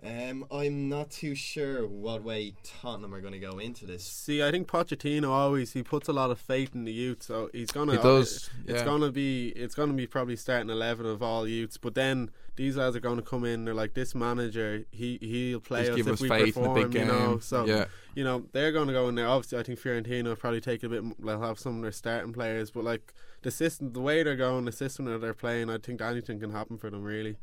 Um, 0.00 0.44
I'm 0.52 0.88
not 0.88 1.10
too 1.10 1.34
sure 1.34 1.84
what 1.84 2.22
way 2.22 2.54
Tottenham 2.62 3.12
are 3.12 3.20
going 3.20 3.32
to 3.32 3.40
go 3.40 3.58
into 3.58 3.84
this. 3.84 4.04
See, 4.04 4.40
I 4.44 4.52
think 4.52 4.68
Pochettino 4.68 5.28
always 5.28 5.72
he 5.72 5.82
puts 5.82 6.06
a 6.08 6.12
lot 6.12 6.30
of 6.30 6.38
faith 6.38 6.72
in 6.72 6.84
the 6.84 6.92
youth, 6.92 7.24
so 7.24 7.50
he's 7.52 7.72
gonna. 7.72 7.92
He 7.96 7.98
does, 7.98 8.48
It's 8.64 8.78
yeah. 8.80 8.84
gonna 8.84 9.10
be 9.10 9.48
it's 9.56 9.74
gonna 9.74 9.94
be 9.94 10.06
probably 10.06 10.36
starting 10.36 10.70
eleven 10.70 11.04
of 11.04 11.20
all 11.20 11.48
youths, 11.48 11.78
but 11.78 11.96
then 11.96 12.30
these 12.54 12.76
lads 12.76 12.94
are 12.94 13.00
going 13.00 13.16
to 13.16 13.22
come 13.22 13.44
in. 13.44 13.64
They're 13.64 13.74
like 13.74 13.94
this 13.94 14.14
manager. 14.14 14.84
He 14.92 15.18
he'll 15.20 15.58
play 15.60 15.80
Just 15.86 15.92
us 15.94 15.98
if 16.06 16.06
us 16.12 16.20
we 16.20 16.28
faith 16.28 16.56
in 16.56 16.62
the 16.62 16.68
perform. 16.68 16.90
big 16.90 17.00
You 17.00 17.06
know, 17.06 17.38
so 17.40 17.64
Yeah. 17.66 17.86
you 18.14 18.22
know 18.22 18.44
they're 18.52 18.70
going 18.72 18.86
to 18.86 18.92
go 18.92 19.08
in 19.08 19.16
there. 19.16 19.26
Obviously, 19.26 19.58
I 19.58 19.64
think 19.64 19.80
Fiorentina 19.80 20.24
will 20.24 20.36
probably 20.36 20.60
take 20.60 20.84
a 20.84 20.88
bit. 20.88 20.98
m- 20.98 21.14
They'll 21.18 21.40
have 21.42 21.58
some 21.58 21.74
of 21.76 21.82
their 21.82 21.90
starting 21.92 22.32
players, 22.32 22.70
but 22.70 22.84
like 22.84 23.12
the 23.42 23.50
system, 23.50 23.92
the 23.92 24.00
way 24.00 24.22
they're 24.22 24.36
going, 24.36 24.64
the 24.64 24.70
system 24.72 25.06
that 25.06 25.20
they're 25.20 25.34
playing, 25.34 25.70
I 25.70 25.78
think 25.78 26.00
anything 26.00 26.38
can 26.38 26.50
happen 26.52 26.78
for 26.78 26.88
them. 26.88 27.02
Really. 27.02 27.36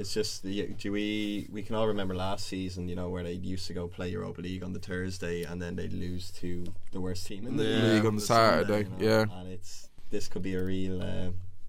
It's 0.00 0.14
just 0.14 0.42
the 0.42 0.66
do 0.78 0.92
we 0.92 1.46
we 1.52 1.62
can 1.62 1.74
all 1.76 1.86
remember 1.86 2.14
last 2.14 2.46
season, 2.46 2.88
you 2.88 2.96
know, 2.96 3.08
where 3.10 3.22
they 3.22 3.32
used 3.32 3.66
to 3.66 3.74
go 3.74 3.86
play 3.86 4.08
Europa 4.08 4.40
League 4.40 4.62
on 4.64 4.72
the 4.72 4.78
Thursday 4.78 5.42
and 5.44 5.60
then 5.60 5.76
they'd 5.76 5.92
lose 5.92 6.30
to 6.40 6.64
the 6.92 7.00
worst 7.00 7.26
team 7.26 7.46
in 7.46 7.56
the 7.56 7.64
Yeah. 7.64 7.82
League 7.92 8.06
on 8.06 8.14
the 8.16 8.20
Sunday, 8.22 8.62
Saturday, 8.66 8.88
you 8.98 9.06
know, 9.06 9.12
yeah. 9.28 9.38
and 9.40 9.52
it's 9.52 9.88
this 10.10 10.26
could 10.26 10.42
be 10.42 10.54
a 10.54 10.62
real 10.64 11.02
uh, 11.02 11.28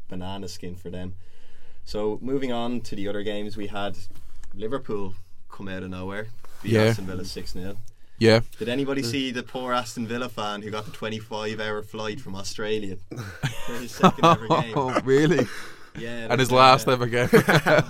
banana 0.10 0.48
skin 0.48 0.76
for 0.76 0.90
them. 0.90 1.14
So 1.84 2.18
moving 2.22 2.52
on 2.54 2.82
to 2.82 2.96
the 2.96 3.08
other 3.10 3.22
games, 3.24 3.58
we 3.58 3.68
had 3.68 3.98
Liverpool 4.56 5.14
come 5.50 5.68
out 5.68 5.84
of 5.84 5.90
nowhere, 5.90 6.28
beat 6.64 6.72
Yeah. 6.74 6.84
Aston 6.86 7.06
Villa 7.08 7.26
six 7.26 7.52
0 7.52 7.76
Yeah. 8.18 8.40
Did 8.60 8.70
anybody 8.70 9.04
see 9.04 9.32
the 9.32 9.44
poor 9.44 9.74
Aston 9.74 10.08
Villa 10.08 10.30
fan 10.30 10.62
who 10.62 10.72
got 10.72 10.86
the 10.86 10.92
twenty 10.92 11.20
five 11.20 11.60
hour 11.60 11.82
flight 11.84 12.22
from 12.22 12.36
Australia 12.36 12.96
for 13.66 13.74
his 13.74 13.92
second 13.92 14.24
ever 14.24 14.48
game? 14.62 14.74
Oh, 14.78 14.98
really? 15.04 15.46
Yeah, 15.98 16.28
And 16.30 16.40
his 16.40 16.52
uh, 16.52 16.56
last 16.56 16.88
ever 16.88 17.06
game. 17.08 17.30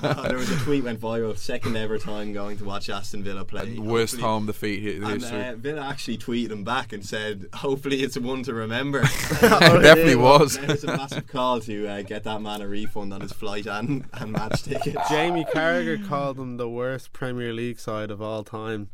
Oh, 0.03 0.23
there 0.27 0.37
was 0.37 0.49
a 0.51 0.57
tweet 0.57 0.83
went 0.83 0.99
viral. 0.99 1.37
Second 1.37 1.77
ever 1.77 1.97
time 1.97 2.33
going 2.33 2.57
to 2.57 2.65
watch 2.65 2.89
Aston 2.89 3.23
Villa 3.23 3.45
play. 3.45 3.77
Worst 3.77 4.13
Hopefully- 4.13 4.21
home 4.21 4.45
defeat 4.47 4.95
in 4.95 5.03
And 5.03 5.21
history. 5.21 5.43
uh, 5.45 5.55
Villa 5.55 5.81
actually 5.81 6.17
tweeted 6.17 6.51
him 6.51 6.63
back 6.63 6.93
and 6.93 7.05
said, 7.05 7.45
"Hopefully, 7.53 8.01
it's 8.03 8.17
one 8.17 8.43
to 8.43 8.53
remember." 8.53 9.01
it 9.03 9.39
definitely 9.41 10.15
was. 10.15 10.57
Now 10.57 10.73
it's 10.73 10.83
a 10.83 10.87
massive 10.87 11.27
call 11.27 11.59
to 11.61 11.87
uh, 11.87 12.01
get 12.01 12.23
that 12.23 12.41
man 12.41 12.61
a 12.61 12.67
refund 12.67 13.13
on 13.13 13.21
his 13.21 13.31
flight 13.33 13.67
and, 13.67 14.05
and 14.13 14.31
match 14.31 14.63
ticket. 14.63 14.97
Jamie 15.09 15.45
Carragher 15.53 16.05
called 16.07 16.37
them 16.37 16.57
the 16.57 16.69
worst 16.69 17.13
Premier 17.13 17.53
League 17.53 17.79
side 17.79 18.09
of 18.11 18.21
all 18.21 18.43
time. 18.43 18.89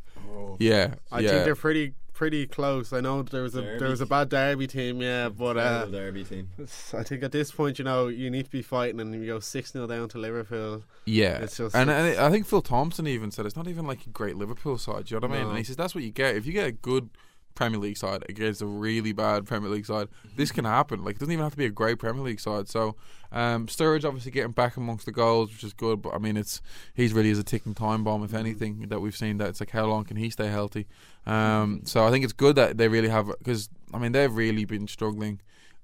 Yeah. 0.60 0.96
I 1.12 1.20
yeah. 1.20 1.30
think 1.30 1.46
they're 1.46 1.56
pretty 1.56 1.94
pretty 2.18 2.48
close. 2.48 2.92
I 2.92 3.00
know 3.00 3.22
there 3.22 3.44
was 3.44 3.54
a 3.56 3.62
Derby. 3.62 3.80
there 3.80 3.90
was 3.90 4.02
a 4.02 4.06
bad 4.08 4.30
Derby 4.30 4.66
team, 4.66 5.02
yeah, 5.02 5.30
but 5.30 5.56
uh, 5.56 5.86
Terrible 5.86 5.92
derby 5.92 6.24
team. 6.24 6.50
I 6.94 7.04
think 7.04 7.22
at 7.24 7.32
this 7.32 7.52
point, 7.52 7.78
you 7.78 7.86
know, 7.86 8.08
you 8.08 8.30
need 8.32 8.46
to 8.46 8.52
be 8.52 8.64
fighting, 8.64 9.00
and 9.00 9.14
you 9.14 9.26
go 9.28 9.40
six 9.40 9.72
0 9.72 9.86
down 9.88 10.10
to 10.10 10.18
Liverpool. 10.18 10.84
Yeah, 11.06 11.38
It's 11.44 11.58
just- 11.58 11.76
and, 11.76 11.90
and 11.90 12.08
it's- 12.08 12.20
I 12.22 12.32
think 12.32 12.48
Phil 12.48 12.62
Thompson 12.64 13.08
even 13.08 13.30
said 13.32 13.46
it's 13.46 13.56
not 13.56 13.68
even 13.68 13.86
like 13.86 14.06
a 14.06 14.10
great 14.10 14.36
Liverpool 14.36 14.78
side. 14.78 15.06
Do 15.06 15.16
you 15.16 15.22
know 15.22 15.28
what 15.28 15.36
I 15.36 15.38
mean? 15.38 15.44
No. 15.46 15.50
And 15.50 15.58
he 15.60 15.64
says 15.64 15.76
that's 15.76 15.94
what 15.96 16.04
you 16.04 16.12
get 16.12 16.36
if 16.36 16.46
you 16.48 16.54
get 16.54 16.68
a 16.68 16.72
good 16.72 17.10
Premier 17.58 17.80
League 17.80 17.98
side 17.98 18.24
against 18.30 18.62
a 18.62 18.68
really 18.68 19.12
bad 19.14 19.46
Premier 19.48 19.70
League 19.70 19.86
side. 19.86 20.08
This 20.36 20.52
can 20.52 20.64
happen. 20.64 21.04
Like 21.04 21.16
it 21.16 21.20
doesn't 21.20 21.34
even 21.34 21.44
have 21.44 21.54
to 21.54 21.58
be 21.58 21.66
a 21.66 21.72
great 21.72 21.98
Premier 21.98 22.24
League 22.24 22.40
side. 22.40 22.70
So 22.70 22.96
um, 23.32 23.66
Sturridge 23.66 24.06
obviously 24.06 24.32
getting 24.32 24.52
back 24.52 24.78
amongst 24.78 25.08
the 25.08 25.12
goals, 25.12 25.52
which 25.52 25.64
is 25.64 25.74
good. 25.74 26.04
But 26.04 26.14
I 26.14 26.20
mean, 26.20 26.38
it's 26.38 26.62
he's 26.94 27.14
really 27.14 27.32
is 27.32 27.40
a 27.40 27.44
ticking 27.44 27.74
time 27.74 28.04
bomb. 28.04 28.24
If 28.24 28.36
anything, 28.36 28.86
that 28.90 29.00
we've 29.00 29.18
seen 29.18 29.38
that 29.38 29.50
it's 29.50 29.60
like 29.60 29.72
how 29.72 29.88
long 29.88 30.06
can 30.06 30.18
he 30.18 30.30
stay 30.30 30.48
healthy? 30.48 30.88
Um, 31.26 31.82
so 31.84 32.06
I 32.06 32.12
think 32.12 32.24
it's 32.24 32.34
good 32.34 32.56
that 32.56 32.78
they 32.78 32.88
really 32.88 33.10
have 33.10 33.28
because 33.40 33.70
I 33.92 33.98
mean 33.98 34.12
they've 34.12 34.34
really 34.34 34.66
been 34.66 34.88
struggling 34.88 35.42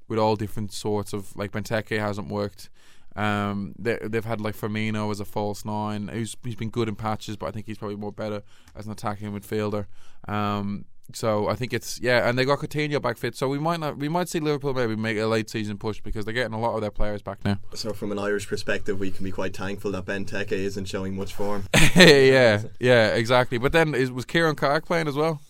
with 0.08 0.20
all 0.20 0.36
different 0.36 0.72
sorts 0.72 1.12
of 1.12 1.36
like 1.36 1.52
Benteke 1.52 2.00
hasn't 2.00 2.28
worked. 2.28 2.70
Um, 3.16 3.76
they, 3.78 3.98
they've 4.02 4.26
had 4.26 4.42
like 4.42 4.56
Firmino 4.56 5.12
as 5.12 5.20
a 5.20 5.26
false 5.26 5.66
nine, 5.66 6.08
who's 6.08 6.36
he's 6.44 6.56
been 6.56 6.70
good 6.70 6.88
in 6.88 6.96
patches, 6.96 7.36
but 7.36 7.48
I 7.48 7.52
think 7.52 7.66
he's 7.66 7.78
probably 7.78 7.98
more 7.98 8.12
better 8.12 8.44
as 8.76 8.86
an 8.86 8.92
attacking 8.92 9.32
midfielder. 9.32 9.88
Um, 10.28 10.86
so 11.12 11.48
I 11.48 11.56
think 11.56 11.74
it's 11.74 12.00
yeah, 12.02 12.28
and 12.28 12.38
they 12.38 12.46
got 12.46 12.60
Coutinho 12.60 13.02
back 13.02 13.18
fit, 13.18 13.36
so 13.36 13.50
we 13.50 13.60
might 13.60 13.80
not 13.80 13.98
we 13.98 14.10
might 14.10 14.30
see 14.30 14.40
Liverpool 14.40 14.74
maybe 14.74 14.96
make 14.96 15.18
a 15.18 15.26
late 15.26 15.50
season 15.50 15.78
push 15.78 16.00
because 16.00 16.26
they're 16.26 16.34
getting 16.34 16.54
a 16.54 16.60
lot 16.60 16.76
of 16.76 16.82
their 16.82 16.92
players 16.92 17.22
back 17.22 17.44
now. 17.44 17.58
So, 17.76 17.94
from 17.94 18.12
an 18.12 18.20
Irish 18.20 18.48
perspective, 18.48 19.00
we 19.00 19.12
can 19.12 19.24
be 19.24 19.32
quite 19.32 19.56
thankful 19.56 19.92
that 19.92 20.06
Benteke 20.06 20.52
isn't 20.54 20.86
showing 20.86 21.16
much 21.16 21.34
form. 21.34 21.66
yeah, 21.96 22.64
yeah, 22.80 23.08
exactly. 23.10 23.58
But 23.58 23.74
then 23.74 23.94
is, 23.94 24.12
was 24.12 24.26
Ciaran 24.26 24.56
Clark 24.56 24.86
playing 24.86 25.08
as 25.08 25.16
well? 25.16 25.42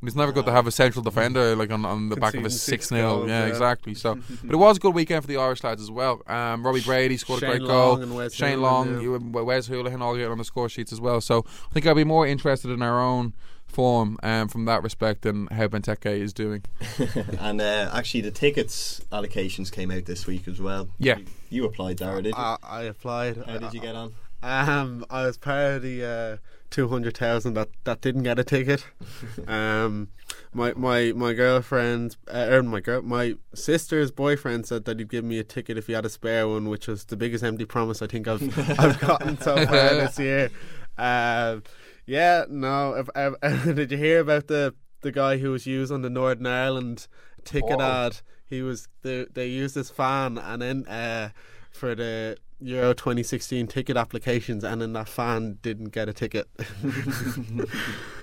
And 0.00 0.06
It's 0.06 0.16
never 0.16 0.30
good 0.30 0.44
to 0.44 0.52
have 0.52 0.68
a 0.68 0.70
central 0.70 1.02
defender 1.02 1.56
like 1.56 1.72
on, 1.72 1.84
on 1.84 2.08
the 2.08 2.14
back 2.14 2.34
of 2.34 2.40
a 2.40 2.42
Conceding 2.42 2.50
six 2.50 2.86
six 2.86 2.88
0 2.88 3.26
Yeah, 3.26 3.40
yeah. 3.40 3.46
exactly. 3.46 3.94
So, 3.94 4.14
but 4.44 4.52
it 4.52 4.56
was 4.56 4.76
a 4.76 4.80
good 4.80 4.94
weekend 4.94 5.22
for 5.24 5.26
the 5.26 5.38
Irish 5.38 5.64
lads 5.64 5.82
as 5.82 5.90
well. 5.90 6.22
Um, 6.28 6.64
Robbie 6.64 6.82
Brady 6.82 7.16
scored 7.16 7.40
Shane 7.40 7.50
a 7.50 7.52
great 7.58 7.62
Long 7.62 7.96
goal. 7.96 8.02
and 8.02 8.14
Wes 8.14 8.32
Shane 8.32 8.58
Hoolahan, 8.58 8.62
Long, 8.62 9.34
yeah. 9.34 9.40
Wes 9.42 9.68
Hoolahan 9.68 10.00
all 10.00 10.14
getting 10.14 10.30
on 10.30 10.38
the 10.38 10.44
score 10.44 10.68
sheets 10.68 10.92
as 10.92 11.00
well. 11.00 11.20
So 11.20 11.44
I 11.68 11.72
think 11.72 11.84
I'll 11.86 11.96
be 11.96 12.04
more 12.04 12.28
interested 12.28 12.70
in 12.70 12.80
our 12.80 13.00
own 13.00 13.32
form 13.68 14.18
um, 14.22 14.48
from 14.48 14.64
that 14.64 14.82
respect 14.82 15.24
and 15.26 15.50
how 15.52 15.68
Benteke 15.68 16.06
is 16.06 16.32
doing. 16.32 16.64
and 17.38 17.60
uh, 17.60 17.90
actually, 17.92 18.22
the 18.22 18.30
tickets 18.30 19.00
allocations 19.12 19.70
came 19.70 19.90
out 19.90 20.06
this 20.06 20.26
week 20.26 20.48
as 20.48 20.60
well. 20.60 20.88
Yeah. 20.98 21.18
You, 21.18 21.26
you 21.50 21.64
applied, 21.64 21.98
Darragh, 21.98 22.24
did 22.24 22.34
you? 22.34 22.42
I, 22.42 22.56
I 22.62 22.82
applied. 22.82 23.36
How 23.46 23.58
did 23.58 23.74
you 23.74 23.80
get 23.80 23.94
on? 23.94 24.14
Um, 24.42 25.04
I 25.10 25.26
was 25.26 25.36
part 25.36 25.74
of 25.74 25.82
the 25.82 26.04
uh, 26.04 26.36
two 26.70 26.88
hundred 26.88 27.16
thousand 27.16 27.54
that 27.54 27.68
that 27.84 28.00
didn't 28.00 28.22
get 28.22 28.38
a 28.38 28.44
ticket. 28.44 28.84
um, 29.48 30.08
my 30.52 30.72
my 30.74 31.12
my 31.12 31.32
girlfriend, 31.32 32.16
uh, 32.32 32.48
or 32.50 32.62
my 32.62 32.80
girl, 32.80 33.02
my 33.02 33.34
sister's 33.54 34.10
boyfriend 34.10 34.66
said 34.66 34.84
that 34.84 34.98
he'd 34.98 35.08
give 35.08 35.24
me 35.24 35.38
a 35.38 35.44
ticket 35.44 35.76
if 35.76 35.88
he 35.88 35.92
had 35.92 36.04
a 36.04 36.08
spare 36.08 36.46
one, 36.46 36.68
which 36.68 36.86
was 36.86 37.04
the 37.06 37.16
biggest 37.16 37.42
empty 37.42 37.64
promise 37.64 38.00
I 38.00 38.06
think 38.06 38.28
I've 38.28 38.42
I've 38.78 39.00
gotten 39.00 39.40
so 39.40 39.56
far 39.66 39.66
this 39.94 40.18
year. 40.18 40.50
Um, 40.96 41.62
yeah, 42.08 42.44
no. 42.48 42.94
If, 42.94 43.08
if, 43.14 43.76
did 43.76 43.92
you 43.92 43.98
hear 43.98 44.20
about 44.20 44.46
the 44.48 44.74
the 45.02 45.12
guy 45.12 45.36
who 45.36 45.52
was 45.52 45.66
used 45.66 45.92
on 45.92 46.02
the 46.02 46.10
Northern 46.10 46.46
Ireland 46.46 47.06
ticket 47.44 47.80
ad? 47.80 48.20
He 48.46 48.62
was 48.62 48.88
they 49.02 49.26
they 49.32 49.46
used 49.46 49.74
his 49.74 49.90
fan 49.90 50.38
and 50.38 50.62
then 50.62 50.86
uh, 50.86 51.30
for 51.70 51.94
the 51.94 52.38
Euro 52.60 52.92
2016 52.92 53.68
ticket 53.68 53.96
applications, 53.96 54.64
and 54.64 54.82
then 54.82 54.92
that 54.94 55.08
fan 55.08 55.58
didn't 55.62 55.90
get 55.90 56.08
a 56.08 56.12
ticket. 56.12 56.48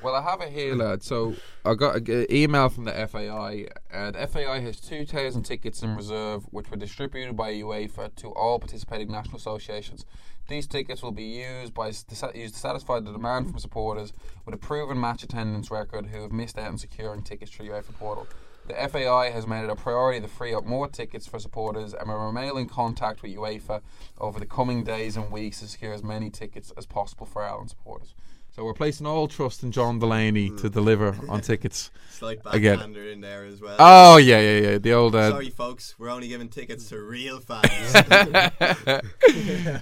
Well, 0.03 0.13
I 0.13 0.21
have 0.21 0.39
it 0.41 0.49
here, 0.49 0.75
lad. 0.75 1.01
So 1.01 1.33
I 1.65 1.73
got 1.73 1.95
an 1.95 2.27
email 2.31 2.69
from 2.69 2.83
the 2.83 2.91
FAI. 2.91 3.65
Uh, 3.91 4.11
the 4.11 4.27
FAI 4.27 4.59
has 4.59 4.79
2,000 4.79 5.41
tickets 5.41 5.81
in 5.81 5.95
reserve, 5.95 6.43
which 6.51 6.69
were 6.69 6.77
distributed 6.77 7.35
by 7.35 7.51
UEFA 7.53 8.13
to 8.17 8.27
all 8.33 8.59
participating 8.59 9.11
national 9.11 9.37
associations. 9.37 10.05
These 10.47 10.67
tickets 10.67 11.01
will 11.01 11.11
be 11.11 11.23
used 11.23 11.73
by 11.73 11.87
used 11.87 12.07
to 12.09 12.59
satisfy 12.59 12.99
the 12.99 13.11
demand 13.11 13.49
from 13.49 13.57
supporters 13.57 14.13
with 14.45 14.53
a 14.53 14.59
proven 14.59 14.99
match 14.99 15.23
attendance 15.23 15.71
record 15.71 16.07
who 16.07 16.21
have 16.21 16.31
missed 16.31 16.59
out 16.59 16.67
on 16.67 16.77
securing 16.77 17.23
tickets 17.23 17.51
through 17.51 17.69
UEFA 17.69 17.97
portal. 17.97 18.27
The 18.67 18.75
FAI 18.75 19.31
has 19.31 19.47
made 19.47 19.63
it 19.63 19.69
a 19.71 19.75
priority 19.75 20.21
to 20.21 20.27
free 20.27 20.53
up 20.53 20.65
more 20.65 20.87
tickets 20.87 21.25
for 21.25 21.39
supporters 21.39 21.95
and 21.95 22.09
will 22.09 22.17
remain 22.17 22.57
in 22.57 22.67
contact 22.67 23.23
with 23.23 23.35
UEFA 23.35 23.81
over 24.19 24.39
the 24.39 24.45
coming 24.45 24.83
days 24.83 25.17
and 25.17 25.31
weeks 25.31 25.61
to 25.61 25.67
secure 25.67 25.93
as 25.93 26.03
many 26.03 26.29
tickets 26.29 26.71
as 26.77 26.85
possible 26.85 27.25
for 27.25 27.41
Ireland 27.43 27.71
supporters. 27.71 28.13
So 28.55 28.63
we're 28.63 28.73
placing 28.73 29.05
all 29.05 29.27
trust 29.27 29.63
in 29.63 29.73
John 29.73 29.99
Delaney 29.99 30.47
to 30.47 30.69
mm. 30.69 30.71
deliver 30.71 31.13
on 31.27 31.41
tickets. 31.41 31.91
Slight 32.09 32.39
Again. 32.45 32.77
backhander 32.77 33.11
in 33.11 33.19
there 33.19 33.43
as 33.43 33.59
well. 33.59 33.75
Oh 33.77 34.15
yeah, 34.15 34.39
yeah, 34.39 34.59
yeah. 34.59 34.77
The 34.77 34.93
old 34.93 35.13
uh, 35.13 35.31
Sorry, 35.31 35.49
folks, 35.49 35.93
we're 35.97 36.09
only 36.09 36.29
giving 36.29 36.47
tickets 36.47 36.87
to 36.87 37.01
real 37.01 37.41
fans. 37.41 37.67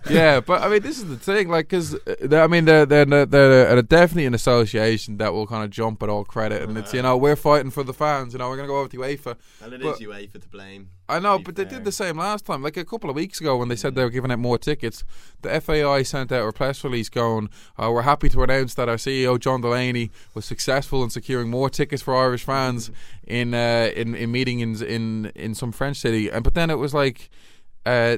yeah, 0.09 0.39
but 0.39 0.63
I 0.63 0.69
mean, 0.69 0.81
this 0.81 0.97
is 0.97 1.07
the 1.07 1.17
thing, 1.17 1.49
like, 1.49 1.67
because 1.67 1.93
uh, 1.93 2.35
I 2.35 2.47
mean, 2.47 2.65
they're 2.65 2.87
they're 2.87 3.05
they're, 3.05 3.27
they're 3.27 3.81
definitely 3.83 4.25
an 4.25 4.33
association 4.33 5.17
that 5.17 5.33
will 5.33 5.45
kind 5.45 5.63
of 5.63 5.69
jump 5.69 6.01
at 6.01 6.09
all 6.09 6.25
credit, 6.25 6.63
and 6.63 6.75
it's 6.75 6.95
you 6.95 7.01
uh-huh. 7.01 7.09
know 7.09 7.17
we're 7.17 7.35
fighting 7.35 7.69
for 7.69 7.83
the 7.83 7.93
fans. 7.93 8.33
You 8.33 8.39
know, 8.39 8.49
we're 8.49 8.55
gonna 8.55 8.69
go 8.69 8.79
over 8.79 8.89
to 8.89 8.97
UEFA. 8.97 9.37
and 9.61 9.71
it 9.71 9.83
But- 9.83 10.01
is 10.01 10.07
UEFA 10.07 10.41
to 10.41 10.49
blame. 10.49 10.89
I 11.09 11.19
know, 11.19 11.37
but 11.37 11.55
they 11.55 11.65
did 11.65 11.83
the 11.83 11.91
same 11.91 12.17
last 12.17 12.45
time. 12.45 12.63
Like 12.63 12.77
a 12.77 12.85
couple 12.85 13.09
of 13.09 13.15
weeks 13.15 13.41
ago, 13.41 13.57
when 13.57 13.67
they 13.67 13.75
said 13.75 13.93
they 13.93 14.03
were 14.03 14.09
giving 14.09 14.31
out 14.31 14.39
more 14.39 14.57
tickets, 14.57 15.03
the 15.41 15.59
FAI 15.59 16.03
sent 16.03 16.31
out 16.31 16.47
a 16.47 16.51
press 16.53 16.83
release 16.83 17.09
going, 17.09 17.49
uh, 17.77 17.91
"We're 17.91 18.03
happy 18.03 18.29
to 18.29 18.41
announce 18.41 18.73
that 18.75 18.87
our 18.87 18.95
CEO 18.95 19.37
John 19.37 19.59
Delaney 19.61 20.11
was 20.33 20.45
successful 20.45 21.03
in 21.03 21.09
securing 21.09 21.49
more 21.49 21.69
tickets 21.69 22.01
for 22.01 22.15
Irish 22.15 22.43
fans 22.45 22.89
in 23.27 23.53
uh, 23.53 23.91
in 23.95 24.15
in 24.15 24.31
meetings 24.31 24.81
in 24.81 25.31
in 25.35 25.55
some 25.55 25.73
French 25.73 25.97
city." 25.97 26.29
And 26.29 26.43
but 26.43 26.53
then 26.53 26.69
it 26.69 26.77
was 26.77 26.93
like. 26.93 27.29
Uh, 27.85 28.17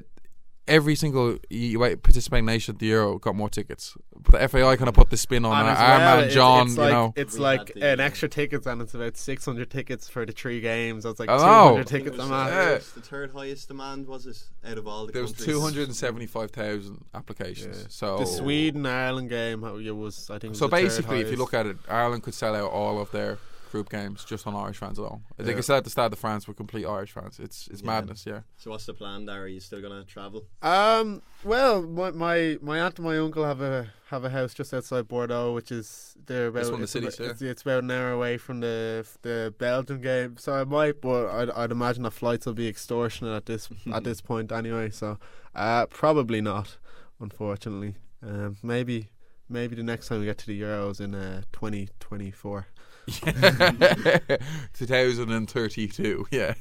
Every 0.68 0.96
single 0.96 1.38
E- 1.52 1.78
wait, 1.78 2.02
participating 2.02 2.46
nation 2.46 2.74
at 2.76 2.80
the 2.80 2.88
Euro 2.88 3.20
got 3.20 3.36
more 3.36 3.50
tickets, 3.50 3.96
but 4.20 4.42
the 4.42 4.48
FAI 4.48 4.76
kind 4.78 4.90
of 4.90 4.96
put 4.96 5.12
the 5.12 5.18
spin 5.18 5.46
on 5.46 5.56
And 5.60 5.68
uh, 5.68 5.72
as 5.74 5.78
our 5.80 5.88
well, 5.90 6.00
man 6.00 6.18
it's- 6.20 6.34
John. 6.34 6.66
it's 6.68 6.76
you 6.76 6.82
like, 6.82 6.92
know, 6.92 7.14
it's 7.16 7.38
like 7.38 7.74
the, 7.76 7.86
an 7.94 8.00
uh, 8.00 8.04
extra 8.04 8.28
tickets, 8.30 8.66
and 8.66 8.82
it's 8.82 8.96
about 8.96 9.16
600 9.16 9.70
tickets 9.70 10.10
for 10.10 10.26
the 10.26 10.32
three 10.32 10.62
games. 10.62 11.04
That's 11.04 11.20
like 11.20 11.30
I 11.30 11.38
know. 11.38 11.76
200 11.76 11.80
I 11.80 11.84
tickets. 11.84 12.16
it 12.16 12.20
was, 12.20 12.32
I'm 12.32 12.34
at. 12.34 12.50
Yeah. 12.52 12.74
the 12.96 13.02
third 13.02 13.32
highest 13.32 13.68
demand 13.68 14.08
was 14.08 14.26
it 14.26 14.44
out 14.68 14.80
of 14.80 14.88
all 14.88 15.06
the 15.06 15.12
there 15.12 15.22
was 15.22 15.34
countries. 15.34 15.48
two 15.48 15.62
hundred 15.62 15.84
and 15.88 15.96
seventy-five 15.96 16.50
thousand 16.50 17.06
applications. 17.14 17.82
Yeah. 17.82 17.86
So 17.90 18.18
The 18.18 18.26
Sweden 18.26 18.88
Ireland 18.88 19.30
game 19.30 19.64
it 19.64 19.92
was, 19.96 20.30
I 20.32 20.40
think. 20.40 20.52
was 20.54 20.60
So 20.60 20.66
the 20.66 20.78
third 20.78 20.82
basically, 20.84 21.20
if 21.22 21.30
you 21.30 21.38
look 21.38 21.54
at 21.54 21.68
it, 21.68 21.78
Ireland 21.88 22.24
could 22.24 22.34
sell 22.34 22.56
out 22.56 22.72
all 22.72 23.00
of 23.00 23.12
their 23.12 23.38
group 23.72 23.90
games 23.90 24.24
just 24.26 24.46
on 24.48 24.56
Irish 24.56 24.78
fans 24.78 24.98
alone. 24.98 25.24
They 25.38 25.50
Yeah. 25.50 25.54
could 25.56 25.66
sell 25.66 25.78
out 25.78 25.84
the 25.84 25.90
Stade 25.90 26.12
de 26.12 26.18
France 26.18 26.48
with 26.48 26.58
complete 26.58 26.86
Irish 26.86 27.12
fans. 27.12 27.40
It's 27.40 27.68
it's 27.68 27.82
Yeah. 27.82 27.88
madness, 27.88 28.26
yeah. 28.26 28.42
So 28.58 28.72
what's 28.72 28.86
the 28.86 28.94
plan 28.94 29.26
there? 29.26 29.42
Are 29.44 29.48
you 29.48 29.60
still 29.60 29.82
gonna 29.82 30.04
travel? 30.06 30.46
Um. 30.62 31.22
Well, 31.44 31.82
my 31.84 32.12
my 32.12 32.58
my 32.62 32.80
aunt 32.80 32.98
and 32.98 33.06
my 33.08 33.18
uncle 33.18 33.44
have 33.46 33.62
a 33.62 33.92
have 34.10 34.24
a 34.24 34.30
house 34.30 34.54
just 34.54 34.74
outside 34.74 35.08
Bordeaux, 35.08 35.54
which 35.54 35.72
is 35.72 36.16
they're 36.26 36.48
about 36.48 36.60
It's 36.62 36.70
one 36.70 36.76
of 36.76 36.80
the 36.80 36.84
it's 36.84 36.92
cities, 36.92 37.16
about, 37.16 37.26
yeah. 37.26 37.32
it's, 37.32 37.42
it's 37.42 37.62
about 37.64 37.84
an 37.84 37.92
hour 37.92 38.12
away 38.12 38.38
from 38.38 38.60
the 38.62 39.06
the 39.24 39.54
Belgium 39.58 40.00
game. 40.02 40.38
So 40.38 40.54
I 40.54 40.64
might, 40.64 41.02
but 41.02 41.28
I'd, 41.30 41.50
I'd 41.52 41.72
imagine 41.72 42.04
the 42.04 42.12
flights 42.12 42.46
will 42.46 42.54
be 42.54 42.68
extortionate 42.68 43.36
at 43.36 43.46
this 43.46 43.70
at 43.94 44.04
this 44.04 44.22
point 44.22 44.52
anyway. 44.52 44.90
So, 44.92 45.18
uh, 45.56 45.86
probably 45.88 46.42
not, 46.42 46.78
unfortunately. 47.20 47.96
Um, 48.24 48.58
maybe 48.64 49.10
maybe 49.50 49.76
the 49.76 49.84
next 49.84 50.08
time 50.08 50.20
we 50.20 50.26
get 50.26 50.38
to 50.40 50.48
the 50.48 50.60
Euros 50.60 51.00
in 51.00 51.14
uh 51.16 51.42
twenty 51.52 51.90
twenty 52.00 52.32
four. 52.32 52.68
2032, 54.74 56.28
yeah. 56.32 56.54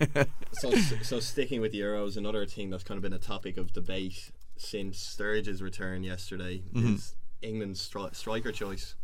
So, 0.52 0.70
so 0.74 1.20
sticking 1.20 1.60
with 1.60 1.72
the 1.72 1.80
Euros, 1.80 2.16
another 2.16 2.46
thing 2.46 2.70
that's 2.70 2.84
kind 2.84 2.96
of 2.96 3.02
been 3.02 3.12
a 3.12 3.18
topic 3.18 3.56
of 3.56 3.72
debate 3.72 4.30
since 4.56 4.98
Sturridge's 4.98 5.62
return 5.62 6.02
yesterday 6.04 6.62
Mhm. 6.74 6.94
is 6.96 7.14
England's 7.42 7.86
stri- 7.88 8.14
striker 8.14 8.52
choice. 8.52 8.94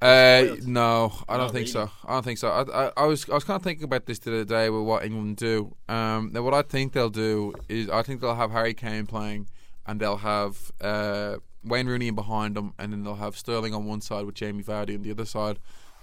Uh, 0.00 0.56
no, 0.64 1.12
I 1.28 1.36
don't 1.36 1.46
Not 1.46 1.52
think 1.52 1.54
really. 1.54 1.66
so. 1.68 1.90
I 2.04 2.14
don't 2.14 2.24
think 2.24 2.38
so. 2.38 2.48
I, 2.48 2.86
I, 2.86 2.92
I 2.96 3.04
was 3.04 3.28
I 3.30 3.34
was 3.34 3.44
kind 3.44 3.54
of 3.56 3.62
thinking 3.62 3.84
about 3.84 4.06
this 4.06 4.18
the 4.18 4.32
other 4.32 4.44
day 4.44 4.68
with 4.68 4.82
what 4.82 5.04
England 5.04 5.36
do. 5.36 5.76
Um, 5.88 6.30
now 6.32 6.42
what 6.42 6.54
I 6.54 6.62
think 6.62 6.92
they'll 6.92 7.08
do 7.08 7.54
is 7.68 7.88
I 7.88 8.02
think 8.02 8.20
they'll 8.20 8.34
have 8.34 8.50
Harry 8.50 8.74
Kane 8.74 9.06
playing, 9.06 9.48
and 9.86 10.00
they'll 10.00 10.16
have 10.16 10.72
uh, 10.80 11.36
Wayne 11.62 11.86
Rooney 11.86 12.08
in 12.08 12.16
behind 12.16 12.56
them, 12.56 12.74
and 12.80 12.92
then 12.92 13.04
they'll 13.04 13.14
have 13.14 13.36
Sterling 13.36 13.74
on 13.74 13.84
one 13.84 14.00
side 14.00 14.24
with 14.26 14.34
Jamie 14.34 14.64
Vardy 14.64 14.96
on 14.96 15.02
the 15.02 15.12
other 15.12 15.24
side. 15.24 15.60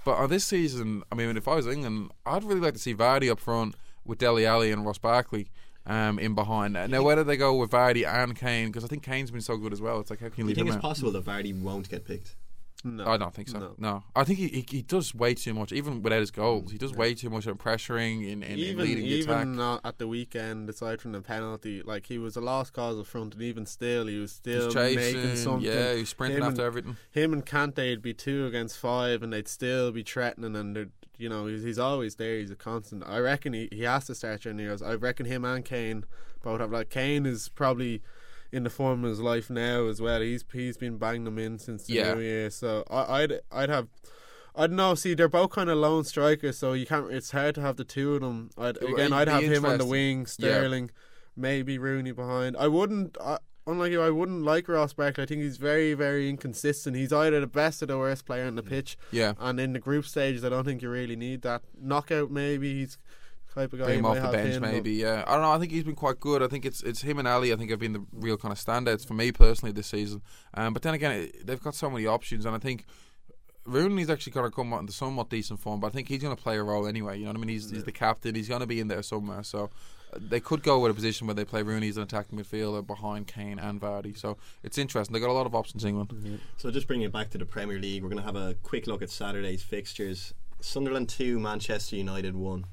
But 0.09 0.17
on 0.17 0.29
this 0.31 0.43
season, 0.43 1.03
I 1.11 1.15
mean, 1.15 1.37
if 1.37 1.47
I 1.47 1.53
was 1.53 1.67
England, 1.67 2.09
I'd 2.25 2.43
really 2.43 2.61
like 2.61 2.73
to 2.73 2.79
see 2.79 2.95
Vardy 2.95 3.29
up 3.29 3.39
front 3.39 3.75
with 4.03 4.17
Dele 4.17 4.43
Alli 4.43 4.71
and 4.71 4.83
Ross 4.83 4.97
Barkley. 4.97 5.51
Um, 5.85 6.17
in 6.17 6.33
behind 6.33 6.73
now, 6.73 7.03
whether 7.03 7.23
they 7.23 7.37
go 7.37 7.55
with 7.55 7.69
Vardy 7.69 8.07
and 8.07 8.35
Kane, 8.35 8.67
because 8.69 8.83
I 8.83 8.87
think 8.87 9.03
Kane's 9.03 9.29
been 9.29 9.41
so 9.41 9.55
good 9.57 9.71
as 9.71 9.81
well. 9.81 9.99
It's 9.99 10.09
like 10.09 10.19
how 10.19 10.29
can 10.29 10.37
you 10.37 10.37
Do 10.37 10.41
you 10.41 10.47
leave 10.47 10.55
think 10.55 10.67
him 10.67 10.75
it's 10.75 10.75
out? 10.77 10.81
possible 10.81 11.11
that 11.11 11.25
Vardy 11.25 11.59
won't 11.61 11.89
get 11.89 12.05
picked? 12.05 12.35
No, 12.83 13.05
I 13.05 13.17
don't 13.17 13.33
think 13.33 13.49
so. 13.49 13.59
No. 13.59 13.75
No, 13.77 14.03
I 14.15 14.23
think 14.23 14.39
he, 14.39 14.47
he 14.47 14.65
he 14.69 14.81
does 14.81 15.13
way 15.13 15.33
too 15.33 15.53
much, 15.53 15.73
even 15.73 16.01
without 16.01 16.21
his 16.21 16.31
goals. 16.31 16.71
He 16.71 16.77
does 16.77 16.93
way 16.93 17.13
too 17.13 17.29
much 17.29 17.45
in 17.45 17.55
pressuring 17.55 18.21
in, 18.23 18.41
in, 18.41 18.53
in 18.53 18.59
even 18.59 18.85
leading 18.85 19.03
the 19.03 19.19
attack. 19.21 19.41
even 19.47 19.59
at 19.83 19.97
the 19.97 20.07
weekend, 20.07 20.69
aside 20.69 21.01
from 21.01 21.11
the 21.11 21.21
penalty, 21.21 21.81
like 21.81 22.05
he 22.05 22.17
was 22.17 22.37
a 22.37 22.41
lost 22.41 22.71
cause 22.71 22.97
up 22.97 23.05
front, 23.05 23.33
and 23.33 23.43
even 23.43 23.65
still, 23.65 24.07
he 24.07 24.17
was 24.17 24.31
still 24.31 24.67
He's 24.67 24.75
making 24.75 24.97
chasing, 25.13 25.35
something. 25.35 25.69
yeah, 25.69 25.93
he's 25.95 26.09
sprinting 26.09 26.37
Him 26.37 26.43
after 26.43 26.61
and- 26.61 26.67
everything. 26.67 26.97
Him 27.11 27.33
and 27.33 27.45
Kante 27.45 27.89
would 27.89 28.01
be 28.01 28.13
two 28.13 28.45
against 28.45 28.77
five, 28.77 29.23
and 29.23 29.33
they'd 29.33 29.49
still 29.49 29.91
be 29.91 30.03
threatening. 30.03 30.55
And 30.55 30.91
you 31.17 31.27
know, 31.27 31.47
he's, 31.47 31.63
he's 31.63 31.79
always 31.79 32.15
there. 32.15 32.39
He's 32.39 32.51
a 32.51 32.55
constant. 32.55 33.03
I 33.05 33.19
reckon 33.19 33.51
he, 33.51 33.67
he 33.73 33.83
has 33.83 34.05
to 34.05 34.15
start 34.15 34.39
during 34.41 34.55
the 34.55 34.63
years. 34.63 34.81
I 34.81 34.93
reckon 34.93 35.25
him 35.25 35.43
and 35.43 35.65
Kane 35.65 36.05
both 36.41 36.61
have 36.61 36.71
like 36.71 36.89
Kane 36.89 37.25
is 37.25 37.49
probably 37.49 38.01
in 38.51 38.63
the 38.63 38.69
form 38.69 39.03
of 39.03 39.09
his 39.09 39.19
life 39.19 39.49
now 39.49 39.87
as 39.87 40.01
well. 40.01 40.21
He's 40.21 40.43
he's 40.51 40.77
been 40.77 40.97
banging 40.97 41.23
them 41.25 41.37
in 41.37 41.59
since 41.59 41.85
the 41.85 41.93
Yeah. 41.93 42.13
new 42.15 42.21
year. 42.21 42.49
So 42.49 42.83
I, 42.89 43.21
I'd 43.23 43.39
I'd 43.51 43.69
have. 43.69 43.87
I 44.55 44.67
don't 44.67 44.75
know. 44.75 44.95
See, 44.95 45.13
they're 45.13 45.29
both 45.29 45.51
kind 45.51 45.69
of 45.69 45.77
lone 45.77 46.03
strikers, 46.03 46.57
so 46.57 46.73
you 46.73 46.85
can't. 46.85 47.11
It's 47.11 47.31
hard 47.31 47.55
to 47.55 47.61
have 47.61 47.77
the 47.77 47.83
two 47.85 48.15
of 48.15 48.21
them. 48.21 48.49
I'd, 48.57 48.77
again, 48.81 49.13
I'd 49.13 49.27
have 49.27 49.43
him 49.43 49.63
on 49.63 49.77
the 49.77 49.85
wing, 49.85 50.21
Yeah. 50.21 50.25
Sterling, 50.25 50.91
maybe 51.37 51.77
Rooney 51.77 52.11
behind. 52.11 52.57
I 52.57 52.67
wouldn't. 52.67 53.15
I, 53.21 53.37
unlike 53.67 53.91
you, 53.91 54.01
I 54.01 54.09
wouldn't 54.09 54.43
like 54.43 54.67
Ross 54.67 54.93
Barkley. 54.93 55.23
I 55.23 55.27
think 55.27 55.43
he's 55.43 55.57
very, 55.57 55.93
very 55.93 56.27
inconsistent. 56.27 56.95
He's 56.95 57.13
either 57.13 57.39
the 57.39 57.47
best 57.47 57.83
or 57.83 57.85
the 57.85 57.97
worst 57.99 58.25
player 58.25 58.45
on 58.47 58.55
the 58.55 58.63
pitch. 58.63 58.97
Yeah, 59.11 59.33
And 59.39 59.59
in 59.59 59.73
the 59.73 59.79
group 59.79 60.05
stages, 60.05 60.43
I 60.43 60.49
don't 60.49 60.65
think 60.65 60.81
you 60.81 60.89
really 60.89 61.15
need 61.15 61.43
that 61.43 61.61
knockout. 61.79 62.31
Maybe 62.31 62.79
he's 62.79 62.97
type 63.53 63.73
of 63.73 63.79
guy. 63.79 63.85
bring 63.85 63.99
you 63.99 64.05
him 64.05 64.05
off 64.05 64.21
the 64.21 64.37
bench 64.37 64.55
him, 64.55 64.61
maybe. 64.61 64.93
Yeah, 64.93 65.23
I 65.27 65.33
don't 65.33 65.41
know. 65.41 65.51
I 65.51 65.59
think 65.59 65.71
he's 65.71 65.83
been 65.83 65.95
quite 65.95 66.19
good. 66.19 66.41
I 66.43 66.47
think 66.47 66.65
it's 66.65 66.81
it's 66.83 67.01
him 67.01 67.19
and 67.19 67.27
Alli. 67.27 67.53
I 67.53 67.55
think 67.55 67.69
have 67.71 67.79
been 67.79 67.93
the 67.93 68.05
real 68.11 68.37
kind 68.37 68.51
of 68.51 68.59
standouts 68.59 69.05
for 69.05 69.13
me 69.13 69.31
personally 69.31 69.71
this 69.71 69.87
season. 69.87 70.21
Um, 70.53 70.73
but 70.73 70.81
then 70.81 70.93
again, 70.93 71.29
they've 71.43 71.61
got 71.61 71.75
so 71.75 71.89
many 71.89 72.05
options, 72.05 72.45
and 72.45 72.55
I 72.55 72.59
think. 72.59 72.85
Rooney's 73.65 74.09
actually 74.09 74.31
going 74.31 74.49
to 74.49 74.55
come 74.55 74.73
out 74.73 74.79
into 74.79 74.93
somewhat 74.93 75.29
decent 75.29 75.59
form, 75.59 75.79
but 75.79 75.87
I 75.87 75.89
think 75.91 76.07
he's 76.07 76.23
going 76.23 76.35
to 76.35 76.41
play 76.41 76.57
a 76.57 76.63
role 76.63 76.87
anyway. 76.87 77.19
You 77.19 77.25
know 77.25 77.31
what 77.31 77.37
I 77.37 77.39
mean? 77.41 77.49
He's, 77.49 77.69
he's 77.69 77.83
the 77.83 77.91
captain. 77.91 78.33
He's 78.33 78.47
going 78.47 78.61
to 78.61 78.65
be 78.65 78.79
in 78.79 78.87
there 78.87 79.03
somewhere. 79.03 79.43
So 79.43 79.69
uh, 80.11 80.17
they 80.19 80.39
could 80.39 80.63
go 80.63 80.79
with 80.79 80.89
a 80.89 80.95
position 80.95 81.27
where 81.27 81.35
they 81.35 81.45
play 81.45 81.61
Rooney 81.61 81.89
as 81.89 81.97
an 81.97 82.03
attacking 82.03 82.39
midfielder 82.39 82.87
behind 82.87 83.27
Kane 83.27 83.59
and 83.59 83.79
Vardy. 83.79 84.17
So 84.17 84.37
it's 84.63 84.79
interesting. 84.79 85.13
They've 85.13 85.21
got 85.21 85.29
a 85.29 85.33
lot 85.33 85.45
of 85.45 85.53
options, 85.53 85.85
England. 85.85 86.39
So 86.57 86.71
just 86.71 86.87
bringing 86.87 87.05
it 87.05 87.11
back 87.11 87.29
to 87.31 87.37
the 87.37 87.45
Premier 87.45 87.77
League, 87.77 88.01
we're 88.01 88.09
going 88.09 88.23
to 88.23 88.25
have 88.25 88.35
a 88.35 88.55
quick 88.63 88.87
look 88.87 89.03
at 89.03 89.11
Saturday's 89.11 89.61
fixtures. 89.61 90.33
Sunderland 90.61 91.09
two, 91.09 91.39
Manchester 91.39 91.95
United 91.95 92.35
one. 92.35 92.65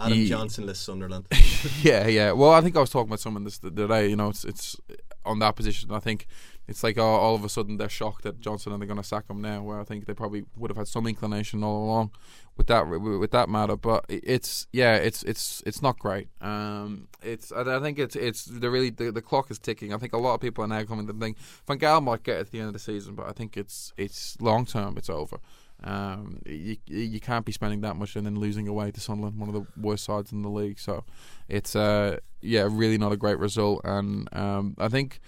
Adam 0.00 0.18
Ye- 0.18 0.28
Johnson-less 0.28 0.78
Sunderland. 0.78 1.26
yeah, 1.82 2.06
yeah. 2.06 2.32
Well, 2.32 2.50
I 2.52 2.60
think 2.60 2.76
I 2.76 2.80
was 2.80 2.90
talking 2.90 3.08
about 3.08 3.20
someone 3.20 3.44
this 3.44 3.58
the 3.58 3.68
other 3.68 3.88
day. 3.88 4.08
You 4.08 4.16
know, 4.16 4.30
it's 4.30 4.44
it's 4.44 4.76
on 5.24 5.38
that 5.40 5.56
position. 5.56 5.92
I 5.92 5.98
think 5.98 6.26
it's 6.66 6.82
like 6.82 6.98
all, 6.98 7.18
all 7.18 7.34
of 7.34 7.44
a 7.44 7.48
sudden 7.48 7.76
they're 7.76 7.88
shocked 7.88 8.22
that 8.22 8.40
Johnson 8.40 8.72
and 8.72 8.80
they're 8.80 8.86
going 8.86 8.96
to 8.96 9.04
sack 9.04 9.28
him 9.28 9.40
now. 9.42 9.62
Where 9.62 9.78
I 9.80 9.84
think 9.84 10.06
they 10.06 10.14
probably 10.14 10.44
would 10.56 10.70
have 10.70 10.78
had 10.78 10.88
some 10.88 11.06
inclination 11.06 11.62
all 11.62 11.84
along 11.84 12.12
with 12.56 12.66
that 12.68 12.88
with 12.88 13.30
that 13.32 13.48
matter. 13.48 13.76
But 13.76 14.06
it's 14.08 14.66
yeah, 14.72 14.96
it's 14.96 15.22
it's 15.24 15.62
it's 15.66 15.82
not 15.82 15.98
great. 15.98 16.28
Um, 16.40 17.08
it's 17.22 17.52
I 17.52 17.76
I 17.76 17.80
think 17.80 17.98
it's 17.98 18.16
it's 18.16 18.44
the 18.44 18.70
really 18.70 18.90
the, 18.90 19.12
the 19.12 19.22
clock 19.22 19.50
is 19.50 19.58
ticking. 19.58 19.92
I 19.92 19.98
think 19.98 20.12
a 20.12 20.18
lot 20.18 20.34
of 20.34 20.40
people 20.40 20.64
are 20.64 20.68
now 20.68 20.82
coming 20.84 21.06
to 21.06 21.12
think 21.12 21.36
Van 21.66 21.78
Gaal 21.78 22.02
might 22.02 22.22
get 22.22 22.36
it 22.36 22.40
at 22.40 22.50
the 22.50 22.58
end 22.58 22.68
of 22.68 22.72
the 22.72 22.78
season, 22.78 23.14
but 23.14 23.26
I 23.26 23.32
think 23.32 23.56
it's 23.56 23.92
it's 23.96 24.40
long 24.40 24.64
term. 24.64 24.96
It's 24.96 25.10
over. 25.10 25.38
Um, 25.82 26.40
you 26.44 26.76
you 26.86 27.20
can't 27.20 27.44
be 27.44 27.52
spending 27.52 27.80
that 27.82 27.96
much 27.96 28.16
and 28.16 28.26
then 28.26 28.38
losing 28.38 28.68
away 28.68 28.90
to 28.90 29.00
Sunderland, 29.00 29.38
one 29.38 29.48
of 29.48 29.54
the 29.54 29.66
worst 29.80 30.04
sides 30.04 30.32
in 30.32 30.42
the 30.42 30.50
league. 30.50 30.78
So 30.78 31.04
it's 31.48 31.74
uh 31.74 32.18
yeah, 32.42 32.68
really 32.70 32.98
not 32.98 33.12
a 33.12 33.16
great 33.16 33.38
result. 33.38 33.80
And 33.84 34.28
um, 34.34 34.74
I 34.78 34.88
think 34.88 35.20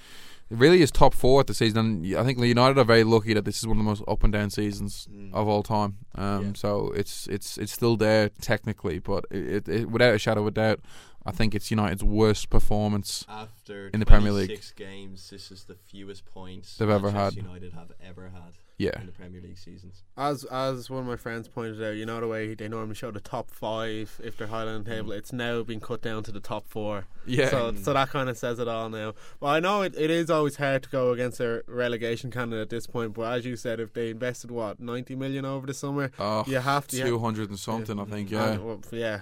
it 0.51 0.59
really 0.59 0.83
is 0.83 0.91
top 0.91 1.15
four 1.15 1.41
at 1.41 1.47
the 1.47 1.55
season. 1.55 1.79
And 2.05 2.17
I 2.17 2.25
think 2.25 2.39
the 2.39 2.47
United 2.47 2.79
are 2.79 2.85
very 2.85 3.05
lucky 3.05 3.35
that 3.35 3.45
this 3.45 3.59
is 3.59 3.67
one 3.67 3.79
of 3.79 3.85
the 3.85 3.89
most 3.89 4.03
up 4.07 4.23
and 4.25 4.33
down 4.33 4.51
seasons 4.51 5.09
of 5.33 5.49
all 5.49 5.63
time. 5.63 5.99
Um, 6.15 6.47
Yeah. 6.47 6.53
So 6.55 6.93
it's 6.95 7.27
it's 7.29 7.59
it's 7.59 7.73
still 7.73 7.97
there 7.97 8.29
technically, 8.41 8.99
but 8.99 9.25
it, 9.31 9.69
it, 9.69 9.91
without 9.91 10.15
a 10.15 10.19
shadow 10.19 10.43
of 10.43 10.49
a 10.49 10.51
doubt, 10.51 10.81
I 11.25 11.31
think 11.31 11.55
it's 11.55 11.71
United's 11.71 12.03
worst 12.03 12.51
performance. 12.51 13.25
After 13.29 13.89
In 13.89 14.01
the 14.01 14.07
Premier 14.07 14.33
League. 14.33 14.49
26 14.49 14.73
games, 14.73 15.31
this 15.31 15.51
is 15.51 15.65
the 15.65 15.75
fewest 15.77 16.25
points 16.27 16.77
they've 16.77 16.89
ever 16.89 17.11
had. 17.11 17.35
United 17.35 17.73
have 17.73 17.93
ever 18.05 18.31
had 18.31 18.53
Yeah, 18.83 19.01
in 19.01 19.07
the 19.07 19.13
Premier 19.13 19.41
League 19.41 19.59
seasons. 19.59 20.03
As 20.17 20.45
as 20.45 20.91
one 20.91 21.01
of 21.01 21.07
my 21.07 21.17
friends 21.17 21.49
pointed 21.49 21.83
out, 21.83 21.97
you 21.97 22.05
know 22.07 22.21
the 22.21 22.27
way 22.29 22.55
they 22.55 22.69
normally 22.69 22.95
show 22.95 23.11
the 23.11 23.21
top 23.21 23.51
five 23.51 24.21
if 24.25 24.37
they're 24.37 24.47
Highland 24.49 24.87
table. 24.87 25.11
Mm. 25.11 25.19
It's 25.19 25.33
now 25.33 25.63
been 25.63 25.81
cut 25.81 26.03
down 26.03 26.23
to 26.25 26.33
the 26.33 26.41
top 26.41 26.67
four. 26.69 27.07
yeah. 27.27 27.49
So 27.51 27.75
so 27.81 27.93
that 27.93 28.09
kind 28.11 28.29
of 28.29 28.37
says 28.37 28.59
it 28.59 28.69
all 28.69 28.89
now. 28.89 29.15
But 29.41 29.47
I 29.49 29.61
know 29.61 29.83
it, 29.83 29.95
it 29.97 30.11
is 30.11 30.31
always 30.31 30.57
hard 30.57 30.83
to 30.85 30.89
go 30.89 31.13
against 31.13 31.39
a 31.41 31.63
relegation 31.67 32.31
candidate 32.31 32.63
at 32.63 32.71
this 32.71 32.87
point. 32.87 33.15
But 33.15 33.33
as 33.39 33.45
you 33.47 33.57
said, 33.57 33.79
if 33.81 33.93
they 33.93 34.11
invested 34.11 34.51
what 34.51 34.81
ninety 34.81 35.15
million 35.15 35.45
over 35.45 35.67
the 35.67 35.75
summer, 35.75 36.11
oh, 36.19 36.45
you 36.47 36.59
have 36.59 36.87
to. 36.89 37.03
two 37.03 37.19
hundred 37.19 37.51
and 37.51 37.59
something, 37.59 37.99
I 37.99 38.05
think. 38.05 38.31
Yeah. 38.31 38.53
And, 38.53 38.65
well, 38.65 38.81
yeah, 38.91 39.21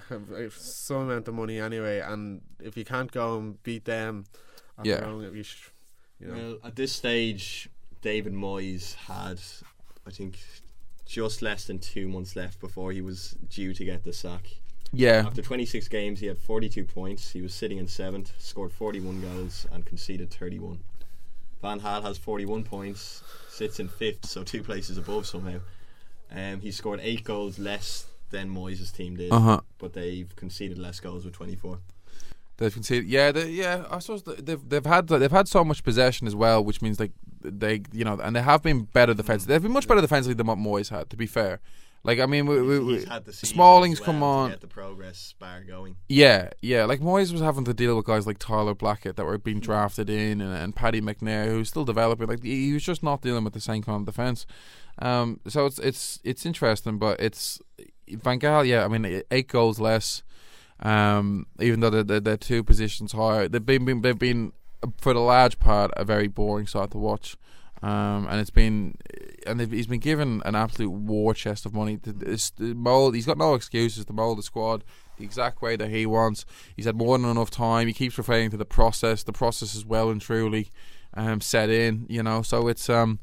some 0.49 1.01
amount 1.09 1.27
of 1.27 1.33
money 1.35 1.59
anyway. 1.59 1.99
And 1.99 2.41
if 2.59 2.75
you 2.77 2.85
can't 2.85 3.11
go 3.11 3.37
and 3.37 3.61
beat 3.63 3.85
them, 3.85 4.25
Yeah. 4.83 5.01
their 5.01 5.35
you, 5.35 5.43
sh- 5.43 5.69
you 6.19 6.27
know. 6.27 6.33
Well, 6.33 6.57
at 6.63 6.75
this 6.75 6.91
stage, 6.93 7.69
David 8.01 8.33
Moyes 8.33 8.95
had, 8.95 9.39
I 10.07 10.11
think, 10.11 10.39
just 11.05 11.41
less 11.41 11.65
than 11.65 11.79
two 11.79 12.07
months 12.07 12.35
left 12.35 12.59
before 12.59 12.91
he 12.91 13.01
was 13.01 13.35
due 13.49 13.73
to 13.73 13.85
get 13.85 14.03
the 14.03 14.13
sack. 14.13 14.47
Yeah. 14.93 15.23
After 15.25 15.41
26 15.41 15.87
games, 15.87 16.19
he 16.19 16.27
had 16.27 16.37
42 16.37 16.83
points. 16.83 17.31
He 17.31 17.41
was 17.41 17.53
sitting 17.53 17.77
in 17.77 17.87
seventh, 17.87 18.33
scored 18.39 18.73
41 18.73 19.21
goals, 19.21 19.65
and 19.71 19.85
conceded 19.85 20.31
31. 20.33 20.79
Van 21.61 21.79
Gaal 21.79 22.01
has 22.01 22.17
41 22.17 22.63
points, 22.63 23.23
sits 23.47 23.79
in 23.79 23.87
fifth, 23.87 24.25
so 24.25 24.43
two 24.43 24.63
places 24.63 24.97
above 24.97 25.25
somehow. 25.27 25.59
Um, 26.31 26.59
he 26.61 26.71
scored 26.71 26.99
eight 27.03 27.23
goals 27.23 27.59
less 27.59 28.07
than 28.31 28.49
Moyes' 28.49 28.91
team 28.93 29.15
did, 29.17 29.31
Uh 29.31 29.39
huh. 29.39 29.59
but 29.77 29.93
they've 29.93 30.33
conceded 30.35 30.77
less 30.79 30.99
goals 30.99 31.23
with 31.25 31.33
24. 31.35 31.79
They've 32.61 32.71
conceded. 32.71 33.09
Yeah, 33.09 33.31
they, 33.31 33.49
yeah. 33.49 33.85
I 33.89 33.97
suppose 33.97 34.21
they've 34.21 34.69
they've 34.69 34.85
had 34.85 35.07
they've 35.07 35.31
had 35.31 35.47
so 35.47 35.63
much 35.63 35.83
possession 35.83 36.27
as 36.27 36.35
well, 36.35 36.63
which 36.63 36.79
means 36.79 36.99
like 36.99 37.11
they 37.41 37.81
you 37.91 38.05
know, 38.05 38.19
and 38.21 38.35
they 38.35 38.41
have 38.43 38.61
been 38.61 38.83
better 38.83 39.15
defensively. 39.15 39.55
They've 39.55 39.63
been 39.63 39.71
much 39.71 39.87
better 39.87 39.99
defensively 39.99 40.35
than 40.35 40.45
what 40.45 40.59
Moyes 40.59 40.91
had. 40.91 41.09
To 41.09 41.17
be 41.17 41.25
fair, 41.25 41.59
like 42.03 42.19
I 42.19 42.27
mean, 42.27 42.45
we, 42.45 42.61
we, 42.61 42.77
we, 42.77 43.05
had 43.05 43.25
the 43.25 43.33
Smalling's 43.33 43.99
as 43.99 44.05
come 44.05 44.21
on. 44.21 44.51
get 44.51 44.61
the 44.61 44.67
progress 44.67 45.33
bar 45.39 45.63
going. 45.63 45.95
Yeah, 46.07 46.51
yeah. 46.61 46.85
Like 46.85 46.99
Moyes 46.99 47.31
was 47.31 47.41
having 47.41 47.65
to 47.65 47.73
deal 47.73 47.95
with 47.95 48.05
guys 48.05 48.27
like 48.27 48.37
Tyler 48.37 48.75
Blackett 48.75 49.15
that 49.15 49.25
were 49.25 49.39
being 49.39 49.59
drafted 49.59 50.07
in, 50.07 50.39
and, 50.39 50.53
and 50.53 50.75
Paddy 50.75 51.01
McNair 51.01 51.47
who's 51.47 51.69
still 51.69 51.83
developing. 51.83 52.27
Like 52.27 52.43
he 52.43 52.67
he 52.67 52.73
was 52.73 52.83
just 52.83 53.01
not 53.01 53.23
dealing 53.23 53.43
with 53.43 53.53
the 53.53 53.59
same 53.59 53.81
kind 53.81 54.01
of 54.01 54.05
defense. 54.05 54.45
Um, 54.99 55.39
so 55.47 55.65
it's 55.65 55.79
it's 55.79 56.19
it's 56.23 56.45
interesting, 56.45 56.99
but 56.99 57.19
it's 57.19 57.59
Van 58.07 58.39
Gaal. 58.39 58.67
Yeah, 58.67 58.85
I 58.85 58.87
mean 58.87 59.23
eight 59.31 59.47
goals 59.47 59.79
less. 59.79 60.21
Um, 60.81 61.45
even 61.59 61.79
though 61.79 61.89
they're, 61.91 62.03
they're, 62.03 62.19
they're 62.19 62.37
two 62.37 62.63
positions 62.63 63.11
higher, 63.11 63.47
they've 63.47 63.65
been, 63.65 63.85
been 63.85 64.01
they've 64.01 64.17
been 64.17 64.51
for 64.97 65.13
the 65.13 65.19
large 65.19 65.59
part 65.59 65.91
a 65.95 66.03
very 66.03 66.27
boring 66.27 66.67
side 66.67 66.91
to 66.91 66.97
watch. 66.97 67.37
Um, 67.83 68.27
and 68.29 68.39
it's 68.39 68.51
been, 68.51 68.95
and 69.47 69.59
he's 69.59 69.87
been 69.87 69.99
given 69.99 70.43
an 70.45 70.53
absolute 70.53 70.91
war 70.91 71.33
chest 71.33 71.65
of 71.65 71.73
money 71.73 71.97
to 71.97 72.13
this, 72.13 72.51
to 72.51 72.75
mold. 72.75 73.15
He's 73.15 73.25
got 73.25 73.39
no 73.39 73.55
excuses 73.55 74.05
to 74.05 74.13
mold 74.13 74.37
the 74.37 74.43
squad 74.43 74.83
the 75.17 75.23
exact 75.23 75.61
way 75.61 75.75
that 75.75 75.89
he 75.89 76.05
wants. 76.05 76.45
He's 76.75 76.85
had 76.85 76.95
more 76.95 77.17
than 77.17 77.29
enough 77.29 77.49
time. 77.49 77.87
He 77.87 77.93
keeps 77.93 78.17
referring 78.17 78.51
to 78.51 78.57
the 78.57 78.65
process. 78.65 79.23
The 79.23 79.31
process 79.31 79.73
is 79.73 79.85
well 79.85 80.09
and 80.09 80.21
truly 80.21 80.69
um, 81.15 81.41
set 81.41 81.69
in. 81.69 82.05
You 82.09 82.23
know, 82.23 82.41
so 82.41 82.67
it's 82.67 82.89
um, 82.89 83.19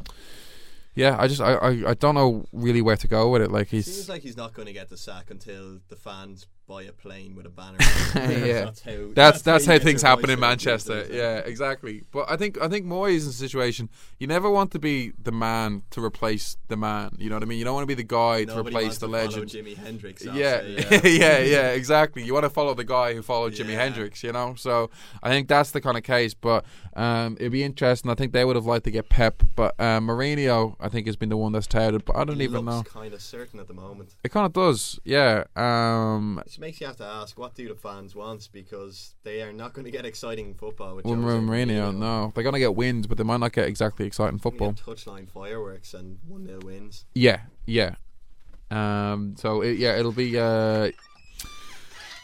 yeah. 0.94 1.16
I 1.18 1.28
just 1.28 1.40
I, 1.40 1.54
I, 1.54 1.90
I 1.90 1.94
don't 1.94 2.14
know 2.14 2.44
really 2.52 2.82
where 2.82 2.96
to 2.96 3.08
go 3.08 3.30
with 3.30 3.42
it. 3.42 3.52
Like 3.52 3.68
Seems 3.68 4.08
like 4.08 4.22
he's 4.22 4.36
not 4.36 4.54
going 4.54 4.66
to 4.66 4.72
get 4.72 4.88
the 4.88 4.96
sack 4.96 5.30
until 5.30 5.80
the 5.88 5.96
fans 5.96 6.46
buy 6.68 6.82
a 6.82 6.92
plane 6.92 7.34
with 7.34 7.46
a 7.46 7.48
banner. 7.48 7.78
yeah. 8.14 8.66
that's 8.66 8.82
how 8.82 9.08
That's 9.14 9.42
that's 9.42 9.64
he 9.64 9.70
how 9.70 9.78
gets 9.78 9.84
things 9.84 10.02
happen 10.02 10.26
in 10.30 10.38
out, 10.38 10.40
Manchester. 10.40 11.06
Yeah, 11.10 11.38
exactly. 11.38 12.02
But 12.12 12.30
I 12.30 12.36
think 12.36 12.60
I 12.60 12.68
think 12.68 12.86
Moyes 12.86 13.16
is 13.16 13.24
in 13.24 13.30
a 13.30 13.32
situation 13.32 13.88
you 14.18 14.26
never 14.26 14.50
want 14.50 14.70
to 14.72 14.78
be 14.78 15.12
the 15.20 15.32
man 15.32 15.82
to 15.90 16.04
replace 16.04 16.56
the 16.68 16.76
man. 16.76 17.16
You 17.18 17.30
know 17.30 17.36
what 17.36 17.42
I 17.42 17.46
mean? 17.46 17.58
You 17.58 17.64
don't 17.64 17.74
want 17.74 17.84
to 17.84 17.86
be 17.88 17.94
the 17.94 18.04
guy 18.04 18.44
to 18.44 18.60
replace 18.60 18.84
wants 18.84 18.98
the 18.98 19.06
to 19.08 19.12
follow 19.12 19.24
legend. 19.24 19.46
Jimi 19.50 19.76
Hendrix. 19.76 20.26
I'll 20.26 20.36
Yeah, 20.36 20.60
say, 20.60 21.00
yeah, 21.18 21.38
yeah, 21.38 21.68
exactly. 21.70 22.22
You 22.22 22.34
want 22.34 22.44
to 22.44 22.50
follow 22.50 22.74
the 22.74 22.84
guy 22.84 23.14
who 23.14 23.22
followed 23.22 23.54
Jimi 23.54 23.74
Hendrix, 23.74 24.22
you 24.22 24.32
know. 24.32 24.54
So 24.56 24.90
I 25.22 25.30
think 25.30 25.48
that's 25.48 25.70
the 25.70 25.80
kind 25.80 25.96
of 25.96 26.02
case. 26.02 26.34
But 26.34 26.64
um, 26.94 27.36
it'd 27.40 27.52
be 27.52 27.62
interesting. 27.64 28.10
I 28.10 28.14
think 28.14 28.32
they 28.32 28.44
would 28.44 28.56
have 28.56 28.66
liked 28.66 28.84
to 28.84 28.90
get 28.90 29.08
Pep, 29.08 29.42
but 29.56 29.74
uh, 29.78 30.00
Mourinho, 30.00 30.76
I 30.80 30.88
think, 30.88 31.06
has 31.06 31.16
been 31.16 31.28
the 31.30 31.36
one 31.36 31.52
that's 31.52 31.66
touted. 31.66 32.04
But 32.04 32.16
I 32.16 32.24
don't 32.24 32.36
he 32.36 32.44
even 32.44 32.64
know. 32.64 32.82
kind 32.82 33.14
of 33.14 33.22
certain 33.22 33.60
at 33.60 33.68
the 33.68 33.74
moment. 33.74 34.14
It 34.22 34.30
kind 34.30 34.44
of 34.46 34.52
does, 34.52 34.98
yeah. 35.04 35.44
Um, 35.56 36.42
Which 36.58 36.62
makes 36.62 36.80
you 36.80 36.88
have 36.88 36.96
to 36.96 37.04
ask, 37.04 37.38
what 37.38 37.54
do 37.54 37.68
the 37.68 37.76
fans 37.76 38.16
want? 38.16 38.48
Because 38.52 39.14
they 39.22 39.42
are 39.42 39.52
not 39.52 39.74
going 39.74 39.84
to 39.84 39.92
get 39.92 40.04
exciting 40.04 40.54
football 40.54 40.96
with 40.96 41.04
Jose 41.04 41.16
Mourinho, 41.16 41.96
no, 41.96 42.32
they're 42.34 42.42
gonna 42.42 42.58
get 42.58 42.74
wins, 42.74 43.06
but 43.06 43.16
they 43.16 43.22
might 43.22 43.38
not 43.38 43.52
get 43.52 43.68
exactly 43.68 44.06
exciting 44.06 44.40
football. 44.40 44.72
touchline 44.72 45.28
fireworks 45.28 45.94
and 45.94 46.18
one 46.26 46.48
0 46.48 46.58
wins. 46.64 47.04
Yeah, 47.14 47.42
yeah. 47.64 47.94
Um, 48.72 49.36
so 49.38 49.60
it, 49.60 49.78
yeah, 49.78 49.98
it'll 49.98 50.10
be 50.10 50.36
uh, 50.36 50.90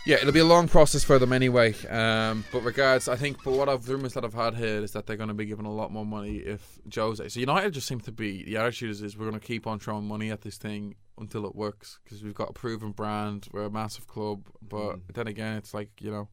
yeah, 0.07 0.16
it'll 0.16 0.32
be 0.32 0.40
a 0.40 0.44
long 0.44 0.68
process 0.68 1.02
for 1.02 1.18
them 1.18 1.32
anyway. 1.32 1.74
Um, 1.88 2.44
but 2.52 2.62
regards, 2.62 3.09
I 3.09 3.16
think. 3.16 3.42
But 3.42 3.52
what 3.52 3.68
I've 3.68 3.88
rumors 3.88 4.14
that 4.14 4.24
I've 4.24 4.34
had 4.34 4.55
here 4.55 4.82
is 4.82 4.92
that 4.92 5.07
they're 5.07 5.16
going 5.16 5.28
to 5.28 5.34
be 5.34 5.46
given 5.46 5.66
a 5.66 5.72
lot 5.72 5.92
more 5.92 6.05
money 6.05 6.36
if 6.36 6.78
Jose. 6.94 7.28
So 7.28 7.40
United 7.40 7.72
just 7.72 7.86
seem 7.86 8.00
to 8.00 8.12
be 8.12 8.44
the 8.44 8.57
attitude 8.57 8.90
is, 8.90 9.02
is 9.02 9.16
we're 9.16 9.28
going 9.28 9.40
to 9.40 9.46
keep 9.46 9.66
on 9.66 9.78
throwing 9.78 10.07
money 10.07 10.30
at 10.30 10.42
this 10.42 10.57
thing 10.57 10.96
until 11.18 11.46
it 11.46 11.55
works 11.55 11.98
because 12.05 12.22
we've 12.22 12.34
got 12.34 12.50
a 12.50 12.52
proven 12.52 12.92
brand. 12.92 13.48
We're 13.52 13.64
a 13.66 13.70
massive 13.70 14.07
club, 14.07 14.48
but 14.61 14.98
then 15.12 15.26
again, 15.26 15.57
it's 15.57 15.74
like 15.74 15.90
you 16.00 16.11
know. 16.11 16.28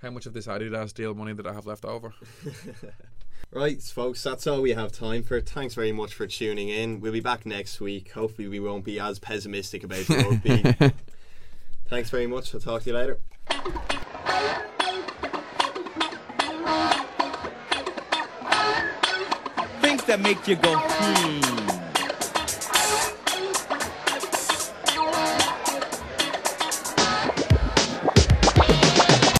How 0.00 0.10
much 0.10 0.26
of 0.26 0.32
this 0.32 0.48
Adidas 0.48 0.92
deal 0.92 1.14
money 1.14 1.32
that 1.32 1.46
I 1.46 1.52
have 1.52 1.64
left 1.64 1.84
over? 1.84 2.12
Right, 3.54 3.82
folks, 3.82 4.22
that's 4.22 4.46
all 4.46 4.62
we 4.62 4.70
have 4.70 4.92
time 4.92 5.22
for. 5.22 5.38
Thanks 5.38 5.74
very 5.74 5.92
much 5.92 6.14
for 6.14 6.26
tuning 6.26 6.70
in. 6.70 7.00
We'll 7.00 7.12
be 7.12 7.20
back 7.20 7.44
next 7.44 7.82
week. 7.82 8.12
Hopefully, 8.12 8.48
we 8.48 8.60
won't 8.60 8.82
be 8.82 8.98
as 8.98 9.18
pessimistic 9.18 9.84
about 9.84 10.08
rugby. 10.08 10.74
Thanks 11.92 12.08
very 12.08 12.26
much. 12.26 12.54
I'll 12.54 12.60
talk 12.60 12.80
to 12.84 12.88
you 12.88 12.96
later. 12.96 13.18
Things 19.82 20.02
that 20.04 20.20
make 20.22 20.48
you 20.48 20.56
go, 20.56 20.74
hmm. 20.78 21.41